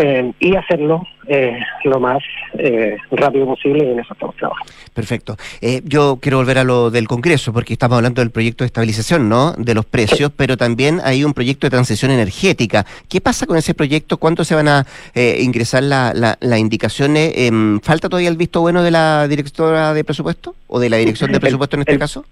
eh, 0.00 0.32
y 0.38 0.54
hacerlo 0.54 1.02
eh, 1.26 1.58
lo 1.82 1.98
más 1.98 2.22
eh, 2.56 2.96
rápido 3.10 3.46
posible 3.46 3.84
y 3.84 3.90
en 3.90 3.98
eso 3.98 4.12
estamos 4.12 4.36
trabajando. 4.36 4.72
Perfecto. 4.94 5.36
yo 5.82 6.20
quiero 6.22 6.38
volver 6.38 6.58
a 6.58 6.64
lo 6.64 6.92
del 6.92 7.08
Congreso 7.08 7.52
porque 7.52 7.72
estamos 7.72 7.96
hablando 7.96 8.22
del 8.22 8.30
proyecto 8.30 8.62
de 8.62 8.66
estabilización, 8.66 9.28
¿no? 9.28 9.54
De 9.54 9.74
los 9.74 9.84
precios, 9.84 10.30
pero 10.36 10.56
también 10.56 11.00
hay 11.02 11.24
un 11.24 11.34
proyecto 11.34 11.66
de 11.66 11.72
transición 11.72 12.12
energética. 12.12 12.86
¿Qué 13.08 13.20
pasa 13.20 13.44
con 13.46 13.56
ese 13.56 13.74
proyecto? 13.74 14.18
¿Cuándo 14.18 14.44
se 14.44 14.54
van 14.54 14.68
a 14.68 14.86
ingresar 15.16 15.82
las 15.82 16.14
la, 16.14 16.58
indicaciones? 16.60 17.32
Em, 17.34 17.80
¿Falta 17.80 18.08
todavía 18.08 18.28
el 18.28 18.36
visto 18.36 18.60
bueno 18.60 18.84
de 18.84 18.92
la 18.92 19.26
directora 19.26 19.94
de 19.94 20.04
presupuesto 20.04 20.54
o 20.68 20.78
de 20.78 20.90
la 20.90 20.98
dirección 20.98 21.32
de 21.32 21.40
presupuesto 21.40 21.74
en 21.74 21.80
este 21.80 21.98
caso? 21.98 22.24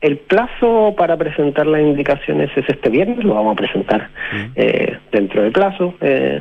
El 0.00 0.18
plazo 0.18 0.94
para 0.96 1.16
presentar 1.16 1.66
las 1.66 1.80
indicaciones 1.80 2.50
es 2.56 2.68
este 2.68 2.88
viernes, 2.88 3.24
lo 3.24 3.34
vamos 3.34 3.54
a 3.54 3.56
presentar 3.56 4.08
eh, 4.54 4.96
dentro 5.10 5.42
del 5.42 5.50
plazo. 5.50 5.94
Eh, 6.00 6.40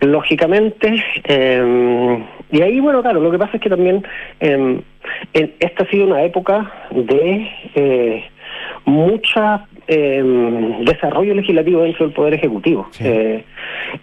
lógicamente, 0.00 1.02
em, 1.24 2.24
y 2.52 2.62
ahí, 2.62 2.78
bueno, 2.78 3.02
claro, 3.02 3.20
lo 3.20 3.32
que 3.32 3.38
pasa 3.38 3.56
es 3.56 3.62
que 3.62 3.68
también 3.68 4.06
em, 4.38 4.80
esta 5.32 5.82
ha 5.82 5.90
sido 5.90 6.06
una 6.06 6.22
época 6.22 6.70
de 6.92 7.48
eh, 7.74 8.24
mucha 8.84 9.66
eh, 9.86 10.22
desarrollo 10.80 11.34
legislativo 11.34 11.82
dentro 11.82 12.06
del 12.06 12.14
Poder 12.14 12.34
Ejecutivo. 12.34 12.88
Eh, 13.00 13.44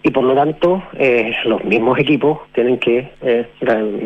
y 0.02 0.10
por 0.10 0.24
lo 0.24 0.34
tanto, 0.34 0.82
eh, 0.98 1.34
los 1.44 1.62
mismos 1.64 1.98
equipos 1.98 2.38
tienen 2.52 2.78
que, 2.78 3.10
eh, 3.22 3.46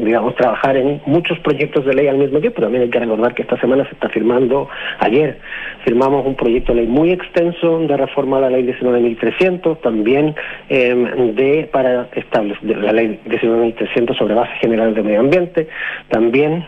digamos, 0.05 0.35
trabajar 0.35 0.77
en 0.77 1.01
muchos 1.07 1.39
proyectos 1.41 1.85
de 1.85 1.95
ley 1.95 2.09
al 2.09 2.19
mismo 2.19 2.41
tiempo. 2.41 2.61
También 2.61 2.85
hay 2.85 2.91
que 2.91 2.99
recordar 2.99 3.35
que 3.35 3.43
esta 3.43 3.59
semana 3.61 3.85
se 3.85 3.93
está 3.93 4.09
firmando, 4.09 4.69
ayer 4.99 5.39
firmamos 5.85 6.27
un 6.27 6.35
proyecto 6.35 6.75
de 6.75 6.83
ley 6.83 6.89
muy 6.89 7.13
extenso 7.13 7.79
de 7.81 7.97
reforma 7.97 8.39
a 8.39 8.41
la 8.43 8.51
ley 8.51 8.65
19.300, 8.65 9.81
también 9.81 10.35
em, 10.69 11.35
de 11.35 11.69
para 11.73 12.09
establecer 12.15 12.77
la 12.79 12.93
ley 12.93 13.21
19.300 13.27 14.17
sobre 14.19 14.35
bases 14.35 14.59
generales 14.61 14.95
de 14.95 15.03
medio 15.03 15.21
ambiente, 15.21 15.69
también 16.09 16.65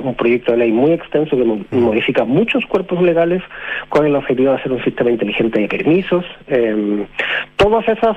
un 0.00 0.14
proyecto 0.14 0.52
de 0.52 0.58
ley 0.58 0.72
muy 0.72 0.92
extenso 0.92 1.36
que 1.36 1.44
modifica 1.76 2.24
muchos 2.24 2.64
cuerpos 2.66 3.02
legales 3.02 3.42
con 3.88 4.06
el 4.06 4.16
objetivo 4.16 4.45
de 4.52 4.58
hacer 4.58 4.72
un 4.72 4.82
sistema 4.82 5.10
inteligente 5.10 5.60
de 5.60 5.68
permisos. 5.68 6.24
Eh, 6.48 7.06
todas 7.56 7.86
esas 7.88 8.16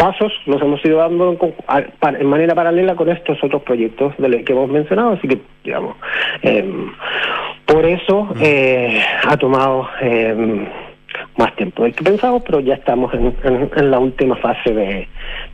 pasos 0.00 0.32
los 0.46 0.62
hemos 0.62 0.82
ido 0.82 0.96
dando 0.96 1.36
en, 2.18 2.26
manera 2.26 2.54
paralela 2.54 2.94
con 2.94 3.10
estos 3.10 3.42
otros 3.44 3.62
proyectos 3.62 4.14
de 4.16 4.42
que 4.44 4.52
hemos 4.52 4.70
mencionado, 4.70 5.12
así 5.12 5.28
que, 5.28 5.38
digamos, 5.62 5.96
eh, 6.42 6.64
por 7.66 7.84
eso 7.84 8.24
mm. 8.24 8.38
eh, 8.40 9.04
ha 9.28 9.36
tomado 9.36 9.88
eh, 10.00 10.66
más 11.36 11.54
tiempo 11.56 11.82
del 11.84 11.94
que 11.94 12.02
pensamos, 12.02 12.42
pero 12.46 12.60
ya 12.60 12.74
estamos 12.74 13.12
en, 13.14 13.90
la 13.90 13.98
última 13.98 14.36
fase 14.36 14.72
de, 14.72 15.08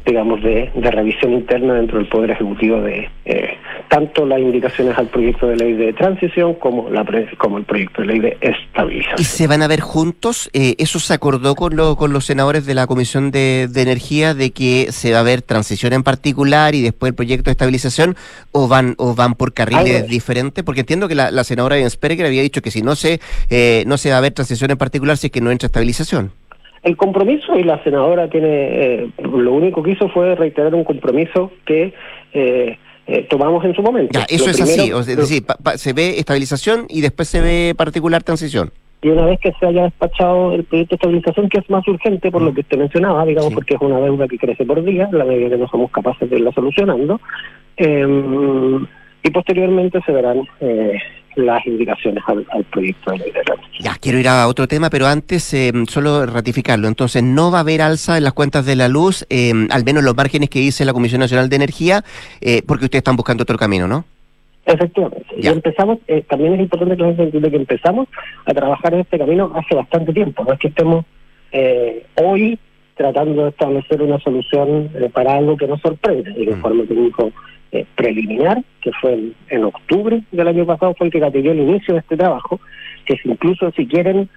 digamos, 0.07 0.41
de, 0.43 0.71
revisión 0.75 1.33
interna 1.33 1.75
dentro 1.75 1.99
del 1.99 2.09
Poder 2.09 2.31
Ejecutivo 2.31 2.81
de 2.81 3.11
eh, 3.25 3.59
tanto 3.89 4.25
las 4.25 4.39
indicaciones 4.39 4.97
al 4.97 5.09
proyecto 5.09 5.49
de 5.49 5.57
ley 5.57 5.73
de 5.73 5.93
transición 5.93 6.55
como, 6.55 6.89
la 6.89 7.05
como 7.39 7.59
el 7.59 7.65
proyecto 7.65 8.03
de 8.03 8.09
ley 8.09 8.21
de 8.21 8.39
estabilización. 8.41 9.21
¿Y 9.21 9.25
se 9.25 9.47
van 9.49 9.63
a 9.63 9.69
ver 9.69 9.81
juntos? 9.81 10.49
Eh, 10.53 10.77
¿Eso 10.79 11.01
se 11.01 11.13
acordó 11.13 11.57
con, 11.57 11.77
lo, 11.77 11.97
con 11.97 12.13
los 12.13 12.25
senadores 12.25 12.67
de 12.67 12.75
la 12.75 12.87
Comisión 12.87 13.31
de, 13.31 13.69
Energía 13.77 14.35
de 14.35 14.53
que 14.53 14.91
se 14.91 15.13
va 15.13 15.21
a 15.21 15.23
ver 15.23 15.43
transición 15.43 15.93
en 15.93 16.03
particular 16.03 16.75
y 16.75 16.83
después 16.83 17.11
el 17.11 17.15
proyecto 17.15 17.45
de 17.45 17.53
estabilización 17.53 18.17
o 18.53 18.69
van 18.69 18.95
o 18.99 19.15
van 19.15 19.35
por 19.35 19.53
carriles 19.53 20.09
diferentes? 20.09 20.65
Porque 20.65 20.81
entiendo 20.81 21.09
que 21.09 21.15
la, 21.15 21.31
la 21.31 21.45
senadora 21.45 21.77
Jensperger 21.77 22.27
había 22.27 22.43
dicho 22.43 22.63
que 22.63 22.71
si 22.71 22.83
no 22.83 22.95
se, 22.95 23.21
eh, 23.51 23.85
no 23.87 23.99
se 23.99 24.11
va 24.11 24.19
a 24.19 24.21
ver 24.21 24.33
transición 24.33 24.71
en 24.71 24.79
particular, 24.79 25.17
si 25.17 25.27
es 25.27 25.33
que 25.33 25.41
no 25.41 25.51
entra 25.51 25.67
estabilización. 25.67 26.31
El 26.87 26.97
compromiso, 26.97 27.59
y 27.59 27.65
la 27.65 27.83
senadora 27.83 28.31
tiene, 28.31 28.49
eh, 28.49 29.11
lo 29.19 29.53
único 29.53 29.83
que 29.83 29.91
hizo 29.91 30.09
fue 30.09 30.37
reiterar 30.37 30.73
un 30.73 30.85
compromiso 30.85 31.51
que 31.65 31.93
eh, 32.33 32.79
eh, 33.09 33.27
tomamos 33.29 33.65
en 33.65 33.75
su 33.75 33.83
momento. 33.83 34.21
eso 34.29 34.51
es 34.51 34.61
así, 34.61 34.93
es 34.93 35.07
decir, 35.07 35.43
se 35.75 35.93
ve 35.93 36.21
estabilización 36.21 36.87
y 36.89 37.01
después 37.01 37.27
se 37.27 37.41
ve 37.41 37.75
particular 37.77 38.23
transición. 38.23 38.71
Y 39.03 39.09
una 39.09 39.27
vez 39.27 39.41
que 39.41 39.53
se 39.59 39.67
haya 39.67 39.83
despachado 39.83 40.53
el 40.53 40.63
proyecto 40.63 40.95
de 40.95 40.97
estabilización, 40.97 41.49
que 41.49 41.59
es 41.59 41.69
más 41.69 41.87
urgente 41.89 42.31
por 42.31 42.43
lo 42.43 42.55
que 42.55 42.61
usted 42.61 42.79
mencionaba, 42.79 43.27
digamos, 43.27 43.53
porque 43.53 43.75
es 43.75 43.81
una 43.81 43.99
deuda 43.99 44.29
que 44.29 44.39
crece 44.39 44.65
por 44.65 44.81
día, 44.85 45.09
la 45.11 45.25
medida 45.25 45.51
que 45.51 45.59
no 45.59 45.67
somos 45.67 45.91
capaces 45.91 46.31
de 46.31 46.37
irla 46.37 46.53
solucionando, 46.53 47.21
em, 47.79 48.87
y 49.25 49.31
posteriormente 49.33 49.99
se 50.07 50.13
verán 50.13 50.43
eh, 50.61 50.99
las 51.37 51.65
indicaciones 51.67 52.23
al, 52.27 52.65
proyecto 52.65 53.13
de 53.13 53.19
ley 53.19 53.31
de 53.31 53.43
Ya, 53.81 53.95
quiero 54.01 54.19
ir 54.19 54.29
a 54.29 54.49
otro 54.49 54.67
tema, 54.67 54.91
pero 54.91 55.07
antes 55.07 55.53
eh, 55.55 55.73
solo 55.89 56.27
ratificarlo. 56.27 56.89
Entonces, 56.89 57.23
no 57.23 57.51
va 57.51 57.59
a 57.59 57.61
haber 57.61 57.83
alza 57.83 58.17
en 58.17 58.25
las 58.25 58.33
cuentas 58.33 58.65
de 58.67 58.75
la 58.77 58.89
luz, 58.89 59.27
eh, 59.31 59.53
al 59.71 59.85
menos 59.85 60.03
los 60.03 60.17
márgenes 60.17 60.51
que 60.51 60.59
dice 60.59 60.85
la 60.85 60.93
Comisión 60.93 61.21
Nacional 61.21 61.49
de 61.49 61.57
Energía, 61.57 62.03
eh, 62.41 62.63
porque 62.67 62.87
ustedes 62.87 63.01
están 63.01 63.17
buscando 63.17 63.43
otro 63.43 63.59
camino, 63.59 63.87
¿no? 63.87 64.05
Efectivamente. 64.65 65.27
Y 65.37 65.47
empezamos, 65.47 65.99
también 66.29 66.55
es 66.55 66.61
importante 66.61 66.97
que 66.97 67.03
nos 67.03 67.19
entienda 67.19 67.51
que 67.51 67.57
empezamos 67.57 68.09
a 68.47 68.53
trabajar 68.53 68.95
en 68.95 69.01
este 69.01 69.19
camino 69.19 69.53
hace 69.55 69.77
bastante 69.77 70.13
tiempo. 70.13 70.43
No 70.45 70.55
es 70.55 70.59
que 70.59 70.69
estemos 70.69 71.05
hoy 72.17 72.59
tratando 72.97 73.45
de 73.45 73.51
establecer 73.51 74.03
una 74.03 74.19
solución 74.19 74.91
para 75.13 75.37
algo 75.37 75.57
que 75.57 75.69
nos 75.69 75.81
sorprende. 75.81 76.33
El 76.33 76.49
informe 76.49 76.85
técnico 76.85 77.31
eh, 77.73 77.85
preliminar, 77.95 78.63
que 78.81 78.93
fue 78.93 79.33
en, 79.49 79.65
octubre 79.65 80.23
del 80.33 80.49
año 80.49 80.67
pasado, 80.67 80.95
fue 80.97 81.09
el 81.09 81.13
que 81.13 81.21
gatilló 81.21 81.53
el 81.53 81.61
inicio 81.61 81.95
de 81.95 82.01
este 82.01 82.17
trabajo, 82.17 82.61
que 83.05 83.19
incluso 83.25 83.71
si 83.73 83.87
quieren 83.87 84.29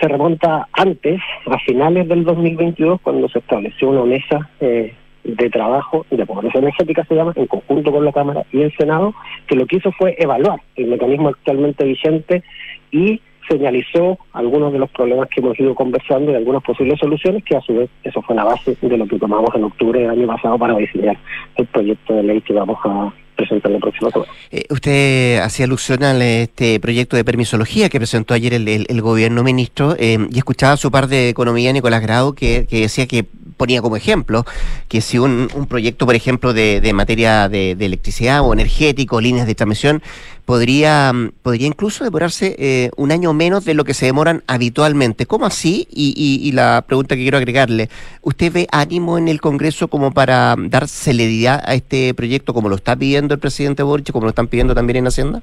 se 0.00 0.08
remonta 0.08 0.68
antes, 0.72 1.20
a 1.46 1.58
finales 1.60 2.08
del 2.08 2.24
2022, 2.24 3.00
cuando 3.00 3.28
se 3.28 3.38
estableció 3.38 3.90
una 3.90 4.04
mesa 4.04 4.50
eh, 4.60 4.92
de 5.22 5.50
trabajo 5.50 6.04
de 6.10 6.26
pobreza 6.26 6.58
energética, 6.58 7.04
se 7.04 7.14
llama, 7.14 7.32
en 7.36 7.46
conjunto 7.46 7.92
con 7.92 8.04
la 8.04 8.12
Cámara 8.12 8.44
y 8.52 8.62
el 8.62 8.76
Senado, 8.76 9.14
que 9.46 9.56
lo 9.56 9.66
que 9.66 9.76
hizo 9.76 9.92
fue 9.92 10.16
evaluar 10.18 10.60
el 10.76 10.86
mecanismo 10.86 11.28
actualmente 11.28 11.84
vigente 11.84 12.42
y 12.90 13.20
señalizó 13.48 14.18
algunos 14.32 14.72
de 14.72 14.78
los 14.78 14.90
problemas 14.90 15.28
que 15.28 15.40
hemos 15.40 15.58
ido 15.58 15.74
conversando 15.74 16.32
y 16.32 16.34
algunas 16.34 16.62
posibles 16.62 16.98
soluciones, 16.98 17.44
que 17.44 17.56
a 17.56 17.60
su 17.60 17.74
vez 17.74 17.90
eso 18.02 18.22
fue 18.22 18.34
la 18.34 18.44
base 18.44 18.76
de 18.80 18.96
lo 18.96 19.06
que 19.06 19.18
tomamos 19.18 19.50
en 19.54 19.64
octubre 19.64 20.00
del 20.00 20.10
año 20.10 20.26
pasado 20.26 20.58
para 20.58 20.76
diseñar 20.76 21.16
el 21.56 21.66
proyecto 21.66 22.14
de 22.14 22.22
ley 22.22 22.40
que 22.40 22.54
vamos 22.54 22.78
a 22.84 23.12
presentar 23.36 23.72
la 23.72 23.78
próxima 23.78 24.10
semana. 24.10 24.30
Eh, 24.50 24.64
usted 24.70 25.38
hacía 25.38 25.66
alusión 25.66 26.02
a 26.04 26.12
este 26.24 26.78
proyecto 26.80 27.16
de 27.16 27.24
permisología 27.24 27.88
que 27.88 27.98
presentó 27.98 28.34
ayer 28.34 28.54
el, 28.54 29.02
gobierno 29.02 29.42
ministro 29.42 29.94
eh, 29.98 30.18
y 30.30 30.38
escuchaba 30.38 30.74
a 30.74 30.76
su 30.76 30.90
par 30.90 31.08
de 31.08 31.28
economía, 31.28 31.72
Nicolás 31.72 32.02
Grau, 32.02 32.34
que, 32.34 32.66
decía 32.70 33.06
que 33.06 33.26
ponía 33.56 33.82
como 33.82 33.96
ejemplo 33.96 34.44
que 34.88 35.00
si 35.00 35.18
un, 35.18 35.48
proyecto, 35.68 36.06
por 36.06 36.14
ejemplo, 36.14 36.52
de, 36.52 36.92
materia 36.94 37.48
de, 37.48 37.72
electricidad 37.72 38.42
o 38.42 38.52
energético, 38.52 39.20
líneas 39.20 39.46
de 39.46 39.54
transmisión, 39.54 40.02
podría, 40.44 41.12
podría 41.42 41.66
incluso 41.66 42.04
demorarse 42.04 42.54
eh, 42.58 42.90
un 42.96 43.12
año 43.12 43.32
menos 43.32 43.64
de 43.64 43.74
lo 43.74 43.84
que 43.84 43.94
se 43.94 44.06
demoran 44.06 44.42
habitualmente. 44.46 45.26
¿Cómo 45.26 45.46
así? 45.46 45.86
Y, 45.90 46.14
y, 46.42 46.52
la 46.52 46.84
pregunta 46.86 47.16
que 47.16 47.22
quiero 47.22 47.38
agregarle, 47.38 47.88
¿usted 48.22 48.52
ve 48.52 48.66
ánimo 48.70 49.18
en 49.18 49.28
el 49.28 49.40
Congreso 49.40 49.88
como 49.88 50.12
para 50.12 50.54
dar 50.58 50.88
celeridad 50.88 51.62
a 51.64 51.74
este 51.74 52.14
proyecto 52.14 52.54
como 52.54 52.68
lo 52.68 52.76
está 52.76 52.96
pidiendo 52.96 53.34
el 53.34 53.40
presidente 53.40 53.82
Boric, 53.82 54.12
como 54.12 54.24
lo 54.24 54.30
están 54.30 54.48
pidiendo 54.48 54.74
también 54.74 54.98
en 54.98 55.06
Hacienda? 55.06 55.42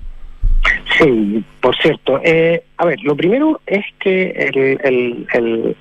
Sí, 0.98 1.44
por 1.62 1.76
cierto. 1.78 2.20
Eh, 2.24 2.64
a 2.78 2.86
ver, 2.86 3.00
lo 3.02 3.16
primero 3.16 3.62
es 3.66 3.86
que 4.00 4.30
el, 4.32 5.26
el, 5.34 5.76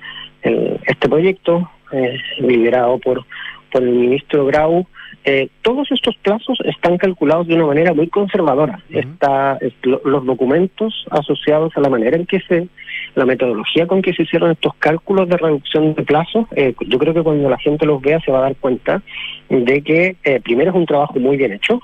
este 0.85 1.09
proyecto, 1.09 1.69
eh, 1.91 2.17
liderado 2.39 2.99
por, 2.99 3.25
por 3.71 3.83
el 3.83 3.91
ministro 3.91 4.45
Grau, 4.45 4.85
eh, 5.23 5.49
todos 5.61 5.91
estos 5.91 6.15
plazos 6.17 6.57
están 6.65 6.97
calculados 6.97 7.47
de 7.47 7.53
una 7.53 7.67
manera 7.67 7.93
muy 7.93 8.07
conservadora. 8.07 8.81
Está, 8.89 9.59
los 10.03 10.25
documentos 10.25 11.05
asociados 11.11 11.71
a 11.75 11.81
la 11.81 11.89
manera 11.89 12.17
en 12.17 12.25
que 12.25 12.39
se, 12.39 12.67
la 13.13 13.25
metodología 13.25 13.85
con 13.85 14.01
que 14.01 14.13
se 14.13 14.23
hicieron 14.23 14.51
estos 14.51 14.73
cálculos 14.75 15.29
de 15.29 15.37
reducción 15.37 15.93
de 15.93 16.03
plazos, 16.03 16.47
eh, 16.55 16.73
yo 16.87 16.97
creo 16.97 17.13
que 17.13 17.21
cuando 17.21 17.49
la 17.49 17.59
gente 17.59 17.85
los 17.85 18.01
vea 18.01 18.19
se 18.21 18.31
va 18.31 18.39
a 18.39 18.43
dar 18.43 18.55
cuenta 18.55 19.03
de 19.49 19.81
que 19.83 20.15
eh, 20.23 20.39
primero 20.43 20.71
es 20.71 20.75
un 20.75 20.87
trabajo 20.87 21.19
muy 21.19 21.37
bien 21.37 21.53
hecho 21.53 21.81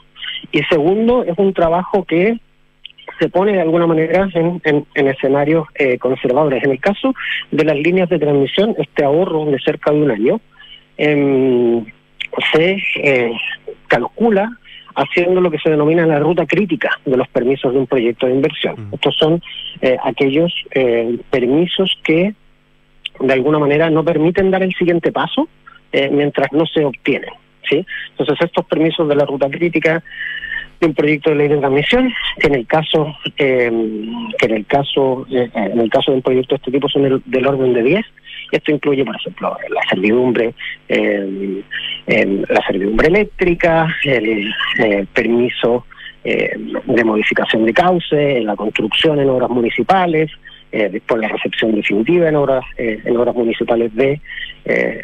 y 0.51 0.63
segundo 0.63 1.23
es 1.23 1.37
un 1.37 1.53
trabajo 1.53 2.05
que 2.05 2.39
se 3.19 3.29
pone 3.29 3.53
de 3.53 3.61
alguna 3.61 3.87
manera 3.87 4.29
en, 4.33 4.61
en, 4.63 5.07
escenarios 5.07 5.67
conservadores. 5.99 6.63
En 6.63 6.71
el 6.71 6.79
caso 6.79 7.13
de 7.51 7.63
las 7.63 7.75
líneas 7.75 8.09
de 8.09 8.19
transmisión, 8.19 8.75
este 8.77 9.03
ahorro 9.03 9.45
de 9.45 9.59
cerca 9.59 9.91
de 9.91 10.01
un 10.01 10.11
año, 10.11 10.41
eh, 10.97 11.83
se 12.53 12.77
eh, 12.95 13.31
calcula 13.87 14.57
haciendo 14.95 15.41
lo 15.41 15.51
que 15.51 15.59
se 15.59 15.69
denomina 15.69 16.05
la 16.05 16.19
ruta 16.19 16.45
crítica 16.45 16.89
de 17.05 17.17
los 17.17 17.27
permisos 17.27 17.71
de 17.71 17.79
un 17.79 17.87
proyecto 17.87 18.25
de 18.25 18.33
inversión. 18.33 18.75
Mm. 18.89 18.93
Estos 18.95 19.15
son 19.15 19.41
eh, 19.81 19.95
aquellos 20.03 20.53
eh, 20.71 21.19
permisos 21.29 21.99
que 22.03 22.33
de 23.19 23.33
alguna 23.33 23.59
manera 23.59 23.89
no 23.89 24.03
permiten 24.03 24.51
dar 24.51 24.63
el 24.63 24.73
siguiente 24.73 25.11
paso 25.11 25.47
mientras 26.11 26.51
no 26.51 26.67
se 26.67 26.85
obtienen. 26.85 27.31
¿sí? 27.67 27.83
Entonces 28.11 28.37
estos 28.41 28.65
permisos 28.65 29.07
de 29.07 29.15
la 29.15 29.25
ruta 29.25 29.49
crítica 29.49 30.03
de 30.79 30.87
un 30.87 30.93
proyecto 30.93 31.29
de 31.29 31.35
ley 31.35 31.47
de 31.47 31.57
transmisión, 31.57 32.13
que 32.39 32.47
en 32.47 32.55
el 32.55 32.67
caso 32.67 33.15
que 33.35 33.65
en 33.65 34.51
el 34.51 34.65
caso 34.65 35.25
en 35.29 35.79
el 35.79 35.89
caso 35.89 36.11
de 36.11 36.17
un 36.17 36.23
proyecto 36.23 36.55
de 36.55 36.57
este 36.57 36.71
tipo 36.71 36.87
son 36.89 37.21
del 37.25 37.47
orden 37.47 37.73
de 37.73 37.83
10, 37.83 38.05
esto 38.51 38.71
incluye, 38.71 39.03
por 39.03 39.15
ejemplo, 39.15 39.57
la 39.69 39.81
servidumbre, 39.89 40.53
la 40.87 42.61
servidumbre 42.65 43.07
eléctrica, 43.07 43.87
el, 44.03 44.53
permiso 45.13 45.85
eh, 46.23 46.55
de 46.85 47.03
modificación 47.03 47.65
de 47.65 47.73
cauce, 47.73 48.41
la 48.41 48.55
construcción 48.55 49.19
en 49.19 49.29
obras 49.29 49.49
municipales, 49.49 50.31
eh, 50.71 50.89
después 50.91 51.21
la 51.21 51.29
recepción 51.29 51.73
definitiva 51.75 52.27
en 52.27 52.35
obras 52.35 52.65
eh, 52.77 52.99
en 53.05 53.15
obras 53.15 53.33
municipales 53.35 53.95
de 53.95 54.19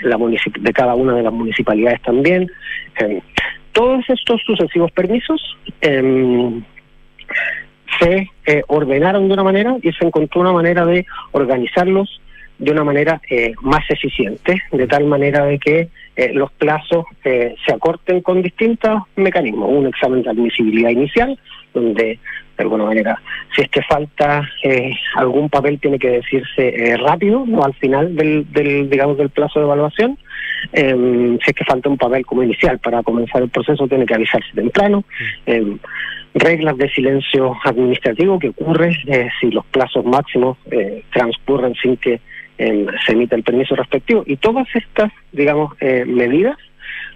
la 0.02 0.18
de 0.18 0.74
cada 0.74 0.94
una 0.96 1.16
de 1.16 1.24
las 1.24 1.34
municipalidades 1.34 2.02
también. 2.02 2.52
Todos 3.74 4.04
estos 4.10 4.42
sucesivos 4.46 4.92
permisos 4.92 5.58
em, 5.82 6.64
se 8.00 8.30
ordenaron 8.68 9.28
de 9.28 9.34
una 9.34 9.44
manera 9.44 9.76
y 9.82 9.92
se 9.92 10.06
encontró 10.06 10.42
una 10.42 10.54
manera 10.54 10.86
de 10.86 11.06
organizarlos 11.32 12.22
de 12.64 12.72
una 12.72 12.84
manera 12.84 13.22
eh, 13.30 13.54
más 13.62 13.84
eficiente, 13.90 14.62
de 14.72 14.88
tal 14.88 15.06
manera 15.06 15.46
de 15.46 15.60
que 15.60 15.90
eh, 16.16 16.32
los 16.34 16.52
plazos 16.54 17.06
eh, 17.24 17.56
se 17.66 17.74
acorten 17.74 18.22
con 18.22 18.42
distintos 18.42 19.04
mecanismos. 19.16 19.70
Un 19.70 19.88
examen 19.88 20.22
de 20.24 20.30
admisibilidad 20.30 20.90
inicial, 20.90 21.38
donde 21.74 22.20
de 22.58 22.64
alguna 22.64 22.86
manera, 22.86 23.20
si 23.56 23.64
es 23.64 23.70
que 23.70 23.82
falta 23.82 24.48
algún 25.16 25.50
papel, 25.50 25.80
tiene 25.80 25.98
que 25.98 26.10
decirse 26.10 26.96
rápido, 26.98 27.46
no 27.48 27.64
al 27.64 27.74
final 27.74 28.16
del, 28.16 28.46
del, 28.52 28.92
digamos, 28.92 29.18
del 29.18 29.32
plazo 29.32 29.60
de 29.60 29.66
evaluación. 29.66 30.20
Em, 30.72 31.38
si 31.39 31.51
es 31.51 31.55
que 31.55 31.66
falta 31.66 31.89
un 31.89 31.97
papel 31.97 32.26
como 32.26 32.43
inicial 32.43 32.80
para 32.80 33.03
comenzar 33.03 33.41
el 33.41 33.49
proceso, 33.49 33.88
tiene 33.88 34.05
que 34.05 34.16
avisarse 34.16 34.49
temprano. 34.55 35.03
Em, 35.45 35.78
reglas 36.36 36.78
de 36.78 36.89
silencio 36.89 37.55
administrativo 37.64 38.39
que 38.39 38.49
ocurre 38.49 38.97
si 39.39 39.51
los 39.51 39.66
plazos 39.68 40.03
máximos 40.03 40.57
transcurren 41.11 41.76
sin 41.76 41.95
que 41.97 42.20
se 42.57 43.11
emite 43.11 43.36
el 43.36 43.43
permiso 43.43 43.76
respectivo. 43.76 44.24
Y 44.26 44.38
todas 44.38 44.68
estas, 44.74 45.11
digamos, 45.32 45.74
eh, 45.80 46.05
medidas 46.05 46.57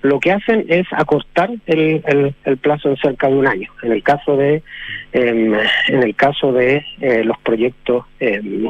lo 0.02 0.20
que 0.20 0.32
hacen 0.32 0.66
es 0.68 0.86
acortar 0.92 1.50
el, 1.66 2.34
el, 2.46 2.58
plazo 2.58 2.90
en 2.90 2.98
cerca 2.98 3.28
de 3.28 3.36
un 3.36 3.48
año. 3.48 3.70
En 3.82 3.92
el 3.92 4.04
caso 4.04 4.38
de 4.38 4.62
em, 5.14 5.54
en 5.88 6.04
el 6.04 6.16
caso 6.16 6.52
de 6.52 6.86
eh, 7.02 7.24
los 7.24 7.38
proyectos 7.40 8.06
em, 8.20 8.70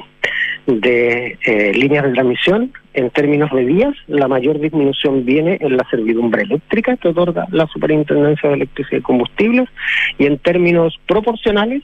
de 0.68 1.38
eh, 1.46 1.74
líneas 1.74 2.06
de 2.06 2.14
transmisión, 2.14 2.72
en 2.98 3.12
términos 3.12 3.52
de 3.52 3.64
días, 3.64 3.94
la 4.08 4.28
mayor 4.28 4.60
disminución 4.60 5.24
viene 5.24 5.60
en 5.62 5.78
la 5.78 5.88
servidumbre 5.88 6.42
eléctrica 6.42 6.98
que 6.98 7.10
otorga 7.10 7.46
la 7.52 7.68
Superintendencia 7.68 8.50
de 8.50 8.56
Electricidad 8.56 8.98
y 8.98 9.04
Combustibles, 9.04 9.70
y 10.18 10.26
en 10.26 10.40
términos 10.40 11.00
proporcionales, 11.08 11.84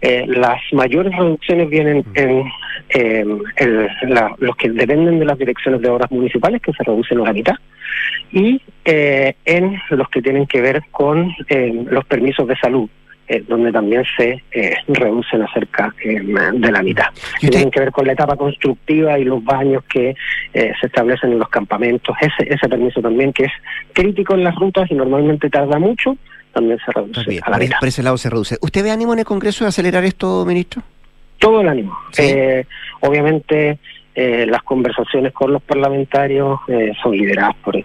eh, 0.00 0.24
las 0.28 0.60
mayores 0.70 1.12
reducciones 1.16 1.68
vienen 1.68 2.04
en, 2.14 2.44
los 4.38 4.56
que 4.56 4.70
dependen 4.70 5.18
de 5.18 5.24
las 5.24 5.38
direcciones 5.38 5.82
de 5.82 5.88
obras 5.88 6.12
municipales, 6.12 6.62
que 6.62 6.72
se 6.72 6.84
reducen 6.84 7.18
a 7.18 7.24
la 7.24 7.32
mitad, 7.32 7.56
y 8.30 8.62
eh, 8.84 9.34
en 9.44 9.76
los 9.90 10.08
que 10.08 10.22
tienen 10.22 10.46
que 10.46 10.60
ver 10.60 10.82
con 10.92 11.34
eh, 11.48 11.84
los 11.90 12.04
permisos 12.04 12.46
de 12.46 12.54
salud, 12.58 12.88
eh, 13.26 13.42
donde 13.48 13.72
también 13.72 14.04
se 14.18 14.42
eh, 14.52 14.76
reducen 14.86 15.40
acerca 15.40 15.94
eh, 16.04 16.20
de 16.20 16.70
la 16.70 16.82
mitad. 16.82 17.06
Tienen 17.40 17.70
que 17.70 17.80
ver 17.80 17.90
con 17.90 18.06
la 18.06 18.12
etapa 18.12 18.36
constructiva 18.36 19.18
y 19.18 19.24
los 19.24 19.42
baños 19.42 19.82
que 19.84 20.14
se 20.52 20.86
establecen 20.86 21.32
en 21.32 21.38
los 21.38 21.48
campamentos. 21.48 22.14
Ese, 22.20 22.52
ese 22.52 22.68
permiso 22.68 23.00
también 23.00 23.32
que 23.32 23.44
es 23.44 23.52
crítico 23.94 24.34
en 24.34 24.44
las 24.44 24.54
rutas 24.56 24.90
y 24.90 24.94
normalmente 24.94 25.48
tarda 25.48 25.78
mucho, 25.78 26.18
también 26.52 26.78
se 26.84 26.92
reduce 26.92 27.40
a 27.42 27.50
la 27.50 27.58
mitad. 27.58 27.78
Por 27.78 27.88
ese 27.88 28.02
lado 28.02 28.18
se 28.18 28.28
reduce. 28.28 28.58
¿Usted 28.60 28.84
ve 28.84 28.90
ánimo 28.90 29.14
en 29.14 29.20
el 29.20 29.24
Congreso 29.24 29.64
de 29.64 29.70
acelerar 29.70 30.04
esto, 30.04 30.44
ministro? 30.44 30.82
Todo 31.38 31.62
el 31.62 31.68
ánimo. 31.68 31.98
obviamente 33.00 33.78
las 34.14 34.62
conversaciones 34.64 35.32
con 35.32 35.50
los 35.50 35.62
parlamentarios 35.62 36.60
son 37.02 37.12
lideradas 37.12 37.56
por, 37.64 37.82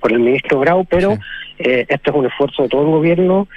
por, 0.00 0.12
el 0.12 0.20
ministro 0.20 0.60
Grau, 0.60 0.84
pero 0.84 1.18
este 1.58 2.10
es 2.10 2.14
un 2.14 2.26
esfuerzo 2.26 2.62
de 2.62 2.68
todo 2.68 2.82
el 2.82 2.90
gobierno 2.90 3.48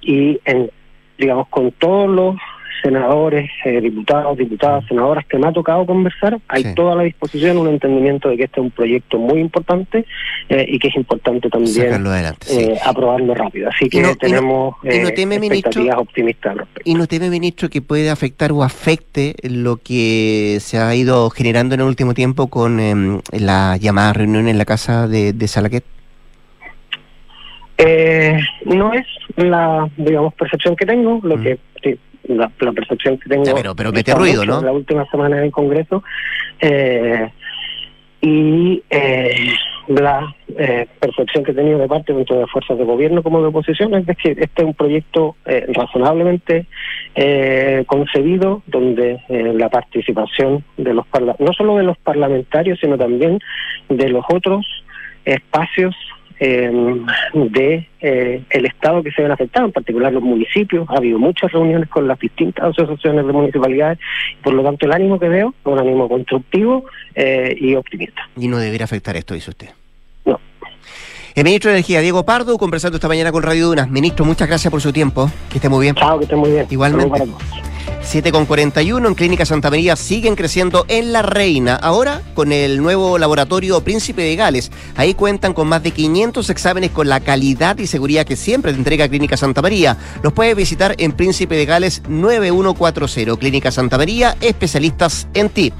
y 0.00 0.40
en, 0.44 0.70
digamos 1.18 1.48
con 1.48 1.72
todos 1.72 2.08
los 2.08 2.36
senadores, 2.82 3.50
eh, 3.64 3.80
diputados, 3.80 4.36
diputadas, 4.36 4.84
senadoras 4.86 5.26
que 5.26 5.38
me 5.38 5.48
ha 5.48 5.52
tocado 5.52 5.86
conversar, 5.86 6.38
hay 6.48 6.74
toda 6.74 6.94
la 6.94 7.02
disposición, 7.02 7.58
un 7.58 7.68
entendimiento 7.68 8.28
de 8.28 8.36
que 8.36 8.44
este 8.44 8.60
es 8.60 8.64
un 8.64 8.70
proyecto 8.70 9.18
muy 9.18 9.40
importante 9.40 10.06
eh, 10.48 10.66
y 10.68 10.78
que 10.78 10.88
es 10.88 10.96
importante 10.96 11.48
también 11.48 12.04
eh, 12.48 12.78
aprobarlo 12.84 13.34
rápido. 13.34 13.68
Así 13.68 13.88
que 13.88 14.02
tenemos 14.16 14.76
expectativas 14.84 15.98
optimistas 15.98 16.52
al 16.52 16.58
respecto. 16.58 16.90
¿Y 16.90 16.94
no 16.94 17.06
teme, 17.06 17.30
ministro, 17.30 17.68
que 17.68 17.82
puede 17.82 18.10
afectar 18.10 18.52
o 18.52 18.62
afecte 18.62 19.34
lo 19.42 19.76
que 19.76 20.58
se 20.60 20.78
ha 20.78 20.94
ido 20.94 21.30
generando 21.30 21.74
en 21.74 21.82
el 21.82 21.86
último 21.86 22.14
tiempo 22.14 22.48
con 22.48 22.80
em, 22.80 23.20
la 23.32 23.76
llamada 23.76 24.12
reunión 24.12 24.48
en 24.48 24.58
la 24.58 24.64
casa 24.64 25.06
de, 25.06 25.32
de 25.32 25.48
Salaquet? 25.48 25.84
Eh, 27.82 28.38
no 28.66 28.92
es 28.92 29.06
la, 29.36 29.88
digamos, 29.96 30.34
percepción 30.34 30.76
que 30.76 30.86
tengo, 30.86 31.20
lo 31.22 31.36
mm. 31.36 31.42
que 31.42 31.58
la, 32.24 32.48
percepción 32.48 33.18
que 33.18 33.28
tengo. 33.28 33.44
pero, 33.54 33.74
pero 33.74 33.92
mete 33.92 34.14
ruido, 34.14 34.44
¿no? 34.44 34.60
La 34.62 34.72
última 34.72 35.04
semana 35.06 35.38
en 35.38 35.44
el 35.44 35.50
Congreso. 35.50 36.02
Eh, 36.60 37.30
y 38.22 38.82
eh, 38.90 39.54
la 39.88 40.34
eh, 40.56 40.86
percepción 41.00 41.42
que 41.42 41.52
he 41.52 41.54
tenido 41.54 41.78
de 41.78 41.88
parte 41.88 42.12
tanto 42.12 42.38
de 42.38 42.46
fuerzas 42.46 42.76
de 42.76 42.84
gobierno 42.84 43.22
como 43.22 43.40
de 43.40 43.48
oposición 43.48 43.94
es 43.94 44.06
que 44.18 44.32
este 44.32 44.62
es 44.62 44.64
un 44.64 44.74
proyecto 44.74 45.36
eh, 45.46 45.66
razonablemente 45.72 46.66
eh, 47.14 47.84
concebido 47.86 48.62
donde 48.66 49.20
la 49.28 49.68
participación 49.68 50.64
de 50.76 50.94
los 50.94 51.06
no 51.38 51.52
solo 51.54 51.76
de 51.76 51.84
los 51.84 51.98
parlamentarios 51.98 52.78
sino 52.80 52.98
también 52.98 53.40
de 53.88 54.08
los 54.10 54.24
otros 54.32 54.66
espacios 55.24 55.96
eh, 56.40 56.70
de 57.34 57.86
eh, 58.00 58.42
el 58.48 58.66
Estado 58.66 59.02
que 59.02 59.10
se 59.12 59.22
ven 59.22 59.30
afectados, 59.30 59.68
en 59.68 59.72
particular 59.72 60.10
los 60.12 60.22
municipios. 60.22 60.88
Ha 60.88 60.96
habido 60.96 61.18
muchas 61.18 61.52
reuniones 61.52 61.88
con 61.90 62.08
las 62.08 62.18
distintas 62.18 62.64
asociaciones 62.64 63.26
de 63.26 63.32
municipalidades, 63.32 63.98
por 64.42 64.54
lo 64.54 64.64
tanto 64.64 64.86
el 64.86 64.92
ánimo 64.92 65.20
que 65.20 65.28
veo 65.28 65.50
es 65.50 65.66
un 65.66 65.78
ánimo 65.78 66.08
constructivo 66.08 66.86
eh, 67.14 67.54
y 67.60 67.74
optimista. 67.74 68.22
Y 68.36 68.48
no 68.48 68.56
debería 68.56 68.84
afectar 68.84 69.16
esto, 69.16 69.34
dice 69.34 69.50
usted. 69.50 69.68
No. 70.24 70.40
El 71.34 71.44
ministro 71.44 71.70
de 71.70 71.76
Energía, 71.76 72.00
Diego 72.00 72.24
Pardo, 72.24 72.56
conversando 72.56 72.96
esta 72.96 73.08
mañana 73.08 73.30
con 73.32 73.42
Radio 73.42 73.68
Dunas. 73.68 73.90
Ministro, 73.90 74.24
muchas 74.24 74.48
gracias 74.48 74.70
por 74.70 74.80
su 74.80 74.92
tiempo. 74.94 75.30
Que 75.50 75.58
esté 75.58 75.68
muy 75.68 75.82
bien. 75.82 75.94
Chao, 75.94 76.18
que 76.18 76.24
esté 76.24 76.36
muy 76.36 76.50
bien. 76.50 76.66
Igualmente. 76.70 77.22
7,41 78.02 79.06
en 79.06 79.14
Clínica 79.14 79.46
Santa 79.46 79.70
María 79.70 79.94
siguen 79.94 80.34
creciendo 80.34 80.84
en 80.88 81.12
La 81.12 81.22
Reina. 81.22 81.76
Ahora 81.76 82.22
con 82.34 82.52
el 82.52 82.82
nuevo 82.82 83.18
laboratorio 83.18 83.80
Príncipe 83.82 84.22
de 84.22 84.36
Gales. 84.36 84.70
Ahí 84.96 85.14
cuentan 85.14 85.52
con 85.52 85.68
más 85.68 85.82
de 85.82 85.92
500 85.92 86.50
exámenes 86.50 86.90
con 86.90 87.08
la 87.08 87.20
calidad 87.20 87.78
y 87.78 87.86
seguridad 87.86 88.26
que 88.26 88.36
siempre 88.36 88.72
te 88.72 88.78
entrega 88.78 89.08
Clínica 89.08 89.36
Santa 89.36 89.62
María. 89.62 89.96
Los 90.22 90.32
puedes 90.32 90.56
visitar 90.56 90.94
en 90.98 91.12
Príncipe 91.12 91.56
de 91.56 91.66
Gales 91.66 92.02
9140. 92.08 93.36
Clínica 93.38 93.70
Santa 93.70 93.96
María, 93.96 94.36
especialistas 94.40 95.28
en 95.34 95.48
ti. 95.48 95.72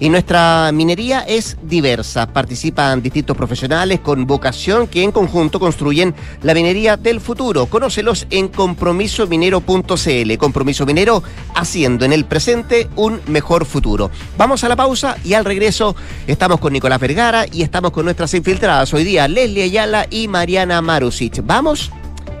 Y 0.00 0.08
nuestra 0.08 0.70
minería 0.72 1.20
es 1.20 1.56
diversa. 1.62 2.26
Participan 2.26 3.02
distintos 3.02 3.36
profesionales 3.36 4.00
con 4.00 4.26
vocación 4.26 4.86
que 4.86 5.02
en 5.02 5.12
conjunto 5.12 5.60
construyen 5.60 6.14
la 6.42 6.54
minería 6.54 6.96
del 6.96 7.20
futuro. 7.20 7.66
Conócelos 7.66 8.26
en 8.30 8.48
compromisominero.cl. 8.48 10.36
Compromiso 10.38 10.86
Minero 10.86 11.22
haciendo 11.54 12.04
en 12.04 12.12
el 12.12 12.24
presente 12.24 12.88
un 12.96 13.20
mejor 13.26 13.64
futuro. 13.64 14.10
Vamos 14.36 14.64
a 14.64 14.68
la 14.68 14.76
pausa 14.76 15.16
y 15.24 15.34
al 15.34 15.44
regreso 15.44 15.94
estamos 16.26 16.58
con 16.60 16.72
Nicolás 16.72 17.00
Vergara 17.00 17.46
y 17.50 17.62
estamos 17.62 17.92
con 17.92 18.04
nuestras 18.04 18.34
infiltradas 18.34 18.92
hoy 18.94 19.04
día, 19.04 19.28
Leslie 19.28 19.64
Ayala 19.64 20.06
y 20.10 20.28
Mariana 20.28 20.82
Marusic. 20.82 21.42
Vamos 21.44 21.90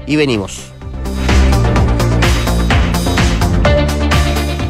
y 0.06 0.16
venimos. 0.16 0.73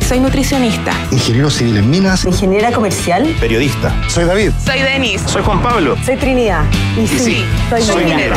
Soy 0.08 0.20
nutricionista. 0.20 0.92
Ingeniero 1.10 1.48
civil 1.48 1.78
en 1.78 1.88
minas. 1.88 2.26
Ingeniera 2.26 2.70
comercial. 2.72 3.34
Periodista. 3.40 3.94
Soy 4.08 4.24
David. 4.24 4.50
Soy 4.62 4.80
Denis. 4.80 5.22
Soy 5.26 5.42
Juan 5.42 5.62
Pablo. 5.62 5.96
Soy 6.04 6.16
Trinidad. 6.16 6.64
Y, 6.94 7.06
sí, 7.06 7.42
soy, 7.70 7.80
soy 7.80 8.04
minero. 8.04 8.36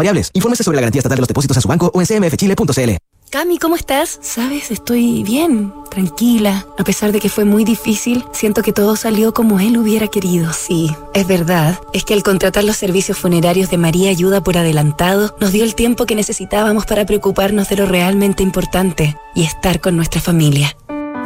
variables. 0.00 0.30
Infórmese 0.34 0.64
sobre 0.64 0.76
la 0.76 0.82
garantía 0.82 1.00
estatal 1.00 1.16
de 1.16 1.22
los 1.22 1.28
depósitos 1.28 1.56
en 1.56 1.62
su 1.62 1.68
banco 1.68 1.90
o 1.94 2.00
en 2.00 2.06
cmfchile.cl. 2.06 2.96
Cami, 3.30 3.58
¿cómo 3.58 3.76
estás? 3.76 4.18
Sabes, 4.22 4.72
estoy 4.72 5.22
bien, 5.22 5.72
tranquila. 5.88 6.66
A 6.76 6.82
pesar 6.82 7.12
de 7.12 7.20
que 7.20 7.28
fue 7.28 7.44
muy 7.44 7.62
difícil, 7.62 8.24
siento 8.32 8.60
que 8.62 8.72
todo 8.72 8.96
salió 8.96 9.32
como 9.32 9.60
él 9.60 9.78
hubiera 9.78 10.08
querido. 10.08 10.52
Sí, 10.52 10.96
es 11.14 11.28
verdad. 11.28 11.78
Es 11.92 12.04
que 12.04 12.14
al 12.14 12.24
contratar 12.24 12.64
los 12.64 12.76
servicios 12.76 13.18
funerarios 13.18 13.70
de 13.70 13.78
María 13.78 14.10
Ayuda 14.10 14.42
por 14.42 14.58
adelantado, 14.58 15.36
nos 15.38 15.52
dio 15.52 15.62
el 15.62 15.76
tiempo 15.76 16.06
que 16.06 16.16
necesitábamos 16.16 16.86
para 16.86 17.06
preocuparnos 17.06 17.68
de 17.68 17.76
lo 17.76 17.86
realmente 17.86 18.42
importante 18.42 19.16
y 19.36 19.44
estar 19.44 19.80
con 19.80 19.94
nuestra 19.94 20.20
familia. 20.20 20.76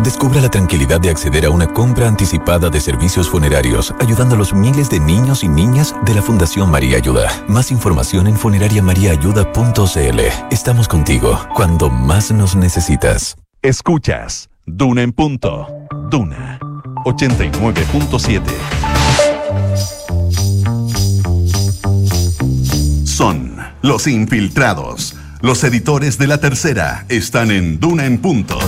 Descubra 0.04 0.40
la 0.42 0.50
tranquilidad 0.50 1.00
de 1.00 1.08
acceder 1.08 1.46
a 1.46 1.50
una 1.50 1.66
compra 1.66 2.06
anticipada 2.06 2.68
de 2.68 2.78
servicios 2.78 3.30
funerarios, 3.30 3.94
ayudando 3.98 4.34
a 4.34 4.38
los 4.38 4.52
miles 4.52 4.90
de 4.90 5.00
niños 5.00 5.42
y 5.42 5.48
niñas 5.48 5.94
de 6.04 6.12
la 6.12 6.20
Fundación 6.20 6.70
María 6.70 6.98
Ayuda. 6.98 7.30
Más 7.48 7.70
información 7.70 8.26
en 8.26 8.36
funerariamariaayuda.cl. 8.36 10.20
Estamos 10.50 10.88
contigo 10.88 11.40
cuando 11.54 11.88
más 11.88 12.30
nos 12.30 12.54
necesitas. 12.54 13.36
Escuchas 13.62 14.50
Duna 14.66 15.00
en 15.00 15.12
punto. 15.12 15.68
Duna 16.10 16.58
89.7. 17.06 18.42
Son 23.06 23.56
los 23.80 24.06
infiltrados. 24.06 25.16
Los 25.40 25.64
editores 25.64 26.18
de 26.18 26.26
la 26.26 26.36
tercera 26.38 27.06
están 27.08 27.50
en 27.50 27.80
Duna 27.80 28.04
en 28.04 28.18
Punto. 28.18 28.58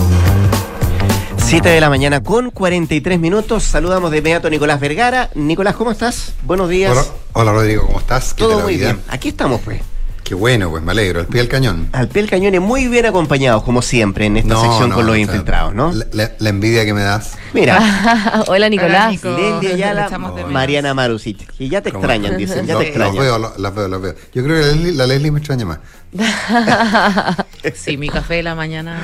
7 1.47 1.69
de 1.69 1.79
la 1.79 1.87
mañana 1.87 2.21
con 2.21 2.51
43 2.51 3.21
minutos. 3.21 3.63
Saludamos 3.63 4.11
de 4.11 4.17
inmediato 4.17 4.47
a 4.47 4.49
Nicolás 4.49 4.81
Vergara. 4.81 5.29
Nicolás, 5.33 5.77
¿cómo 5.77 5.91
estás? 5.91 6.33
Buenos 6.43 6.67
días. 6.67 6.91
Hola, 6.91 7.05
hola 7.31 7.51
Rodrigo, 7.53 7.85
¿cómo 7.85 7.99
estás? 7.99 8.35
Todo 8.35 8.59
muy 8.59 8.75
bien. 8.75 8.99
Aquí 9.07 9.29
estamos, 9.29 9.61
pues. 9.61 9.79
Qué 10.27 10.35
bueno, 10.35 10.69
pues 10.69 10.83
me 10.83 10.91
alegro. 10.91 11.21
Al 11.21 11.27
pie 11.27 11.39
del 11.39 11.47
cañón. 11.47 11.87
Al 11.93 12.09
pie 12.09 12.21
del 12.21 12.29
cañón 12.29 12.53
y 12.53 12.59
muy 12.59 12.89
bien 12.89 13.05
acompañados, 13.05 13.63
como 13.63 13.81
siempre, 13.81 14.25
en 14.25 14.35
esta 14.35 14.59
sección 14.59 14.91
con 14.91 15.05
los 15.05 15.17
infiltrados, 15.17 15.73
¿no? 15.73 15.93
La, 16.11 16.49
envidia 16.49 16.83
que 16.83 16.93
me 16.93 17.01
das. 17.01 17.37
Mira. 17.53 18.43
Hola, 18.47 18.67
Nicolás. 18.67 19.23
Hola, 19.23 20.09
Mariana 20.51 20.93
Marusic. 20.93 21.53
Y 21.59 21.69
ya 21.69 21.81
te 21.81 21.91
extrañan, 21.91 22.35
dicen, 22.35 22.67
ya 22.67 22.77
te 22.77 22.87
extrañan. 22.89 23.15
Los 23.15 23.23
veo, 23.23 23.53
las 23.57 23.73
veo, 23.73 23.87
las 23.87 24.01
veo. 24.01 24.15
Yo 24.33 24.43
creo 24.43 24.61
que 24.61 24.91
la 24.91 25.07
Leslie, 25.07 25.31
me 25.31 25.39
extraña 25.39 25.65
más. 25.65 25.79
sí, 27.75 27.97
mi 27.97 28.09
café 28.09 28.35
de 28.35 28.43
la 28.43 28.55
mañana 28.55 28.97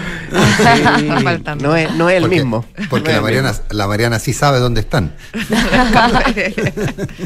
No 1.60 1.76
es, 1.76 1.92
no 1.92 2.10
es 2.10 2.24
el 2.24 2.30
mismo. 2.30 2.66
Porque 2.90 3.12
la, 3.12 3.22
Mariana, 3.22 3.54
la 3.72 3.88
Mariana 3.88 4.20
sí 4.20 4.34
sabe 4.34 4.60
dónde 4.60 4.82
están. 4.82 5.14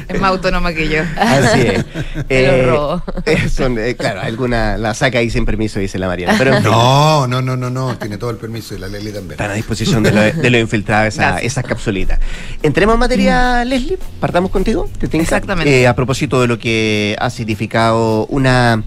es 0.08 0.20
más 0.20 0.32
autónoma 0.32 0.74
que 0.74 0.90
yo. 0.90 1.04
Así 1.16 1.62
es. 1.62 1.86
Eh, 2.30 3.50
son, 3.50 3.78
eh, 3.90 3.96
claro, 3.96 4.22
alguna 4.22 4.78
la 4.78 4.94
saca 4.94 5.20
ahí 5.20 5.30
sin 5.30 5.46
permiso, 5.46 5.80
dice 5.80 6.00
la 6.00 6.08
Mariana. 6.08 6.36
Pero, 6.38 6.60
no, 6.62 7.28
no, 7.28 7.42
no, 7.42 7.56
no, 7.56 7.70
no, 7.70 7.98
tiene 7.98 8.18
todo 8.18 8.30
el 8.30 8.38
permiso 8.38 8.76
y 8.76 8.80
la 8.80 8.88
Leslie 8.88 9.12
también. 9.12 9.32
Están 9.32 9.52
a 9.52 9.54
disposición 9.54 10.04
de 10.04 10.12
lo, 10.12 10.22
de 10.22 10.50
lo 10.50 10.58
infiltrado 10.58 11.08
esa, 11.08 11.40
esas 11.40 11.64
capsulitas. 11.64 12.20
Entremos 12.64 12.94
en 12.94 13.00
materia, 13.00 13.64
mm. 13.64 13.68
Leslie, 13.68 14.00
partamos 14.20 14.52
contigo. 14.52 14.90
Exactamente. 15.12 15.82
Eh, 15.82 15.88
a 15.88 15.96
propósito 15.96 16.42
de 16.42 16.48
lo 16.48 16.60
que 16.60 17.16
ha 17.20 17.30
significado 17.30 18.26
una 18.28 18.84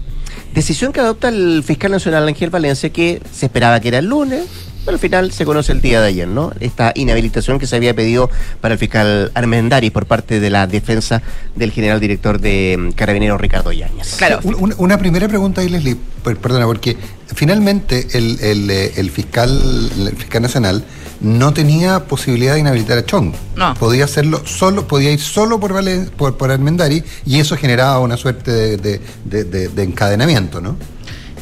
decisión 0.53 0.91
que 0.91 0.99
adopta 0.99 1.29
el 1.29 1.63
fiscal 1.65 1.91
nacional 1.91 2.27
Ángel 2.27 2.49
Valencia, 2.49 2.89
que 2.91 3.21
se 3.31 3.45
esperaba 3.45 3.79
que 3.79 3.89
era 3.89 3.99
el 3.99 4.05
lunes, 4.05 4.45
pero 4.85 4.95
al 4.95 4.99
final 4.99 5.31
se 5.31 5.45
conoce 5.45 5.71
el 5.71 5.81
día 5.81 6.01
de 6.01 6.07
ayer, 6.07 6.27
¿no? 6.27 6.51
Esta 6.59 6.91
inhabilitación 6.95 7.59
que 7.59 7.67
se 7.67 7.75
había 7.75 7.93
pedido 7.93 8.29
para 8.61 8.73
el 8.73 8.79
fiscal 8.79 9.31
Armendari 9.33 9.89
por 9.89 10.05
parte 10.05 10.39
de 10.39 10.49
la 10.49 10.67
defensa 10.67 11.21
del 11.55 11.71
general 11.71 11.99
director 11.99 12.39
de 12.39 12.77
mm, 12.79 12.91
Carabineros 12.91 13.39
Ricardo 13.39 13.71
Yáñez. 13.71 14.15
Claro. 14.15 14.39
Una, 14.77 14.97
primera 14.97 15.27
pregunta 15.27 15.61
ahí, 15.61 15.69
Leslie, 15.69 15.97
perdona, 16.23 16.65
porque 16.65 16.97
finalmente 17.33 18.07
el, 18.13 18.37
eh, 18.41 18.93
el, 18.95 19.11
fiscal, 19.11 19.51
el 19.51 20.15
fiscal 20.15 20.41
nacional 20.41 20.83
no 21.21 21.53
tenía 21.53 22.05
posibilidad 22.05 22.55
de 22.55 22.61
inhabilitar 22.61 22.97
a 22.97 23.05
Chong. 23.05 23.33
No. 23.55 23.75
Podía 23.75 24.05
hacerlo 24.05 24.41
solo, 24.45 24.87
podía 24.87 25.11
ir 25.11 25.19
solo 25.19 25.59
por, 25.59 25.73
por, 26.17 26.37
por 26.37 26.51
Armendari 26.51 27.03
y 27.25 27.39
eso 27.39 27.55
generaba 27.55 27.99
una 27.99 28.17
suerte 28.17 28.77
de, 28.77 28.99
de 29.25 29.83
encadenamiento, 29.83 30.59
¿no? 30.59 30.75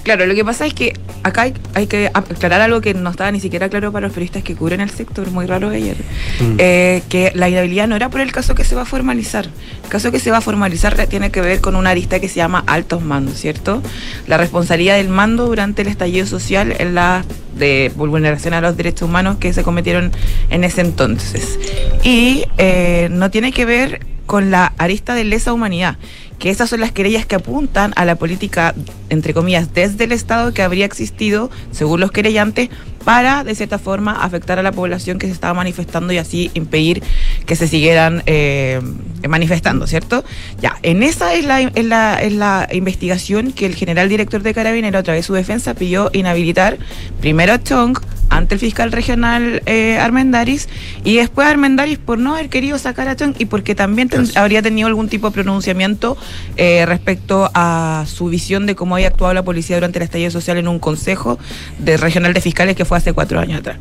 Claro, 0.10 0.26
lo 0.26 0.34
que 0.34 0.44
pasa 0.44 0.66
es 0.66 0.74
que 0.74 0.94
acá 1.22 1.54
hay, 1.76 1.86
que 1.86 2.10
aclarar 2.12 2.62
algo 2.62 2.82
que 2.82 2.96
no 2.96 3.12
estaba 3.12 3.32
ni 3.32 3.40
siquiera 3.40 3.70
claro 3.70 3.92
para 3.92 4.08
los 4.08 4.12
periodistas 4.12 4.42
que 4.42 4.56
cubren 4.56 4.82
el 4.82 4.90
sector, 4.90 5.30
muy 5.30 5.46
raro 5.46 5.70
ayer, 5.70 5.98
mm. 6.40 6.56
eh, 6.58 7.04
que 7.10 7.32
la 7.36 7.48
inhabilidad 7.48 7.88
no 7.88 7.96
era 7.96 8.10
por 8.10 8.20
el 8.22 8.32
caso 8.32 8.56
que 8.56 8.64
se 8.64 8.74
va 8.74 8.82
a 8.82 8.86
formalizar. 8.86 9.46
El 9.84 9.90
caso 9.90 10.12
que 10.12 10.20
se 10.20 10.32
va 10.32 10.38
a 10.38 10.42
formalizar 10.42 10.96
tiene 11.06 11.30
que 11.30 11.42
ver 11.42 11.62
con 11.62 11.76
una 11.76 11.92
arista 11.92 12.20
que 12.20 12.28
se 12.28 12.38
llama 12.38 12.64
altos 12.66 13.04
mandos, 13.04 13.38
¿cierto? 13.38 13.84
La 14.26 14.38
responsabilidad 14.38 14.96
del 14.96 15.10
mando 15.10 15.46
durante 15.46 15.84
el 15.84 15.90
estallido 15.90 16.26
social 16.26 16.74
en 16.80 16.96
la 16.96 17.24
de 17.56 17.92
vulneración 17.96 18.56
a 18.56 18.62
los 18.62 18.78
derechos 18.78 19.08
humanos 19.08 19.38
que 19.38 19.54
se 19.54 19.62
cometieron 19.62 20.12
en 20.50 20.64
ese 20.64 20.82
entonces. 20.82 21.60
Y 22.02 22.46
eh, 22.58 23.10
no 23.12 23.30
tiene 23.30 23.52
que 23.52 23.66
ver 23.66 24.00
con 24.30 24.52
la 24.52 24.74
arista 24.78 25.16
de 25.16 25.24
lesa 25.24 25.54
humanidad 25.54 25.98
que 26.38 26.52
esas 26.52 26.70
son 26.70 26.82
las 26.82 26.92
querellas 26.92 27.26
que 27.26 27.34
apuntan 27.34 27.94
a 27.96 28.06
la 28.06 28.16
política, 28.16 28.76
entre 29.10 29.34
comillas, 29.34 29.74
desde 29.74 30.04
el 30.04 30.12
Estado 30.12 30.54
que 30.54 30.62
habría 30.62 30.86
existido, 30.86 31.50
según 31.72 32.00
los 32.00 32.12
querellantes, 32.12 32.70
para, 33.04 33.44
de 33.44 33.56
cierta 33.56 33.80
forma, 33.80 34.24
afectar 34.24 34.60
a 34.60 34.64
la 34.64 34.72
población 34.72 35.18
que 35.18 35.26
se 35.26 35.34
estaba 35.34 35.56
manifestando 35.56 36.14
y 36.14 36.20
así 36.20 36.52
impedir 36.54 37.02
que 37.48 37.56
se 37.56 37.68
siguieran 37.68 38.22
eh, 38.28 38.80
manifestando, 39.28 39.88
¿cierto? 39.88 40.24
Ya, 40.62 40.78
en 40.84 41.02
esa 41.02 41.34
es 41.34 41.44
la, 41.44 41.62
es, 41.62 41.86
la, 41.86 42.22
es 42.22 42.34
la 42.34 42.70
investigación 42.72 43.52
que 43.52 43.66
el 43.66 43.74
general 43.74 44.10
director 44.10 44.44
de 44.44 44.54
Carabinero, 44.54 45.00
a 45.00 45.04
través 45.04 45.26
su 45.26 45.34
defensa, 45.34 45.74
pidió 45.74 46.12
inhabilitar 46.14 46.78
primero 47.20 47.54
a 47.54 47.64
Chong, 47.64 47.98
ante 48.30 48.56
el 48.56 48.60
fiscal 48.60 48.92
regional 48.92 49.62
eh, 49.66 49.98
Armendaris 49.98 50.70
y 51.04 51.18
después 51.18 51.48
Armendaris 51.48 51.98
por 51.98 52.20
no 52.20 52.36
haber 52.36 52.50
querido 52.50 52.78
sacar 52.78 53.08
a 53.08 53.16
Chong 53.16 53.36
y 53.40 53.46
porque 53.46 53.76
también 53.76 54.10
habría 54.36 54.62
tenido 54.62 54.88
algún 54.88 55.10
tipo 55.10 55.28
de 55.30 55.34
pronunciamiento 55.34 56.18
eh, 56.58 56.86
respecto 56.86 57.50
a 57.54 58.06
su 58.08 58.28
visión 58.28 58.66
de 58.66 58.76
cómo 58.76 58.96
había 58.96 59.08
actuado 59.08 59.34
la 59.34 59.44
policía 59.44 59.76
durante 59.76 60.00
el 60.00 60.04
estallido 60.04 60.32
social 60.32 60.58
en 60.58 60.68
un 60.68 60.80
consejo 60.80 61.40
de 61.80 61.98
regional 61.98 62.34
de 62.34 62.42
fiscales 62.42 62.76
que 62.76 62.86
fue 62.86 62.98
hace 62.98 63.14
cuatro 63.14 63.40
años 63.40 63.60
atrás. 63.60 63.78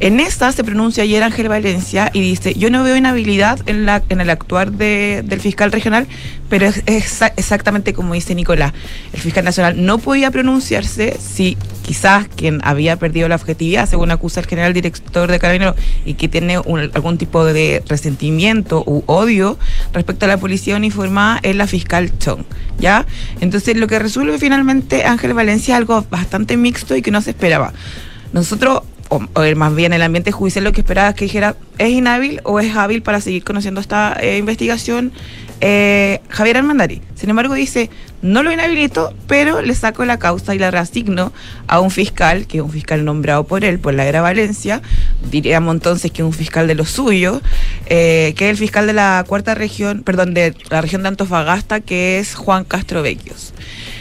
En 0.00 0.20
esta 0.20 0.52
se 0.52 0.62
pronuncia 0.62 1.02
ayer 1.02 1.22
Ángel 1.22 1.48
Valencia 1.48 2.10
y 2.12 2.20
dice, 2.20 2.54
yo 2.54 2.70
no 2.70 2.84
veo 2.84 2.96
inhabilidad 2.96 3.58
en, 3.66 3.84
la, 3.84 4.02
en 4.08 4.20
el 4.20 4.30
actuar 4.30 4.70
del 4.70 5.40
fiscal 5.40 5.72
regional, 5.72 6.06
pero 6.48 6.66
es, 6.66 7.22
exactamente 7.36 7.92
como 7.92 8.14
dice 8.14 8.34
Nicolás. 8.34 8.72
El 9.12 9.20
fiscal 9.20 9.44
nacional 9.44 9.84
no 9.84 9.98
podía 9.98 10.30
pronunciarse 10.30 11.16
si 11.20 11.56
quizás 11.82 12.28
quien 12.28 12.60
había 12.64 12.96
perdido 12.96 13.28
la 13.28 13.36
objetividad, 13.36 13.88
según 13.88 14.10
acusa 14.10 14.40
el 14.40 14.46
general 14.46 14.72
director 14.72 15.30
de 15.30 15.38
Carabineros, 15.38 15.76
y 16.04 16.14
que 16.14 16.28
tiene 16.28 16.56
algún 16.56 17.18
tipo 17.18 17.44
de 17.44 17.82
resentimiento 17.86 18.82
u 18.86 19.02
odio 19.06 19.58
respecto 19.92 20.24
a 20.24 20.28
la 20.28 20.38
policía 20.38 20.76
uniformada, 20.76 21.40
es 21.42 21.56
la 21.56 21.66
fiscal 21.66 22.16
Chong. 22.18 22.44
¿Ya? 22.78 23.06
Entonces 23.40 23.76
lo 23.76 23.86
que 23.86 23.98
resuelve 23.98 24.38
finalmente 24.38 25.04
Ángel 25.04 25.34
Valencia 25.34 25.74
es 25.74 25.78
algo 25.78 26.06
bastante 26.10 26.56
mixto 26.56 26.94
y 26.96 27.02
que 27.02 27.10
no 27.10 27.20
se 27.20 27.30
esperaba. 27.30 27.72
Nosotros 28.32 28.82
o, 29.08 29.20
más 29.56 29.74
bien 29.74 29.92
el 29.92 30.02
ambiente 30.02 30.32
judicial 30.32 30.64
lo 30.64 30.72
que 30.72 30.82
esperaba 30.82 31.10
es 31.10 31.14
que 31.14 31.24
dijera, 31.24 31.56
¿es 31.78 31.90
inhábil 31.90 32.40
o 32.44 32.60
es 32.60 32.76
hábil 32.76 33.02
para 33.02 33.20
seguir 33.20 33.44
conociendo 33.44 33.80
esta 33.80 34.16
eh, 34.20 34.38
investigación? 34.38 35.12
Eh, 35.60 36.20
Javier 36.28 36.58
Armandari. 36.58 37.02
Sin 37.16 37.30
embargo, 37.30 37.54
dice, 37.54 37.90
no 38.22 38.42
lo 38.42 38.52
inhabilito, 38.52 39.12
pero 39.26 39.60
le 39.60 39.74
saco 39.74 40.04
la 40.04 40.18
causa 40.18 40.54
y 40.54 40.58
la 40.58 40.70
reasigno 40.70 41.32
a 41.66 41.80
un 41.80 41.90
fiscal, 41.90 42.46
que 42.46 42.58
es 42.58 42.62
un 42.62 42.70
fiscal 42.70 43.04
nombrado 43.04 43.44
por 43.44 43.64
él, 43.64 43.78
por 43.80 43.94
la 43.94 44.06
era 44.06 44.20
Valencia, 44.20 44.82
diríamos 45.30 45.74
entonces 45.74 46.12
que 46.12 46.22
es 46.22 46.26
un 46.26 46.32
fiscal 46.32 46.68
de 46.68 46.76
lo 46.76 46.84
suyo, 46.84 47.42
eh, 47.86 48.34
que 48.36 48.46
es 48.46 48.50
el 48.50 48.56
fiscal 48.56 48.86
de 48.86 48.92
la 48.92 49.24
cuarta 49.26 49.54
región, 49.54 50.02
perdón, 50.04 50.32
de 50.32 50.54
la 50.70 50.80
región 50.80 51.02
de 51.02 51.08
Antofagasta, 51.08 51.80
que 51.80 52.20
es 52.20 52.34
Juan 52.36 52.64
Castro 52.64 53.02
Vecchios. 53.02 53.52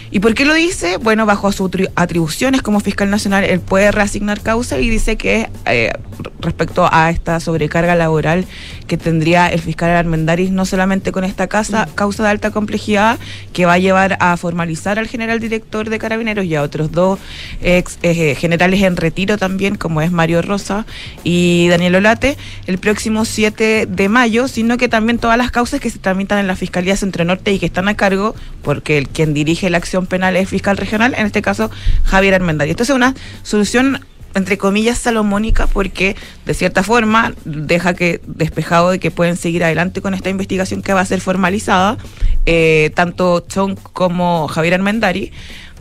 ¿Y 0.10 0.20
por 0.20 0.34
qué 0.34 0.46
lo 0.46 0.54
dice? 0.54 0.98
Bueno, 0.98 1.26
bajo 1.26 1.52
sus 1.52 1.70
atribuciones 1.96 2.62
como 2.62 2.80
fiscal 2.80 3.10
nacional, 3.10 3.44
él 3.44 3.60
puede 3.60 3.92
reasignar 3.92 4.42
causa 4.42 4.80
y 4.80 4.90
dice 4.90 5.18
que 5.18 5.50
eh, 5.66 5.92
respecto 6.40 6.88
a 6.90 7.10
esta 7.10 7.40
sobrecarga 7.40 7.96
laboral 7.96 8.46
que 8.88 8.98
tendría 8.98 9.48
el 9.48 9.60
fiscal 9.60 9.90
Armendaris, 9.92 10.52
no 10.52 10.66
solamente 10.66 11.12
con 11.12 11.24
esta 11.24 11.48
casa, 11.48 11.90
causa 11.96 12.24
de 12.24 12.30
alta 12.30 12.52
complejidad, 12.52 13.20
que 13.52 13.66
va 13.66 13.74
a 13.74 13.78
llevar 13.80 14.18
a 14.22 14.38
formalizar 14.38 14.98
al 14.98 15.08
general 15.08 15.40
director 15.40 15.90
de 15.90 16.00
Carabineros 16.00 16.46
y 16.46 16.56
a 16.56 16.62
otros 16.62 16.92
dos 16.92 17.20
ex 17.62 18.00
eh, 18.04 18.36
generales 18.36 18.82
en 18.84 18.96
retiro 18.96 19.38
también, 19.38 19.76
como 19.76 20.02
es 20.02 20.12
Mario 20.12 20.42
Rosa 20.42 20.86
y 21.24 21.68
Daniel 21.70 21.96
Olate, 21.96 22.38
el 22.66 22.78
próximo 22.78 23.26
7 23.26 23.88
de 23.88 24.10
mayo, 24.10 24.48
sino 24.48 24.78
que 24.78 24.88
también 24.88 25.20
todas 25.20 25.38
las 25.38 25.52
causas 25.52 25.82
que 25.82 25.90
se 25.90 26.00
tramitan 26.00 26.40
en 26.40 26.48
la 26.48 26.56
Fiscalía 26.56 26.96
Centro 26.96 27.26
Norte 27.26 27.52
y 27.52 27.60
que 27.60 27.66
están 27.66 27.90
a 27.90 27.96
cargo, 27.96 28.36
porque 28.62 28.98
el 28.98 29.10
quien 29.10 29.34
dirige 29.34 29.70
la 29.70 29.78
acción 29.78 29.97
penal 30.06 30.36
es 30.36 30.50
fiscal 30.50 30.78
regional, 30.78 31.14
en 31.18 31.26
este 31.26 31.42
caso 31.42 31.72
Javier 32.04 32.36
Armendaris. 32.36 32.72
Esto 32.72 32.84
es 32.84 32.90
una 32.90 33.16
solución 33.44 34.00
entre 34.38 34.58
comillas, 34.58 35.00
salomónica, 35.00 35.68
porque 35.68 36.16
de 36.46 36.54
cierta 36.54 36.84
forma 36.84 37.34
deja 37.44 37.96
que 37.96 38.22
despejado 38.28 38.92
de 38.92 39.00
que 39.00 39.10
pueden 39.10 39.36
seguir 39.36 39.64
adelante 39.64 40.02
con 40.02 40.14
esta 40.14 40.30
investigación 40.30 40.84
que 40.84 40.94
va 40.94 41.02
a 41.02 41.06
ser 41.06 41.22
formalizada, 41.22 41.98
eh, 42.46 42.92
tanto 42.94 43.42
Chong 43.42 43.78
como 43.94 44.48
Javier 44.48 44.76
Armendari. 44.76 45.32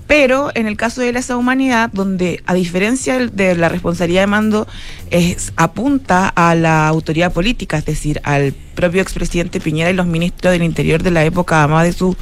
Pero 0.07 0.53
en 0.55 0.69
el 0.69 0.77
caso 0.77 1.01
de 1.01 1.12
la 1.12 1.37
humanidad, 1.37 1.91
donde 1.93 2.41
a 2.47 2.55
diferencia 2.55 3.19
de 3.19 3.57
la 3.57 3.69
responsabilidad 3.69 4.23
de 4.23 4.27
mando, 4.29 4.69
es, 5.11 5.53
apunta 5.57 6.29
a 6.29 6.55
la 6.55 6.87
autoridad 6.87 7.33
política, 7.33 7.77
es 7.77 7.85
decir, 7.85 8.21
al 8.23 8.55
propio 8.77 9.03
expresidente 9.03 9.59
Piñera 9.59 9.91
y 9.91 9.95
los 9.95 10.07
ministros 10.07 10.53
del 10.53 10.62
Interior 10.62 11.03
de 11.03 11.11
la 11.11 11.25
época, 11.25 11.59
además 11.64 11.87
de 11.87 11.93
su 11.93 12.17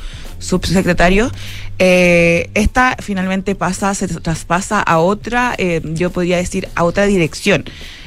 subsecretario, 0.45 1.31
eh, 1.79 2.51
esta 2.55 2.97
finalmente 3.01 3.55
pasa, 3.55 3.95
se 3.95 4.07
traspasa 4.07 4.81
a 4.81 4.99
otra, 4.99 5.55
eh, 5.59 5.81
yo 5.85 6.11
podría 6.11 6.37
decir, 6.37 6.69
a 6.75 6.85
otra 6.85 7.07
dirección. 7.07 7.65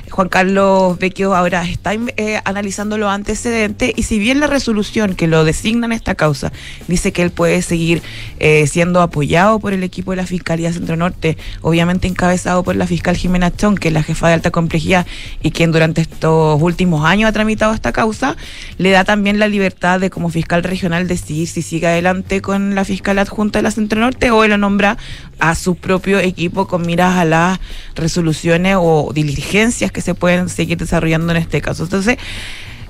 Juan 0.10 0.30
Carlos 0.30 0.98
Vecchio 1.00 1.36
ahora 1.36 1.64
está 1.66 1.94
eh, 1.94 2.40
analizando 2.46 2.98
los 2.98 3.10
antecedentes 3.10 3.94
y 3.96 4.04
si 4.04 4.20
bien 4.20 4.40
la 4.40 4.48
resolución 4.48 5.16
que 5.16 5.28
lo 5.28 5.44
designa 5.44 5.86
en 5.86 5.92
esta 5.92 6.16
causa 6.16 6.52
dice 6.88 7.12
que 7.12 7.22
él 7.22 7.32
puede 7.32 7.62
seguir 7.62 8.02
eh, 8.40 8.68
siendo 8.68 9.02
apoyado 9.02 9.60
por 9.60 9.74
el 9.74 9.84
equipo 9.84 10.12
de 10.12 10.18
la 10.18 10.26
Fiscalía 10.26 10.72
Centro 10.72 10.96
Norte, 10.96 11.38
obviamente 11.62 12.08
encabezado 12.08 12.64
por 12.64 12.76
la 12.76 12.88
fiscal 12.88 13.18
Jimena 13.18 13.56
Chón, 13.56 13.78
que 13.78 13.90
es 13.90 13.94
la 13.94 14.04
jefa 14.04 14.28
de 14.28 14.36
alta 14.36 14.52
complejidad 14.52 15.06
y 15.42 15.52
quien 15.52 15.72
durante 15.72 16.02
estos 16.02 16.62
últimos 16.62 17.06
años 17.06 17.30
ha 17.30 17.34
tramitado 17.34 17.74
esta 17.74 17.92
causa, 17.92 18.38
le 18.78 18.92
da 18.92 19.04
también 19.04 19.40
la 19.40 19.48
libertad 19.48 20.00
de 20.00 20.10
como 20.10 20.30
fiscal 20.30 20.64
regional 20.64 21.08
decidir 21.08 21.48
si 21.48 21.62
sigue 21.62 21.88
adelante 21.88 22.42
con 22.42 22.76
la 22.76 22.86
fiscal 22.86 23.20
adjunta 23.20 23.60
de 23.60 23.64
la 23.64 23.72
Centro 23.72 24.00
Norte 24.00 24.32
o 24.32 24.44
él 24.44 24.52
lo 24.52 24.58
nombra 24.58 24.98
a 25.40 25.56
su 25.56 25.76
propio 25.76 26.20
equipo 26.20 26.68
con 26.68 26.86
miras 26.86 27.18
a 27.18 27.26
las 27.26 27.60
resoluciones 27.96 28.78
o 28.80 29.12
diligencias 29.14 29.92
que 29.92 29.97
se 30.02 30.16
pueden 30.16 30.50
seguir 30.50 30.78
desarrollando 30.78 31.32
en 31.32 31.38
este 31.38 31.62
caso. 31.62 31.84
Entonces, 31.84 32.18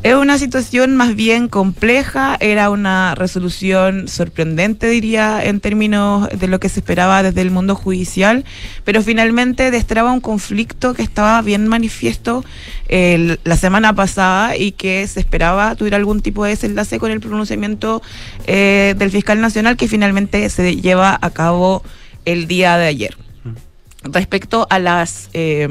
es 0.03 0.13
una 0.13 0.37
situación 0.37 0.95
más 0.95 1.15
bien 1.15 1.47
compleja, 1.47 2.37
era 2.39 2.69
una 2.69 3.15
resolución 3.15 4.07
sorprendente, 4.07 4.87
diría, 4.87 5.43
en 5.43 5.59
términos 5.59 6.29
de 6.29 6.47
lo 6.47 6.59
que 6.59 6.69
se 6.69 6.81
esperaba 6.81 7.23
desde 7.23 7.41
el 7.41 7.49
mundo 7.49 7.73
judicial, 7.73 8.45
pero 8.85 9.01
finalmente 9.01 9.71
destraba 9.71 10.11
un 10.11 10.21
conflicto 10.21 10.93
que 10.93 11.01
estaba 11.01 11.41
bien 11.41 11.67
manifiesto 11.67 12.45
la 12.89 13.57
semana 13.57 13.93
pasada 13.95 14.55
y 14.55 14.71
que 14.71 15.05
se 15.07 15.19
esperaba 15.19 15.75
tuviera 15.75 15.97
algún 15.97 16.21
tipo 16.21 16.43
de 16.45 16.51
desenlace 16.51 16.99
con 16.99 17.11
el 17.11 17.19
pronunciamiento 17.19 18.03
eh, 18.45 18.93
del 18.97 19.09
fiscal 19.09 19.41
nacional 19.41 19.77
que 19.77 19.87
finalmente 19.87 20.47
se 20.49 20.75
lleva 20.75 21.17
a 21.19 21.29
cabo 21.31 21.83
el 22.23 22.47
día 22.47 22.77
de 22.77 22.85
ayer. 22.85 23.17
Mm. 23.43 24.11
Respecto 24.13 24.67
a 24.69 24.79
las 24.79 25.29
eh, 25.33 25.67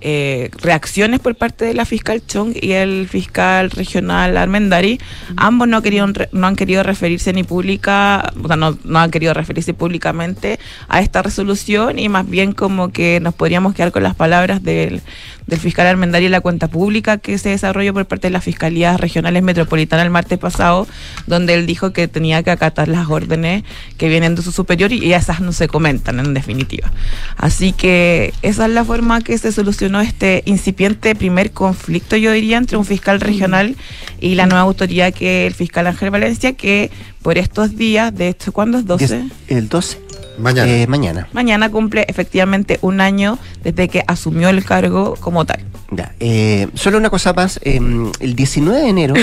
eh, 0.00 0.50
reacciones 0.58 1.20
por 1.20 1.34
parte 1.34 1.64
de 1.64 1.74
la 1.74 1.84
fiscal 1.84 2.22
Chong 2.26 2.54
y 2.60 2.72
el 2.72 3.08
fiscal 3.08 3.70
regional 3.70 4.36
Armendari, 4.36 5.00
ambos 5.36 5.68
no, 5.68 5.82
querían, 5.82 6.14
no 6.32 6.46
han 6.46 6.56
querido 6.56 6.82
referirse 6.82 7.32
ni 7.32 7.42
pública, 7.42 8.32
o 8.42 8.46
sea, 8.46 8.56
no, 8.56 8.78
no, 8.84 8.98
han 8.98 9.10
querido 9.10 9.34
referirse 9.34 9.74
públicamente 9.74 10.58
a 10.88 11.00
esta 11.00 11.22
resolución 11.22 11.98
y 11.98 12.08
más 12.08 12.28
bien 12.28 12.52
como 12.52 12.90
que 12.92 13.20
nos 13.20 13.34
podríamos 13.34 13.74
quedar 13.74 13.92
con 13.92 14.02
las 14.02 14.14
palabras 14.14 14.62
del, 14.62 15.02
del 15.48 15.58
fiscal 15.58 15.86
Armendari 15.86 16.26
en 16.26 16.32
la 16.32 16.42
cuenta 16.42 16.68
pública 16.68 17.18
que 17.18 17.38
se 17.38 17.48
desarrolló 17.48 17.94
por 17.94 18.06
parte 18.06 18.28
de 18.28 18.32
las 18.32 18.44
fiscalías 18.44 19.00
regionales 19.00 19.42
metropolitanas 19.42 20.04
el 20.04 20.10
martes 20.10 20.38
pasado, 20.38 20.86
donde 21.26 21.54
él 21.54 21.66
dijo 21.66 21.92
que 21.92 22.06
tenía 22.06 22.42
que 22.42 22.50
acatar 22.50 22.86
las 22.86 23.08
órdenes 23.08 23.64
que 23.96 24.08
vienen 24.08 24.34
de 24.34 24.42
su 24.42 24.52
superior 24.52 24.92
y 24.92 25.12
esas 25.14 25.40
no 25.40 25.52
se 25.52 25.66
comentan 25.66 26.20
en 26.20 26.34
definitiva. 26.34 26.92
Así 27.36 27.72
que 27.72 28.34
esa 28.42 28.66
es 28.66 28.72
la 28.72 28.84
forma 28.84 29.22
que 29.22 29.38
se 29.38 29.50
este 29.96 30.42
incipiente 30.46 31.14
primer 31.14 31.50
conflicto, 31.50 32.16
yo 32.16 32.32
diría, 32.32 32.58
entre 32.58 32.76
un 32.76 32.84
fiscal 32.84 33.20
regional 33.20 33.76
y 34.20 34.34
la 34.34 34.46
nueva 34.46 34.62
autoridad 34.62 35.12
que 35.12 35.46
el 35.46 35.54
fiscal 35.54 35.86
Ángel 35.86 36.10
Valencia, 36.10 36.52
que 36.52 36.90
por 37.22 37.38
estos 37.38 37.76
días, 37.76 38.14
de 38.14 38.28
hecho, 38.28 38.52
¿cuándo 38.52 38.78
es 38.78 38.86
12? 38.86 39.24
El 39.48 39.68
12. 39.68 40.07
Mañana. 40.38 40.72
Eh, 40.72 40.86
mañana. 40.86 41.28
Mañana 41.32 41.70
cumple 41.70 42.04
efectivamente 42.08 42.78
un 42.82 43.00
año 43.00 43.38
desde 43.62 43.88
que 43.88 44.02
asumió 44.06 44.48
el 44.48 44.64
cargo 44.64 45.16
como 45.20 45.44
tal. 45.44 45.60
Ya, 45.90 46.12
eh, 46.20 46.68
solo 46.74 46.98
una 46.98 47.08
cosa 47.08 47.32
más, 47.32 47.58
em, 47.62 48.12
el 48.20 48.36
19 48.36 48.80
de 48.82 48.88
enero 48.88 49.14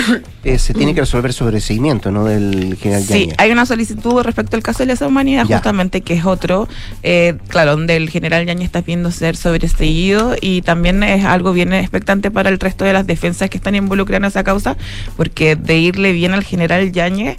eh, 0.44 0.58
se 0.58 0.74
tiene 0.74 0.94
que 0.94 1.00
resolver 1.00 1.32
sobre 1.32 1.56
el 1.56 1.62
seguimiento, 1.62 2.10
¿no? 2.10 2.24
Del 2.24 2.76
general 2.80 3.04
Sí, 3.04 3.30
hay 3.38 3.52
una 3.52 3.66
solicitud 3.66 4.20
respecto 4.22 4.56
al 4.56 4.62
caso 4.62 4.80
de 4.80 4.86
lesa 4.86 5.06
humanidad, 5.06 5.46
justamente 5.46 6.00
que 6.00 6.14
es 6.14 6.24
otro, 6.24 6.68
claro, 7.48 7.72
donde 7.72 7.96
el 7.96 8.10
general 8.10 8.44
Yañez 8.46 8.66
está 8.66 8.82
pidiendo 8.82 9.10
ser 9.12 9.36
sobreseído 9.36 10.34
y 10.40 10.62
también 10.62 11.02
es 11.02 11.24
algo 11.24 11.52
bien 11.52 11.72
expectante 11.72 12.30
para 12.30 12.48
el 12.48 12.58
resto 12.58 12.84
de 12.84 12.92
las 12.92 13.06
defensas 13.06 13.48
que 13.48 13.58
están 13.58 13.74
involucradas 13.74 14.22
en 14.22 14.24
esa 14.24 14.44
causa, 14.44 14.76
porque 15.16 15.54
de 15.54 15.78
irle 15.78 16.12
bien 16.12 16.34
al 16.34 16.42
general 16.42 16.90
Yañez, 16.90 17.36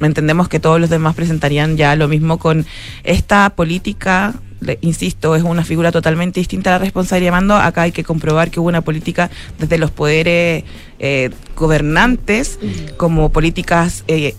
entendemos 0.00 0.48
que 0.48 0.60
todos 0.60 0.80
los 0.80 0.90
demás 0.90 1.14
presentarían 1.14 1.76
ya 1.76 1.94
lo 1.96 2.08
mismo 2.08 2.38
con 2.38 2.66
esta 3.04 3.50
política. 3.50 4.34
Insisto, 4.80 5.34
es 5.34 5.42
una 5.42 5.64
figura 5.64 5.90
totalmente 5.90 6.38
distinta 6.38 6.70
a 6.70 6.74
la 6.74 6.78
responsabilidad 6.78 7.32
de 7.32 7.32
mando. 7.32 7.56
Acá 7.56 7.82
hay 7.82 7.90
que 7.90 8.04
comprobar 8.04 8.48
que 8.50 8.60
hubo 8.60 8.68
una 8.68 8.82
política 8.82 9.28
desde 9.58 9.76
los 9.76 9.90
poderes 9.90 10.62
eh, 11.00 11.30
gobernantes, 11.56 12.60
como 12.96 13.30
políticas 13.30 14.04
eh, 14.06 14.36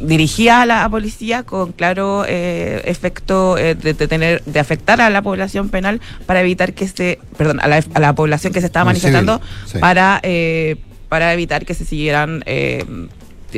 dirigidas 0.00 0.62
a 0.62 0.66
la 0.66 0.88
policía 0.88 1.44
con 1.44 1.70
claro 1.70 2.24
eh, 2.26 2.82
efecto 2.86 3.54
de, 3.54 3.94
tener, 3.94 4.42
de 4.42 4.58
afectar 4.58 5.00
a 5.00 5.10
la 5.10 5.22
población 5.22 5.68
penal 5.68 6.00
para 6.26 6.40
evitar 6.40 6.74
que 6.74 6.88
se, 6.88 7.20
perdón, 7.38 7.60
a 7.60 7.68
la, 7.68 8.14
población 8.14 8.52
que 8.52 8.60
se 8.60 8.66
estaba 8.66 8.86
manifestando 8.86 9.40
para, 9.78 10.20
para 11.08 11.32
evitar 11.32 11.64
que 11.64 11.74
se 11.74 11.84
siguieran 11.84 12.42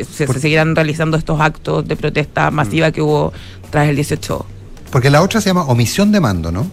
se, 0.03 0.27
seguirán 0.27 0.75
realizando 0.75 1.17
estos 1.17 1.41
actos 1.41 1.87
de 1.87 1.95
protesta 1.95 2.51
masiva 2.51 2.91
que 2.91 3.03
hubo 3.03 3.33
tras 3.71 3.89
el 3.89 3.95
18. 3.95 4.47
Porque 4.91 5.11
la 5.11 5.23
otra 5.23 5.41
se 5.41 5.51
llama 5.51 5.65
omisión 5.65 6.11
de 6.11 6.21
mando, 6.21 6.51
¿no? 6.51 6.71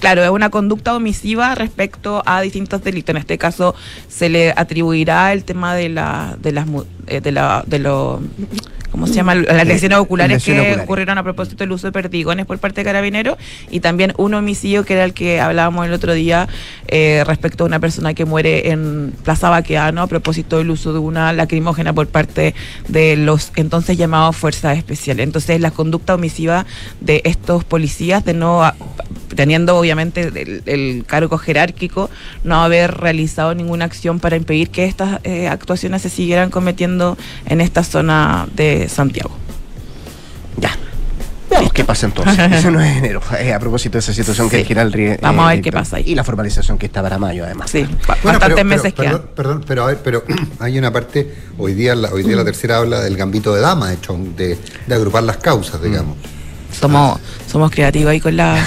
Claro, 0.00 0.24
es 0.24 0.30
una 0.30 0.48
conducta 0.48 0.96
omisiva 0.96 1.54
respecto 1.54 2.22
a 2.24 2.40
distintos 2.40 2.82
delitos. 2.82 3.10
En 3.10 3.18
este 3.18 3.36
caso 3.36 3.74
se 4.08 4.30
le 4.30 4.52
atribuirá 4.56 5.32
el 5.32 5.44
tema 5.44 5.74
de 5.74 5.90
la 5.90 6.36
de 6.40 6.52
las 6.52 6.66
eh, 7.06 7.20
de 7.20 7.32
la 7.32 7.62
de 7.66 7.78
lo 7.78 8.20
¿cómo 8.90 9.06
se 9.06 9.14
llama? 9.14 9.34
Las 9.34 9.66
lesiones 9.66 9.98
oculares 9.98 10.44
que 10.44 10.76
ocurrieron 10.82 11.18
a 11.18 11.22
propósito 11.22 11.64
del 11.64 11.72
uso 11.72 11.86
de 11.86 11.92
perdigones 11.92 12.46
por 12.46 12.58
parte 12.58 12.80
de 12.80 12.84
carabineros 12.84 13.36
y 13.70 13.80
también 13.80 14.12
un 14.16 14.34
homicidio 14.34 14.84
que 14.84 14.94
era 14.94 15.04
el 15.04 15.14
que 15.14 15.40
hablábamos 15.40 15.86
el 15.86 15.92
otro 15.92 16.12
día 16.14 16.48
eh, 16.88 17.22
respecto 17.26 17.64
a 17.64 17.66
una 17.66 17.80
persona 17.80 18.14
que 18.14 18.24
muere 18.24 18.70
en 18.70 19.12
Plaza 19.24 19.50
Baqueano 19.50 20.02
a 20.02 20.06
propósito 20.06 20.58
del 20.58 20.70
uso 20.70 20.92
de 20.92 20.98
una 20.98 21.32
lacrimógena 21.32 21.92
por 21.92 22.08
parte 22.08 22.54
de 22.88 23.16
los 23.16 23.52
entonces 23.56 23.96
llamados 23.96 24.36
fuerzas 24.36 24.76
especiales. 24.76 25.24
Entonces 25.24 25.60
la 25.60 25.70
conducta 25.70 26.14
omisiva 26.14 26.66
de 27.00 27.22
estos 27.24 27.64
policías 27.64 28.24
de 28.24 28.34
no 28.34 28.62
teniendo 29.34 29.76
obviamente 29.76 30.30
el, 30.66 31.04
cargo 31.06 31.38
jerárquico, 31.38 32.10
no 32.44 32.62
haber 32.62 32.92
realizado 32.92 33.54
ninguna 33.54 33.84
acción 33.84 34.20
para 34.20 34.36
impedir 34.36 34.70
que 34.70 34.84
estas 34.84 35.20
eh, 35.24 35.48
actuaciones 35.48 36.02
se 36.02 36.10
siguieran 36.10 36.50
cometiendo 36.50 37.16
en 37.46 37.60
esta 37.60 37.84
zona 37.84 38.48
de 38.54 38.79
Santiago. 38.88 39.30
Ya. 40.56 40.76
Veamos 41.50 41.72
qué 41.72 41.84
pasa 41.84 42.06
entonces. 42.06 42.38
Eso 42.52 42.70
no 42.70 42.80
es 42.80 42.96
enero. 42.96 43.20
Eh, 43.38 43.52
a 43.52 43.58
propósito 43.58 43.94
de 43.94 44.00
esa 44.00 44.12
situación 44.12 44.48
que 44.48 44.60
el 44.60 44.66
general 44.66 45.18
Vamos 45.20 45.44
a 45.44 45.48
ver 45.48 45.58
eh, 45.58 45.62
qué 45.62 45.72
pasa 45.72 45.96
ahí. 45.96 46.04
Y 46.06 46.14
la 46.14 46.24
formalización 46.24 46.78
que 46.78 46.86
está 46.86 47.02
para 47.02 47.18
mayo, 47.18 47.44
además. 47.44 47.70
Sí, 47.70 47.86
bastantes 48.22 48.64
meses 48.64 48.94
que 48.94 49.02
perdón, 49.02 49.24
perdón, 49.34 49.64
pero 49.66 49.84
a 49.84 49.86
ver, 49.86 49.98
pero 50.02 50.24
hay 50.60 50.78
una 50.78 50.92
parte, 50.92 51.34
hoy 51.58 51.74
día, 51.74 51.94
la, 51.94 52.10
hoy 52.10 52.22
día 52.22 52.36
la 52.36 52.44
tercera 52.44 52.78
habla 52.78 53.00
del 53.00 53.16
gambito 53.16 53.54
de 53.54 53.60
dama, 53.60 53.92
hecho, 53.92 54.16
de, 54.36 54.58
de 54.86 54.94
agrupar 54.94 55.22
las 55.24 55.38
causas, 55.38 55.82
digamos. 55.82 56.16
Somos, 56.78 57.18
somos 57.50 57.70
creativos 57.70 58.10
ahí 58.10 58.20
con 58.20 58.36
la 58.36 58.64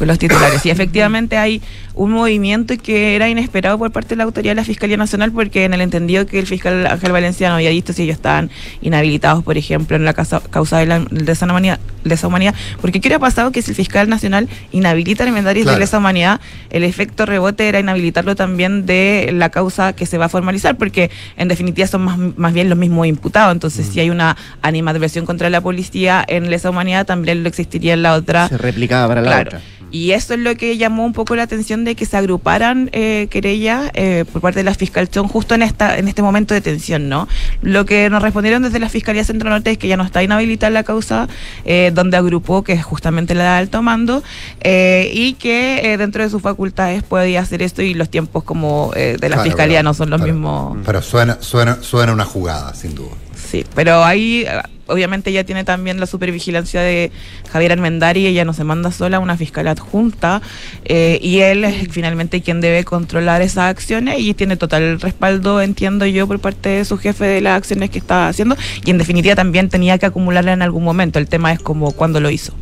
con 0.00 0.08
los 0.08 0.18
titulares. 0.18 0.64
Y 0.64 0.70
efectivamente 0.70 1.36
hay 1.36 1.62
un 2.00 2.12
movimiento 2.12 2.78
que 2.82 3.14
era 3.14 3.28
inesperado 3.28 3.76
por 3.76 3.90
parte 3.92 4.10
de 4.10 4.16
la 4.16 4.24
autoridad 4.24 4.52
de 4.52 4.54
la 4.54 4.64
Fiscalía 4.64 4.96
Nacional, 4.96 5.32
porque 5.32 5.66
en 5.66 5.74
el 5.74 5.82
entendido 5.82 6.24
que 6.24 6.38
el 6.38 6.46
fiscal 6.46 6.86
Ángel 6.86 7.12
Valenciano 7.12 7.56
había 7.56 7.68
visto 7.68 7.92
si 7.92 8.04
ellos 8.04 8.14
estaban 8.14 8.50
inhabilitados, 8.80 9.44
por 9.44 9.58
ejemplo, 9.58 9.96
en 9.96 10.06
la 10.06 10.14
causa 10.14 10.78
de 10.78 10.86
la 10.86 11.00
lesa 11.10 11.44
humanidad, 11.44 11.78
lesa 12.02 12.26
humanidad. 12.26 12.54
Porque 12.80 13.02
¿qué 13.02 13.08
hubiera 13.08 13.18
pasado 13.18 13.52
que 13.52 13.60
si 13.60 13.72
el 13.72 13.74
fiscal 13.74 14.08
nacional 14.08 14.48
inhabilita 14.72 15.24
el 15.24 15.28
inventario 15.28 15.66
de 15.66 15.78
lesa 15.78 15.98
humanidad, 15.98 16.40
el 16.70 16.84
efecto 16.84 17.26
rebote 17.26 17.68
era 17.68 17.80
inhabilitarlo 17.80 18.34
también 18.34 18.86
de 18.86 19.28
la 19.34 19.50
causa 19.50 19.92
que 19.92 20.06
se 20.06 20.16
va 20.16 20.24
a 20.24 20.28
formalizar? 20.30 20.78
Porque 20.78 21.10
en 21.36 21.48
definitiva 21.48 21.86
son 21.86 22.00
más, 22.00 22.18
más 22.38 22.54
bien 22.54 22.70
los 22.70 22.78
mismos 22.78 23.08
imputados. 23.08 23.52
Entonces, 23.52 23.86
mm. 23.86 23.92
si 23.92 24.00
hay 24.00 24.08
una 24.08 24.38
animadversión 24.62 25.26
contra 25.26 25.50
la 25.50 25.60
policía 25.60 26.24
en 26.26 26.48
lesa 26.48 26.70
humanidad, 26.70 27.04
también 27.04 27.42
lo 27.42 27.50
existiría 27.50 27.92
en 27.92 28.00
la 28.00 28.14
otra. 28.14 28.48
Se 28.48 28.56
replicaba 28.56 29.06
para 29.06 29.20
la 29.20 29.40
otra. 29.42 29.60
Y 29.90 30.12
eso 30.12 30.34
es 30.34 30.40
lo 30.40 30.54
que 30.54 30.76
llamó 30.76 31.04
un 31.04 31.12
poco 31.12 31.34
la 31.34 31.42
atención 31.42 31.84
de 31.84 31.89
que 31.94 32.06
se 32.06 32.16
agruparan 32.16 32.90
eh, 32.92 33.28
querellas 33.30 33.90
eh, 33.94 34.24
por 34.30 34.40
parte 34.40 34.60
de 34.60 34.64
la 34.64 34.74
Fiscalción 34.74 35.28
justo 35.28 35.54
en 35.54 35.62
esta 35.62 35.98
en 35.98 36.08
este 36.08 36.22
momento 36.22 36.54
de 36.54 36.60
tensión, 36.60 37.08
¿no? 37.08 37.28
Lo 37.62 37.84
que 37.84 38.10
nos 38.10 38.22
respondieron 38.22 38.62
desde 38.62 38.78
la 38.78 38.88
Fiscalía 38.88 39.24
Centro 39.24 39.50
Norte 39.50 39.70
es 39.70 39.78
que 39.78 39.88
ya 39.88 39.96
no 39.96 40.04
está 40.04 40.22
inhabilitada 40.22 40.70
la 40.70 40.84
causa, 40.84 41.28
eh, 41.64 41.90
donde 41.94 42.16
agrupó, 42.16 42.62
que 42.62 42.72
es 42.72 42.84
justamente 42.84 43.34
la 43.34 43.44
de 43.44 43.48
alto 43.50 43.82
mando, 43.82 44.22
eh, 44.60 45.10
y 45.14 45.34
que 45.34 45.96
dentro 45.98 46.22
de 46.22 46.30
sus 46.30 46.42
facultades 46.42 47.02
podía 47.02 47.40
hacer 47.40 47.62
esto 47.62 47.82
y 47.82 47.94
los 47.94 48.08
tiempos 48.08 48.44
como 48.44 48.92
de 48.94 49.28
la 49.28 49.42
Fiscalía 49.42 49.82
no 49.82 49.94
son 49.94 50.10
los 50.10 50.20
mismos. 50.20 50.78
Pero 50.84 51.02
suena, 51.02 51.38
suena, 51.40 51.78
suena 51.82 52.12
una 52.12 52.24
jugada, 52.24 52.74
sin 52.74 52.94
duda. 52.94 53.10
Sí, 53.48 53.64
pero 53.74 54.04
ahí 54.04 54.46
obviamente 54.90 55.30
ella 55.30 55.44
tiene 55.44 55.64
también 55.64 56.00
la 56.00 56.06
supervigilancia 56.06 56.80
de 56.80 57.10
Javier 57.50 57.72
Almendari, 57.72 58.26
ella 58.26 58.44
no 58.44 58.52
se 58.52 58.64
manda 58.64 58.92
sola, 58.92 59.18
una 59.18 59.36
fiscal 59.36 59.68
adjunta, 59.68 60.42
eh, 60.84 61.18
y 61.22 61.40
él 61.40 61.64
es 61.64 61.88
finalmente 61.90 62.42
quien 62.42 62.60
debe 62.60 62.84
controlar 62.84 63.40
esas 63.40 63.70
acciones 63.70 64.16
y 64.18 64.34
tiene 64.34 64.56
total 64.56 65.00
respaldo, 65.00 65.62
entiendo 65.62 66.06
yo, 66.06 66.26
por 66.26 66.40
parte 66.40 66.68
de 66.70 66.84
su 66.84 66.98
jefe 66.98 67.24
de 67.24 67.40
las 67.40 67.56
acciones 67.56 67.90
que 67.90 67.98
está 67.98 68.28
haciendo, 68.28 68.56
y 68.84 68.90
en 68.90 68.98
definitiva 68.98 69.34
también 69.34 69.68
tenía 69.68 69.98
que 69.98 70.06
acumularla 70.06 70.52
en 70.52 70.62
algún 70.62 70.84
momento, 70.84 71.18
el 71.18 71.28
tema 71.28 71.52
es 71.52 71.60
como 71.60 71.92
cuándo 71.92 72.20
lo 72.20 72.30
hizo. 72.30 72.52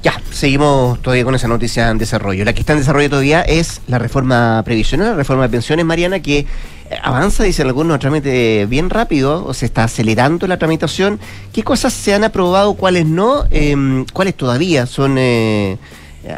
Ya, 0.00 0.20
seguimos 0.30 1.02
todavía 1.02 1.24
con 1.24 1.34
esa 1.34 1.48
noticia 1.48 1.90
en 1.90 1.98
desarrollo. 1.98 2.44
La 2.44 2.52
que 2.52 2.60
está 2.60 2.72
en 2.72 2.78
desarrollo 2.78 3.10
todavía 3.10 3.42
es 3.42 3.80
la 3.88 3.98
reforma 3.98 4.62
previsional, 4.64 5.08
la 5.08 5.14
reforma 5.16 5.42
de 5.42 5.48
pensiones, 5.48 5.84
Mariana, 5.84 6.20
que 6.20 6.46
avanza, 7.02 7.44
dicen 7.44 7.66
algunos, 7.66 7.98
trámite 7.98 8.66
bien 8.66 8.90
rápido, 8.90 9.44
o 9.44 9.54
se 9.54 9.66
está 9.66 9.84
acelerando 9.84 10.46
la 10.46 10.58
tramitación. 10.58 11.20
¿Qué 11.52 11.62
cosas 11.62 11.92
se 11.92 12.14
han 12.14 12.24
aprobado, 12.24 12.74
cuáles 12.74 13.06
no? 13.06 13.44
Em, 13.50 14.04
¿Cuáles 14.12 14.34
todavía 14.34 14.86
son... 14.86 15.16
Eh, 15.18 15.78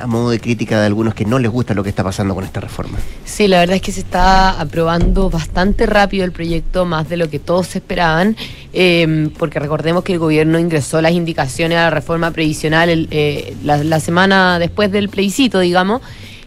a 0.01 0.07
modo 0.07 0.31
de 0.31 0.39
crítica 0.39 0.79
de 0.79 0.87
algunos 0.87 1.15
que 1.15 1.25
no 1.25 1.39
les 1.39 1.51
gusta 1.51 1.75
lo 1.75 1.83
que 1.83 1.89
está 1.89 2.05
pasando 2.05 2.35
con 2.35 2.45
esta 2.45 2.61
reforma. 2.61 2.99
Sí, 3.25 3.49
la 3.49 3.61
verdad 3.61 3.77
es 3.77 3.83
que 3.83 3.93
se 3.93 4.01
está 4.01 4.61
aprobando 4.61 5.31
bastante 5.31 5.87
rápido 5.87 6.25
el 6.25 6.33
proyecto, 6.33 6.85
más 6.85 7.09
de 7.09 7.17
lo 7.17 7.31
que 7.31 7.39
todos 7.39 7.75
esperaban, 7.75 8.37
em, 8.73 9.31
porque 9.31 9.59
recordemos 9.59 10.05
que 10.05 10.13
el 10.13 10.19
gobierno 10.19 10.59
ingresó 10.59 11.01
las 11.01 11.13
indicaciones 11.13 11.79
a 11.79 11.85
la 11.85 11.91
reforma 11.91 12.31
previsional 12.31 13.09
eh, 13.11 13.57
la 13.63 14.01
semana 14.01 14.59
después 14.59 14.93
del 14.93 15.09
plebiscito, 15.09 15.59
digamos, 15.61 16.03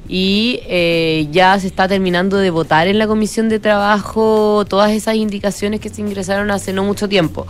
y 0.08 0.60
eh, 0.68 1.28
ya 1.32 1.58
se 1.60 1.68
está 1.68 1.88
terminando 1.88 2.38
de 2.38 2.49
votar 2.49 2.88
en 2.88 2.99
la 2.99 3.08
Comisión 3.08 3.49
de 3.49 3.60
Trabajo 3.60 4.66
todas 4.68 4.91
esas 4.91 5.16
indicaciones 5.16 5.80
que 5.80 5.89
se 5.89 6.01
ingresaron 6.01 6.51
hace 6.51 6.74
no 6.74 6.84
mucho 6.84 7.08
tiempo. 7.08 7.47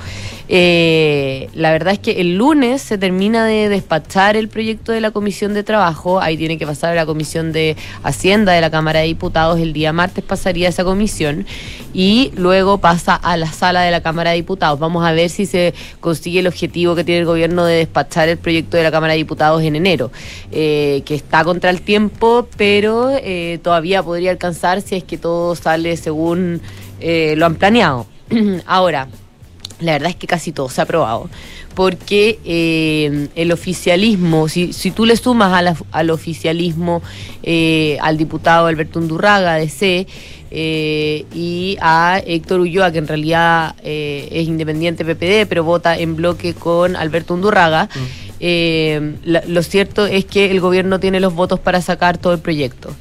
Eh, 0.49 1.49
la 1.53 1.71
verdad 1.71 1.93
es 1.93 1.99
que 1.99 2.21
el 2.21 2.35
lunes 2.35 2.81
se 2.81 2.97
termina 2.97 3.45
de 3.45 3.69
despachar 3.69 4.35
el 4.35 4.49
proyecto 4.49 4.91
de 4.91 5.01
la 5.01 5.11
Comisión 5.11 5.53
de 5.53 5.63
Trabajo, 5.63 6.21
ahí 6.21 6.37
tiene 6.37 6.57
que 6.57 6.67
pasar 6.67 6.91
a 6.91 6.95
la 6.95 7.05
Comisión 7.05 7.51
de 7.51 7.75
Hacienda 8.03 8.51
de 8.53 8.61
la 8.61 8.69
Cámara 8.69 8.99
de 8.99 9.07
Diputados, 9.07 9.59
el 9.59 9.73
día 9.73 9.93
martes 9.93 10.23
pasaría 10.23 10.69
esa 10.69 10.83
comisión 10.83 11.45
y 11.93 12.31
luego 12.35 12.77
pasa 12.79 13.15
a 13.15 13.37
la 13.37 13.51
sala 13.51 13.81
de 13.81 13.91
la 13.91 14.01
Cámara 14.01 14.31
de 14.31 14.37
Diputados. 14.37 14.79
Vamos 14.79 15.05
a 15.05 15.11
ver 15.11 15.29
si 15.29 15.45
se 15.45 15.73
consigue 15.99 16.39
el 16.39 16.47
objetivo 16.47 16.95
que 16.95 17.03
tiene 17.03 17.21
el 17.21 17.25
gobierno 17.25 17.65
de 17.65 17.77
despachar 17.77 18.29
el 18.29 18.37
proyecto 18.37 18.77
de 18.77 18.83
la 18.83 18.91
Cámara 18.91 19.13
de 19.13 19.17
Diputados 19.17 19.61
en 19.63 19.75
enero, 19.75 20.11
eh, 20.51 21.03
que 21.05 21.15
está 21.15 21.43
contra 21.43 21.69
el 21.69 21.81
tiempo 21.81 22.42
pero 22.57 23.09
eh, 23.11 23.59
todavía 23.63 24.03
podría 24.03 24.31
alcanzar 24.31 24.81
si 24.81 24.95
es 24.95 25.03
que 25.03 25.17
todo 25.17 25.55
sale 25.55 25.97
según 25.97 26.61
eh, 26.99 27.35
lo 27.37 27.45
han 27.45 27.55
planeado. 27.55 28.05
Ahora, 28.65 29.07
la 29.79 29.93
verdad 29.93 30.09
es 30.09 30.15
que 30.15 30.27
casi 30.27 30.51
todo 30.51 30.69
se 30.69 30.81
ha 30.81 30.85
aprobado, 30.85 31.29
porque 31.75 32.39
eh, 32.45 33.27
el 33.35 33.51
oficialismo, 33.51 34.47
si, 34.47 34.71
tú 34.95 35.05
le 35.05 35.17
sumas 35.17 35.77
al 35.91 36.09
oficialismo 36.09 37.01
al 38.01 38.17
diputado 38.17 38.67
Alberto 38.67 38.99
Undurraga 38.99 39.55
de 39.55 39.69
C 39.69 40.07
y 40.51 41.77
a 41.81 42.21
Héctor 42.25 42.61
Ulloa, 42.61 42.91
que 42.91 42.99
en 42.99 43.07
realidad 43.07 43.75
es 43.83 44.47
independiente 44.47 45.03
PPD, 45.03 45.47
pero 45.49 45.63
vota 45.63 45.97
en 45.97 46.15
bloque 46.15 46.53
con 46.53 46.95
Alberto 46.95 47.33
Undurraga, 47.33 47.85
mm. 47.85 48.22
Eh, 48.45 49.15
lo 49.23 49.63
cierto 49.63 50.05
es 50.05 50.25
que 50.25 50.51
el 50.51 50.59
gobierno 50.59 50.99
tiene 50.99 51.21
los 51.21 51.33
votos 51.33 51.61
para 51.61 51.81
sacar 51.81 52.17
todo 52.17 52.33
el 52.33 52.39
proyecto. 52.39 52.93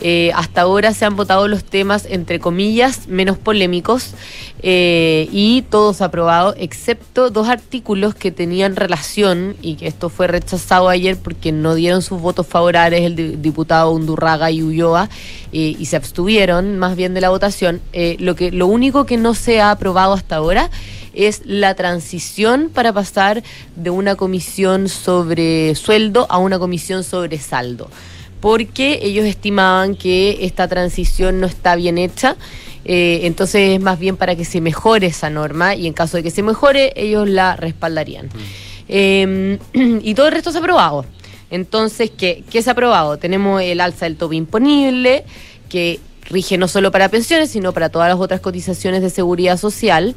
Eh, 0.00 0.30
hasta 0.34 0.62
ahora 0.62 0.94
se 0.94 1.04
han 1.04 1.16
votado 1.16 1.48
los 1.48 1.64
temas, 1.64 2.06
entre 2.08 2.38
comillas, 2.38 3.06
menos 3.06 3.36
polémicos 3.36 4.14
eh, 4.62 5.28
y 5.30 5.62
todos 5.68 6.00
aprobados, 6.00 6.54
excepto 6.58 7.28
dos 7.28 7.46
artículos 7.50 8.14
que 8.14 8.30
tenían 8.30 8.74
relación 8.74 9.54
y 9.60 9.74
que 9.74 9.86
esto 9.86 10.08
fue 10.08 10.28
rechazado 10.28 10.88
ayer 10.88 11.18
porque 11.18 11.52
no 11.52 11.74
dieron 11.74 12.00
sus 12.00 12.18
votos 12.18 12.46
favorables 12.46 13.02
el 13.02 13.42
diputado 13.42 13.90
Undurraga 13.90 14.50
y 14.50 14.62
Ulloa 14.62 15.10
y 15.52 15.84
se 15.86 15.96
abstuvieron 15.96 16.78
más 16.78 16.96
bien 16.96 17.12
de 17.12 17.20
la 17.20 17.28
votación. 17.28 17.82
lo, 18.18 18.34
que, 18.34 18.50
lo 18.50 18.66
único 18.66 19.04
que 19.04 19.18
no 19.18 19.34
se 19.34 19.60
ha 19.60 19.70
aprobado 19.70 20.14
hasta 20.14 20.36
ahora 20.36 20.70
es 21.16 21.42
la 21.44 21.74
transición 21.74 22.70
para 22.72 22.92
pasar 22.92 23.42
de 23.74 23.90
una 23.90 24.14
comisión 24.14 24.88
sobre 24.88 25.74
sueldo 25.74 26.26
a 26.28 26.38
una 26.38 26.58
comisión 26.58 27.02
sobre 27.02 27.38
saldo, 27.38 27.90
porque 28.40 29.00
ellos 29.02 29.24
estimaban 29.24 29.96
que 29.96 30.38
esta 30.42 30.68
transición 30.68 31.40
no 31.40 31.46
está 31.46 31.74
bien 31.74 31.98
hecha. 31.98 32.36
Eh, 32.84 33.22
entonces 33.24 33.74
es 33.74 33.80
más 33.80 33.98
bien 33.98 34.16
para 34.16 34.36
que 34.36 34.44
se 34.44 34.60
mejore 34.60 35.08
esa 35.08 35.28
norma 35.28 35.74
y 35.74 35.88
en 35.88 35.92
caso 35.92 36.18
de 36.18 36.22
que 36.22 36.30
se 36.30 36.44
mejore 36.44 36.92
ellos 36.94 37.28
la 37.28 37.56
respaldarían. 37.56 38.26
Mm. 38.26 38.30
Em, 38.88 39.58
y 40.02 40.14
todo 40.14 40.26
el 40.26 40.32
resto 40.32 40.52
se 40.52 40.58
ha 40.58 40.60
aprobado. 40.60 41.04
Entonces, 41.50 42.10
¿qué, 42.16 42.44
¿qué 42.50 42.62
se 42.62 42.70
ha 42.70 42.72
aprobado? 42.72 43.18
Tenemos 43.18 43.62
el 43.62 43.80
alza 43.80 44.04
del 44.04 44.16
tope 44.16 44.36
imponible, 44.36 45.24
que 45.68 46.00
rige 46.28 46.58
no 46.58 46.68
solo 46.68 46.90
para 46.90 47.08
pensiones, 47.08 47.50
sino 47.50 47.72
para 47.72 47.88
todas 47.88 48.08
las 48.08 48.18
otras 48.18 48.40
cotizaciones 48.40 49.02
de 49.02 49.10
seguridad 49.10 49.56
social. 49.56 50.16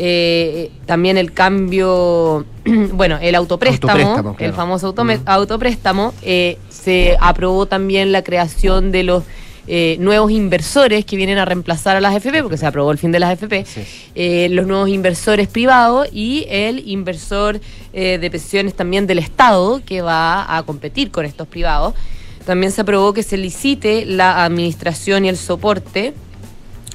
Eh, 0.00 0.70
también 0.86 1.18
el 1.18 1.32
cambio, 1.32 2.46
bueno, 2.92 3.18
el 3.20 3.34
autopréstamo, 3.34 4.36
el 4.38 4.52
famoso 4.52 4.94
autopréstamo, 5.26 6.14
eh, 6.22 6.56
se 6.68 7.16
aprobó 7.20 7.66
también 7.66 8.12
la 8.12 8.22
creación 8.22 8.92
de 8.92 9.02
los 9.02 9.24
eh, 9.66 9.96
nuevos 9.98 10.30
inversores 10.30 11.04
que 11.04 11.16
vienen 11.16 11.38
a 11.38 11.44
reemplazar 11.44 11.96
a 11.96 12.00
las 12.00 12.14
FP, 12.14 12.42
porque 12.42 12.56
se 12.56 12.66
aprobó 12.66 12.92
el 12.92 12.98
fin 12.98 13.10
de 13.10 13.18
las 13.18 13.32
FP, 13.32 13.64
los 14.50 14.66
nuevos 14.68 14.88
inversores 14.88 15.48
privados 15.48 16.08
y 16.12 16.46
el 16.48 16.88
inversor 16.88 17.60
de 17.92 18.28
pensiones 18.30 18.74
también 18.74 19.08
del 19.08 19.18
Estado 19.18 19.82
que 19.84 20.00
va 20.00 20.56
a 20.56 20.62
competir 20.62 21.10
con 21.10 21.26
estos 21.26 21.48
privados. 21.48 21.94
También 22.46 22.70
se 22.72 22.82
aprobó 22.82 23.12
que 23.12 23.24
se 23.24 23.36
licite 23.36 24.06
la 24.06 24.44
administración 24.44 25.24
y 25.24 25.28
el 25.28 25.36
soporte 25.36 26.14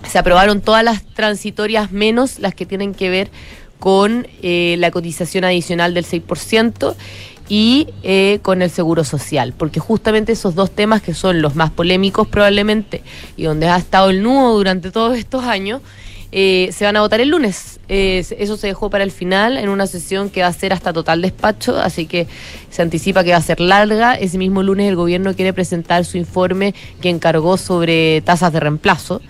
se 0.08 0.18
aprobaron 0.18 0.62
todas 0.62 0.84
las 0.84 1.04
transitorias 1.04 1.92
menos 1.92 2.40
las 2.40 2.54
que 2.56 2.66
tienen 2.66 2.94
que 2.94 3.10
ver 3.10 3.32
con 3.80 4.28
eh, 4.42 4.76
la 4.80 4.92
cotización 4.92 5.44
adicional 5.44 5.94
del 5.94 6.06
6% 6.06 6.96
y 7.50 7.90
eh, 8.04 8.40
con 8.42 8.62
el 8.62 8.70
seguro 8.70 9.04
social, 9.04 9.54
porque 9.58 9.82
justamente 9.82 10.32
esos 10.32 10.56
dos 10.56 10.72
temas 10.72 11.02
que 11.02 11.14
son 11.14 11.42
los 11.42 11.56
más 11.56 11.70
polémicos 11.70 12.28
probablemente 12.28 13.04
y 13.36 13.44
donde 13.44 13.68
ha 13.68 13.76
estado 13.76 14.10
el 14.10 14.24
nudo 14.24 14.56
durante 14.56 14.90
todos 14.90 15.18
estos 15.18 15.44
años, 15.44 15.82
eh, 16.32 16.70
se 16.72 16.86
van 16.86 16.96
a 16.96 17.02
votar 17.02 17.20
el 17.20 17.30
lunes. 17.30 17.82
eso 17.90 18.56
se 18.56 18.68
dejó 18.68 18.90
para 18.90 19.04
el 19.04 19.12
final 19.12 19.58
en 19.58 19.68
una 19.68 19.86
sesión 19.86 20.30
que 20.30 20.42
va 20.42 20.48
a 20.48 20.54
ser 20.54 20.72
hasta 20.72 20.94
total 20.94 21.22
despacho, 21.22 21.78
así 21.78 22.06
que 22.06 22.28
se 22.72 22.82
anticipa 22.82 23.26
que 23.26 23.32
va 23.32 23.38
a 23.38 23.42
ser 23.42 23.60
larga. 23.60 24.16
Ese 24.16 24.38
mismo 24.38 24.64
lunes 24.64 24.88
el 24.88 24.96
gobierno 24.96 25.36
quiere 25.36 25.52
presentar 25.52 26.06
su 26.06 26.18
informe 26.18 26.74
que 27.02 27.10
encargó 27.10 27.58
sobre 27.58 28.22
tasas 28.22 28.54
de 28.54 28.62
reemplazo. 28.62 29.22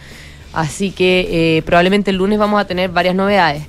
Así 0.53 0.91
que 0.91 1.57
eh, 1.57 1.61
probablemente 1.63 2.11
el 2.11 2.17
lunes 2.17 2.37
vamos 2.39 2.61
a 2.61 2.65
tener 2.65 2.89
varias 2.91 3.15
novedades. 3.15 3.63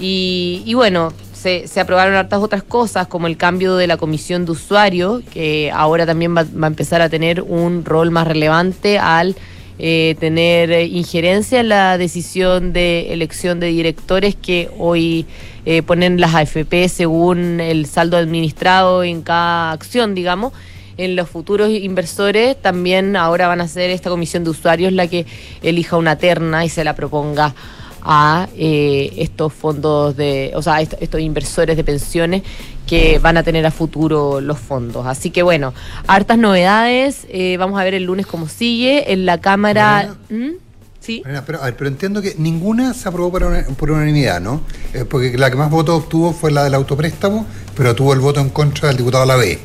Y, 0.00 0.72
bueno, 0.74 1.12
se, 1.32 1.64
aprobaron 1.80 2.14
hartas 2.14 2.40
otras 2.40 2.62
cosas, 2.62 3.08
como 3.08 3.26
el 3.26 3.36
cambio 3.36 3.74
de 3.74 3.88
la 3.88 3.96
comisión 3.96 4.44
de 4.44 4.52
usuarios, 4.52 5.24
que 5.32 5.72
ahora 5.74 6.06
también 6.06 6.36
va, 6.36 6.42
a 6.42 6.66
empezar 6.68 7.00
a 7.02 7.08
tener 7.08 7.42
un 7.42 7.84
rol 7.84 8.12
más 8.12 8.28
relevante 8.28 9.00
al 9.00 9.34
eh, 9.80 10.14
tener 10.20 10.70
injerencia 10.88 11.60
en 11.60 11.68
la 11.68 11.98
decisión 11.98 12.72
de 12.72 13.12
elección 13.12 13.58
de 13.58 13.68
directores 13.68 14.36
que 14.36 14.70
hoy 14.78 15.26
eh, 15.66 15.82
ponen 15.82 16.20
las 16.20 16.34
AFP 16.34 16.88
según 16.88 17.60
el 17.60 17.86
saldo 17.86 18.16
administrado 18.16 19.02
en 19.02 19.22
cada 19.22 19.72
acción, 19.72 20.14
digamos 20.14 20.52
en 20.98 21.16
los 21.16 21.28
futuros 21.30 21.70
inversores 21.70 22.60
también 22.60 23.16
ahora 23.16 23.48
van 23.48 23.60
a 23.60 23.68
ser 23.68 23.90
esta 23.90 24.10
comisión 24.10 24.44
de 24.44 24.50
usuarios 24.50 24.92
la 24.92 25.06
que 25.06 25.24
elija 25.62 25.96
una 25.96 26.16
terna 26.16 26.64
y 26.64 26.68
se 26.68 26.84
la 26.84 26.94
proponga 26.94 27.54
a 28.02 28.48
eh, 28.56 29.12
estos 29.16 29.52
fondos 29.52 30.16
de, 30.16 30.52
o 30.54 30.62
sea, 30.62 30.80
estos 30.80 31.20
inversores 31.20 31.76
de 31.76 31.84
pensiones 31.84 32.42
que 32.86 33.18
van 33.18 33.36
a 33.36 33.42
tener 33.42 33.66
a 33.66 33.70
futuro 33.70 34.40
los 34.40 34.58
fondos. 34.58 35.06
Así 35.06 35.30
que 35.30 35.42
bueno, 35.42 35.74
hartas 36.06 36.38
novedades. 36.38 37.26
Eh, 37.28 37.56
vamos 37.58 37.78
a 37.78 37.84
ver 37.84 37.94
el 37.94 38.04
lunes 38.04 38.26
cómo 38.26 38.48
sigue. 38.48 39.12
En 39.12 39.26
la 39.26 39.38
Cámara. 39.38 40.16
¿Mm? 40.30 40.52
Sí. 41.00 41.22
pero, 41.24 41.60
pero, 41.76 41.88
entiendo 41.88 42.20
que 42.20 42.34
ninguna 42.38 42.92
se 42.92 43.08
aprobó 43.08 43.30
por, 43.30 43.74
por 43.76 43.90
unanimidad, 43.90 44.40
¿no? 44.40 44.60
Eh, 44.92 45.04
porque 45.08 45.38
la 45.38 45.50
que 45.50 45.56
más 45.56 45.70
votos 45.70 46.02
obtuvo 46.02 46.32
fue 46.32 46.50
la 46.50 46.64
del 46.64 46.74
autopréstamo, 46.74 47.46
pero 47.74 47.94
tuvo 47.94 48.12
el 48.12 48.20
voto 48.20 48.40
en 48.40 48.50
contra 48.50 48.88
del 48.88 48.98
diputado 48.98 49.26
B. 49.38 49.58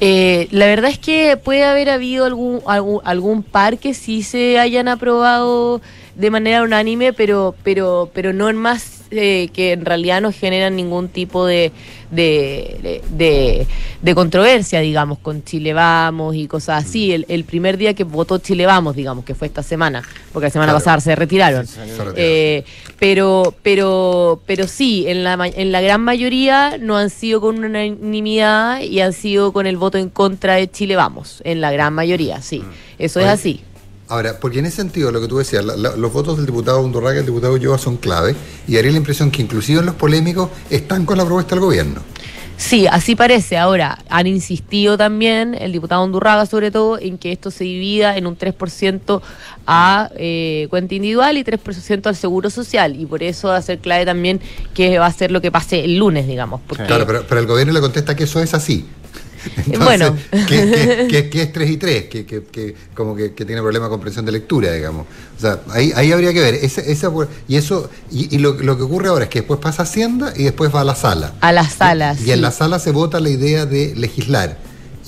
Eh, 0.00 0.46
la 0.52 0.66
verdad 0.66 0.90
es 0.90 0.98
que 0.98 1.36
puede 1.36 1.64
haber 1.64 1.90
habido 1.90 2.24
algún, 2.24 2.60
algún, 2.66 3.00
algún 3.04 3.42
par 3.42 3.78
que 3.78 3.94
sí 3.94 4.22
se 4.22 4.58
hayan 4.58 4.86
aprobado 4.86 5.80
de 6.14 6.30
manera 6.30 6.62
unánime, 6.62 7.12
pero, 7.12 7.54
pero, 7.64 8.10
pero 8.14 8.32
no 8.32 8.48
en 8.48 8.56
más 8.56 8.97
eh, 9.10 9.48
que 9.52 9.72
en 9.72 9.84
realidad 9.84 10.20
no 10.20 10.32
generan 10.32 10.76
ningún 10.76 11.08
tipo 11.08 11.46
de, 11.46 11.72
de, 12.10 13.66
de, 14.02 14.14
controversia, 14.14 14.80
digamos, 14.80 15.18
con 15.18 15.44
Chile 15.44 15.72
Vamos 15.72 16.34
y 16.36 16.46
cosas 16.46 16.84
así. 16.84 17.12
El, 17.12 17.44
primer 17.44 17.76
día 17.78 17.94
que 17.94 18.04
votó 18.04 18.38
Chile 18.38 18.66
Vamos, 18.66 18.96
digamos, 18.96 19.24
que 19.24 19.34
fue 19.34 19.46
esta 19.46 19.62
semana, 19.62 20.02
porque 20.32 20.46
la 20.46 20.50
semana 20.50 20.72
pasada 20.72 21.00
se 21.00 21.14
retiraron. 21.16 21.66
Eh, 22.16 22.64
pero, 22.98 23.54
pero, 23.62 24.40
pero 24.46 24.66
sí, 24.66 25.04
en 25.08 25.24
la, 25.24 25.38
en 25.54 25.72
la 25.72 25.80
gran 25.80 26.02
mayoría 26.02 26.76
no 26.78 26.96
han 26.96 27.10
sido 27.10 27.40
con 27.40 27.64
unanimidad 27.64 28.80
y 28.80 29.00
han 29.00 29.12
sido 29.12 29.52
con 29.52 29.66
el 29.66 29.76
voto 29.76 29.98
en 29.98 30.10
contra 30.10 30.54
de 30.56 30.70
Chile 30.70 30.96
Vamos, 30.96 31.40
en 31.44 31.60
la 31.60 31.70
gran 31.70 31.94
mayoría, 31.94 32.42
sí. 32.42 32.60
Mm. 32.60 32.88
Eso 32.98 33.20
es 33.20 33.26
así. 33.26 33.60
Ahora, 34.08 34.40
porque 34.40 34.60
en 34.60 34.66
ese 34.66 34.76
sentido, 34.76 35.12
lo 35.12 35.20
que 35.20 35.28
tú 35.28 35.36
decías, 35.36 35.62
los 35.64 36.12
votos 36.12 36.38
del 36.38 36.46
diputado 36.46 36.80
Undurraga 36.80 37.16
y 37.16 37.18
el 37.18 37.26
diputado 37.26 37.52
Ulloa 37.52 37.76
son 37.76 37.98
clave 37.98 38.34
y 38.66 38.78
haría 38.78 38.90
la 38.90 38.96
impresión 38.96 39.30
que 39.30 39.42
inclusive 39.42 39.80
en 39.80 39.86
los 39.86 39.96
polémicos 39.96 40.48
están 40.70 41.04
con 41.04 41.18
la 41.18 41.24
propuesta 41.24 41.54
del 41.54 41.60
gobierno. 41.60 42.00
Sí, 42.56 42.88
así 42.88 43.14
parece. 43.14 43.56
Ahora, 43.56 43.98
han 44.08 44.26
insistido 44.26 44.98
también, 44.98 45.54
el 45.54 45.72
diputado 45.72 46.02
Undurraga 46.02 46.44
sobre 46.44 46.70
todo, 46.70 46.98
en 46.98 47.16
que 47.16 47.32
esto 47.32 47.52
se 47.52 47.64
divida 47.64 48.16
en 48.16 48.26
un 48.26 48.36
3% 48.36 49.20
a 49.66 50.10
eh, 50.16 50.66
cuenta 50.68 50.94
individual 50.94 51.38
y 51.38 51.44
3% 51.44 52.06
al 52.06 52.16
seguro 52.16 52.50
social. 52.50 52.98
Y 52.98 53.06
por 53.06 53.22
eso 53.22 53.48
va 53.48 53.56
a 53.58 53.62
ser 53.62 53.78
clave 53.78 54.04
también 54.04 54.40
que 54.74 54.98
va 54.98 55.06
a 55.06 55.12
ser 55.12 55.30
lo 55.30 55.40
que 55.40 55.52
pase 55.52 55.84
el 55.84 55.98
lunes, 55.98 56.26
digamos. 56.26 56.62
Claro, 56.86 57.06
pero, 57.06 57.24
pero 57.28 57.40
el 57.40 57.46
gobierno 57.46 57.72
le 57.72 57.80
contesta 57.80 58.16
que 58.16 58.24
eso 58.24 58.42
es 58.42 58.52
así. 58.54 58.86
Bueno. 59.78 60.16
¿qué, 60.46 61.30
es 61.32 61.52
3 61.52 61.70
y 61.70 61.76
3? 61.76 62.04
Que, 62.04 62.74
como 62.94 63.14
que, 63.14 63.30
tiene 63.30 63.60
problema 63.60 63.86
de 63.86 63.90
comprensión 63.90 64.24
de 64.24 64.32
lectura, 64.32 64.72
digamos. 64.72 65.06
O 65.36 65.40
sea, 65.40 65.60
ahí, 65.70 65.92
ahí 65.94 66.12
habría 66.12 66.32
que 66.32 66.40
ver. 66.40 66.54
Esa, 66.54 66.82
y 67.46 67.56
eso 67.56 67.90
y, 68.10 68.38
lo, 68.38 68.56
que 68.56 68.82
ocurre 68.82 69.08
ahora 69.08 69.24
es 69.24 69.30
que 69.30 69.40
después 69.40 69.60
pasa 69.60 69.82
Hacienda 69.82 70.32
y 70.36 70.44
después 70.44 70.74
va 70.74 70.82
a 70.82 70.84
la 70.84 70.94
sala. 70.94 71.34
A 71.40 71.52
las 71.52 71.74
salas. 71.74 72.20
Y, 72.20 72.32
en 72.32 72.42
la 72.42 72.50
sala 72.50 72.78
se 72.78 72.90
vota 72.92 73.20
la 73.20 73.30
idea 73.30 73.66
de 73.66 73.94
legislar. 73.94 74.58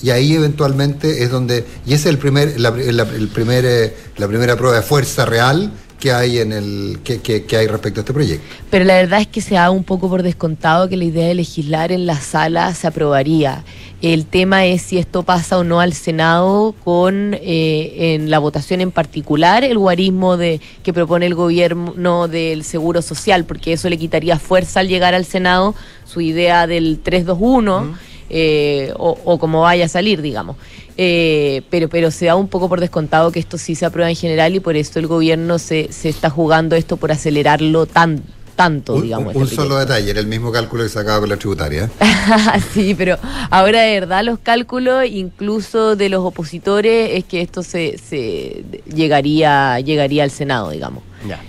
Y 0.03 0.09
ahí 0.09 0.33
eventualmente 0.33 1.23
es 1.23 1.29
donde. 1.29 1.65
Y 1.85 1.93
esa 1.93 2.09
es 2.09 2.13
el 2.13 2.17
primer, 2.17 2.59
la, 2.59 2.69
el 2.69 3.27
primer, 3.27 3.65
eh, 3.65 3.95
la 4.17 4.27
primera 4.27 4.55
prueba 4.55 4.75
de 4.75 4.81
fuerza 4.81 5.25
real 5.25 5.71
que 6.01 6.11
hay 6.11 6.39
en 6.39 6.51
el 6.51 6.99
que, 7.03 7.21
que, 7.21 7.55
hay 7.55 7.67
respecto 7.67 7.99
a 7.99 8.01
este 8.01 8.11
proyecto. 8.11 8.43
Pero 8.71 8.83
la 8.85 8.95
verdad 8.95 9.21
es 9.21 9.27
que 9.27 9.39
se 9.39 9.53
da 9.53 9.69
un 9.69 9.83
poco 9.83 10.09
por 10.09 10.23
descontado 10.23 10.89
que 10.89 10.97
la 10.97 11.05
idea 11.05 11.27
de 11.27 11.35
legislar 11.35 11.91
en 11.91 12.07
la 12.07 12.19
sala 12.19 12.73
se 12.73 12.87
aprobaría. 12.87 13.63
El 14.01 14.25
tema 14.25 14.65
es 14.65 14.81
si 14.81 14.97
esto 14.97 15.21
pasa 15.21 15.59
o 15.59 15.63
no 15.63 15.79
al 15.79 15.93
Senado 15.93 16.73
con 16.83 17.35
eh, 17.35 18.15
en 18.15 18.31
la 18.31 18.39
votación 18.39 18.81
en 18.81 18.89
particular 18.89 19.63
el 19.63 19.77
guarismo 19.77 20.37
de 20.37 20.59
que 20.81 20.91
propone 20.91 21.27
el 21.27 21.35
gobierno 21.35 22.27
del 22.27 22.63
seguro 22.63 23.03
social, 23.03 23.45
porque 23.45 23.73
eso 23.73 23.87
le 23.87 23.99
quitaría 23.99 24.39
fuerza 24.39 24.79
al 24.79 24.87
llegar 24.87 25.13
al 25.13 25.25
Senado 25.25 25.75
su 26.03 26.19
idea 26.19 26.65
del 26.65 26.99
321 27.03 27.95
eh, 28.31 28.91
o, 28.97 29.19
o 29.23 29.37
como 29.37 29.61
vaya 29.61 29.85
a 29.85 29.89
salir, 29.89 30.23
digamos. 30.23 30.55
Eh, 31.03 31.63
pero, 31.71 31.89
pero 31.89 32.11
se 32.11 32.27
da 32.27 32.35
un 32.35 32.47
poco 32.47 32.69
por 32.69 32.79
descontado 32.79 33.31
que 33.31 33.39
esto 33.39 33.57
sí 33.57 33.73
se 33.73 33.87
aprueba 33.87 34.07
en 34.07 34.15
general 34.15 34.53
y 34.53 34.59
por 34.59 34.75
eso 34.75 34.99
el 34.99 35.07
gobierno 35.07 35.57
se, 35.57 35.91
se 35.91 36.09
está 36.09 36.29
jugando 36.29 36.75
esto 36.75 36.95
por 36.95 37.11
acelerarlo 37.11 37.87
tan, 37.87 38.21
tanto, 38.55 39.01
digamos. 39.01 39.33
Un, 39.33 39.41
este 39.45 39.55
solo 39.55 39.77
detalle, 39.77 40.11
era 40.11 40.19
el 40.19 40.27
mismo 40.27 40.51
cálculo 40.51 40.83
que 40.83 40.89
sacaba 40.89 41.21
con 41.21 41.29
la 41.29 41.37
tributaria. 41.37 41.89
sí, 42.75 42.93
pero 42.93 43.17
ahora 43.49 43.81
de 43.81 43.99
verdad 43.99 44.23
los 44.23 44.37
cálculos, 44.37 45.03
incluso 45.07 45.95
de 45.95 46.09
los 46.09 46.23
opositores, 46.23 47.13
es 47.13 47.23
que 47.23 47.41
esto 47.41 47.63
se, 47.63 47.97
se 47.97 48.63
llegaría, 48.85 49.79
llegaría 49.79 50.23
al 50.23 50.29
Senado, 50.29 50.69
digamos. 50.69 51.01
Ya. 51.27 51.41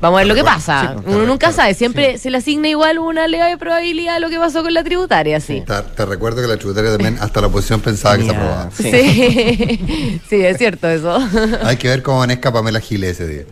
Vamos 0.00 0.18
a 0.18 0.20
ver 0.20 0.26
lo 0.28 0.34
que 0.34 0.44
pasa. 0.44 0.96
Uno 1.06 1.26
nunca 1.26 1.52
sabe, 1.52 1.74
siempre 1.74 2.18
se 2.18 2.30
le 2.30 2.38
asigna 2.38 2.68
igual 2.68 2.98
una 2.98 3.26
leve 3.26 3.56
probabilidad 3.58 4.16
a 4.16 4.20
lo 4.20 4.30
que 4.30 4.38
pasó 4.38 4.62
con 4.62 4.72
la 4.72 4.84
tributaria, 4.84 5.40
sí. 5.40 5.64
Te, 5.96 6.06
recuerdo 6.06 6.40
que 6.40 6.48
la 6.48 6.56
tributaria 6.56 6.90
también 6.90 7.18
hasta 7.20 7.40
la 7.40 7.48
oposición 7.48 7.80
pensaba 7.80 8.16
que 8.16 8.24
se 8.24 8.30
aprobaba. 8.30 8.70
Sí. 8.70 10.20
sí, 10.28 10.44
es 10.44 10.58
cierto 10.58 10.88
eso. 10.88 11.18
Hay 11.64 11.76
que 11.76 11.88
ver 11.88 12.02
cómo 12.02 12.18
maneja 12.18 12.52
Pamela 12.52 12.80
Giles 12.80 13.20
ese 13.20 13.26
día. 13.28 13.44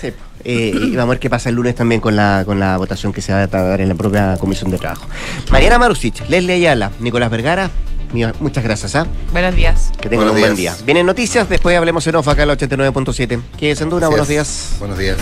sí. 0.00 0.12
Eh, 0.42 0.72
y 0.74 0.96
vamos 0.96 1.10
a 1.10 1.10
ver 1.10 1.18
qué 1.18 1.28
pasa 1.28 1.50
el 1.50 1.54
lunes 1.54 1.74
también 1.74 2.00
con 2.00 2.16
la, 2.16 2.44
con 2.46 2.58
la 2.58 2.78
votación 2.78 3.12
que 3.12 3.20
se 3.20 3.32
va 3.32 3.40
a 3.40 3.46
dar 3.46 3.80
en 3.80 3.88
la 3.88 3.94
propia 3.94 4.36
Comisión 4.38 4.70
de 4.70 4.78
Trabajo. 4.78 5.06
Mariana 5.50 5.78
Marusic, 5.78 6.28
Leslie 6.28 6.54
Ayala, 6.54 6.90
Nicolás 6.98 7.30
Vergara, 7.30 7.70
muchas 8.40 8.64
gracias. 8.64 8.94
¿ah? 8.96 9.06
Buenos 9.32 9.54
días. 9.54 9.90
Que 10.00 10.08
tengan 10.08 10.30
un 10.30 10.38
buen 10.38 10.56
día. 10.56 10.76
Vienen 10.84 11.06
noticias, 11.06 11.48
después 11.48 11.76
hablemos 11.76 12.06
en 12.06 12.16
off 12.16 12.28
acá 12.28 12.42
en 12.42 12.48
la 12.48 12.56
89.7. 12.56 13.40
Que 13.58 13.70
es 13.72 13.80
en 13.80 13.90
Duna, 13.90 14.08
buenos 14.08 14.28
días. 14.28 14.76
Buenos 14.78 14.98
días. 14.98 15.18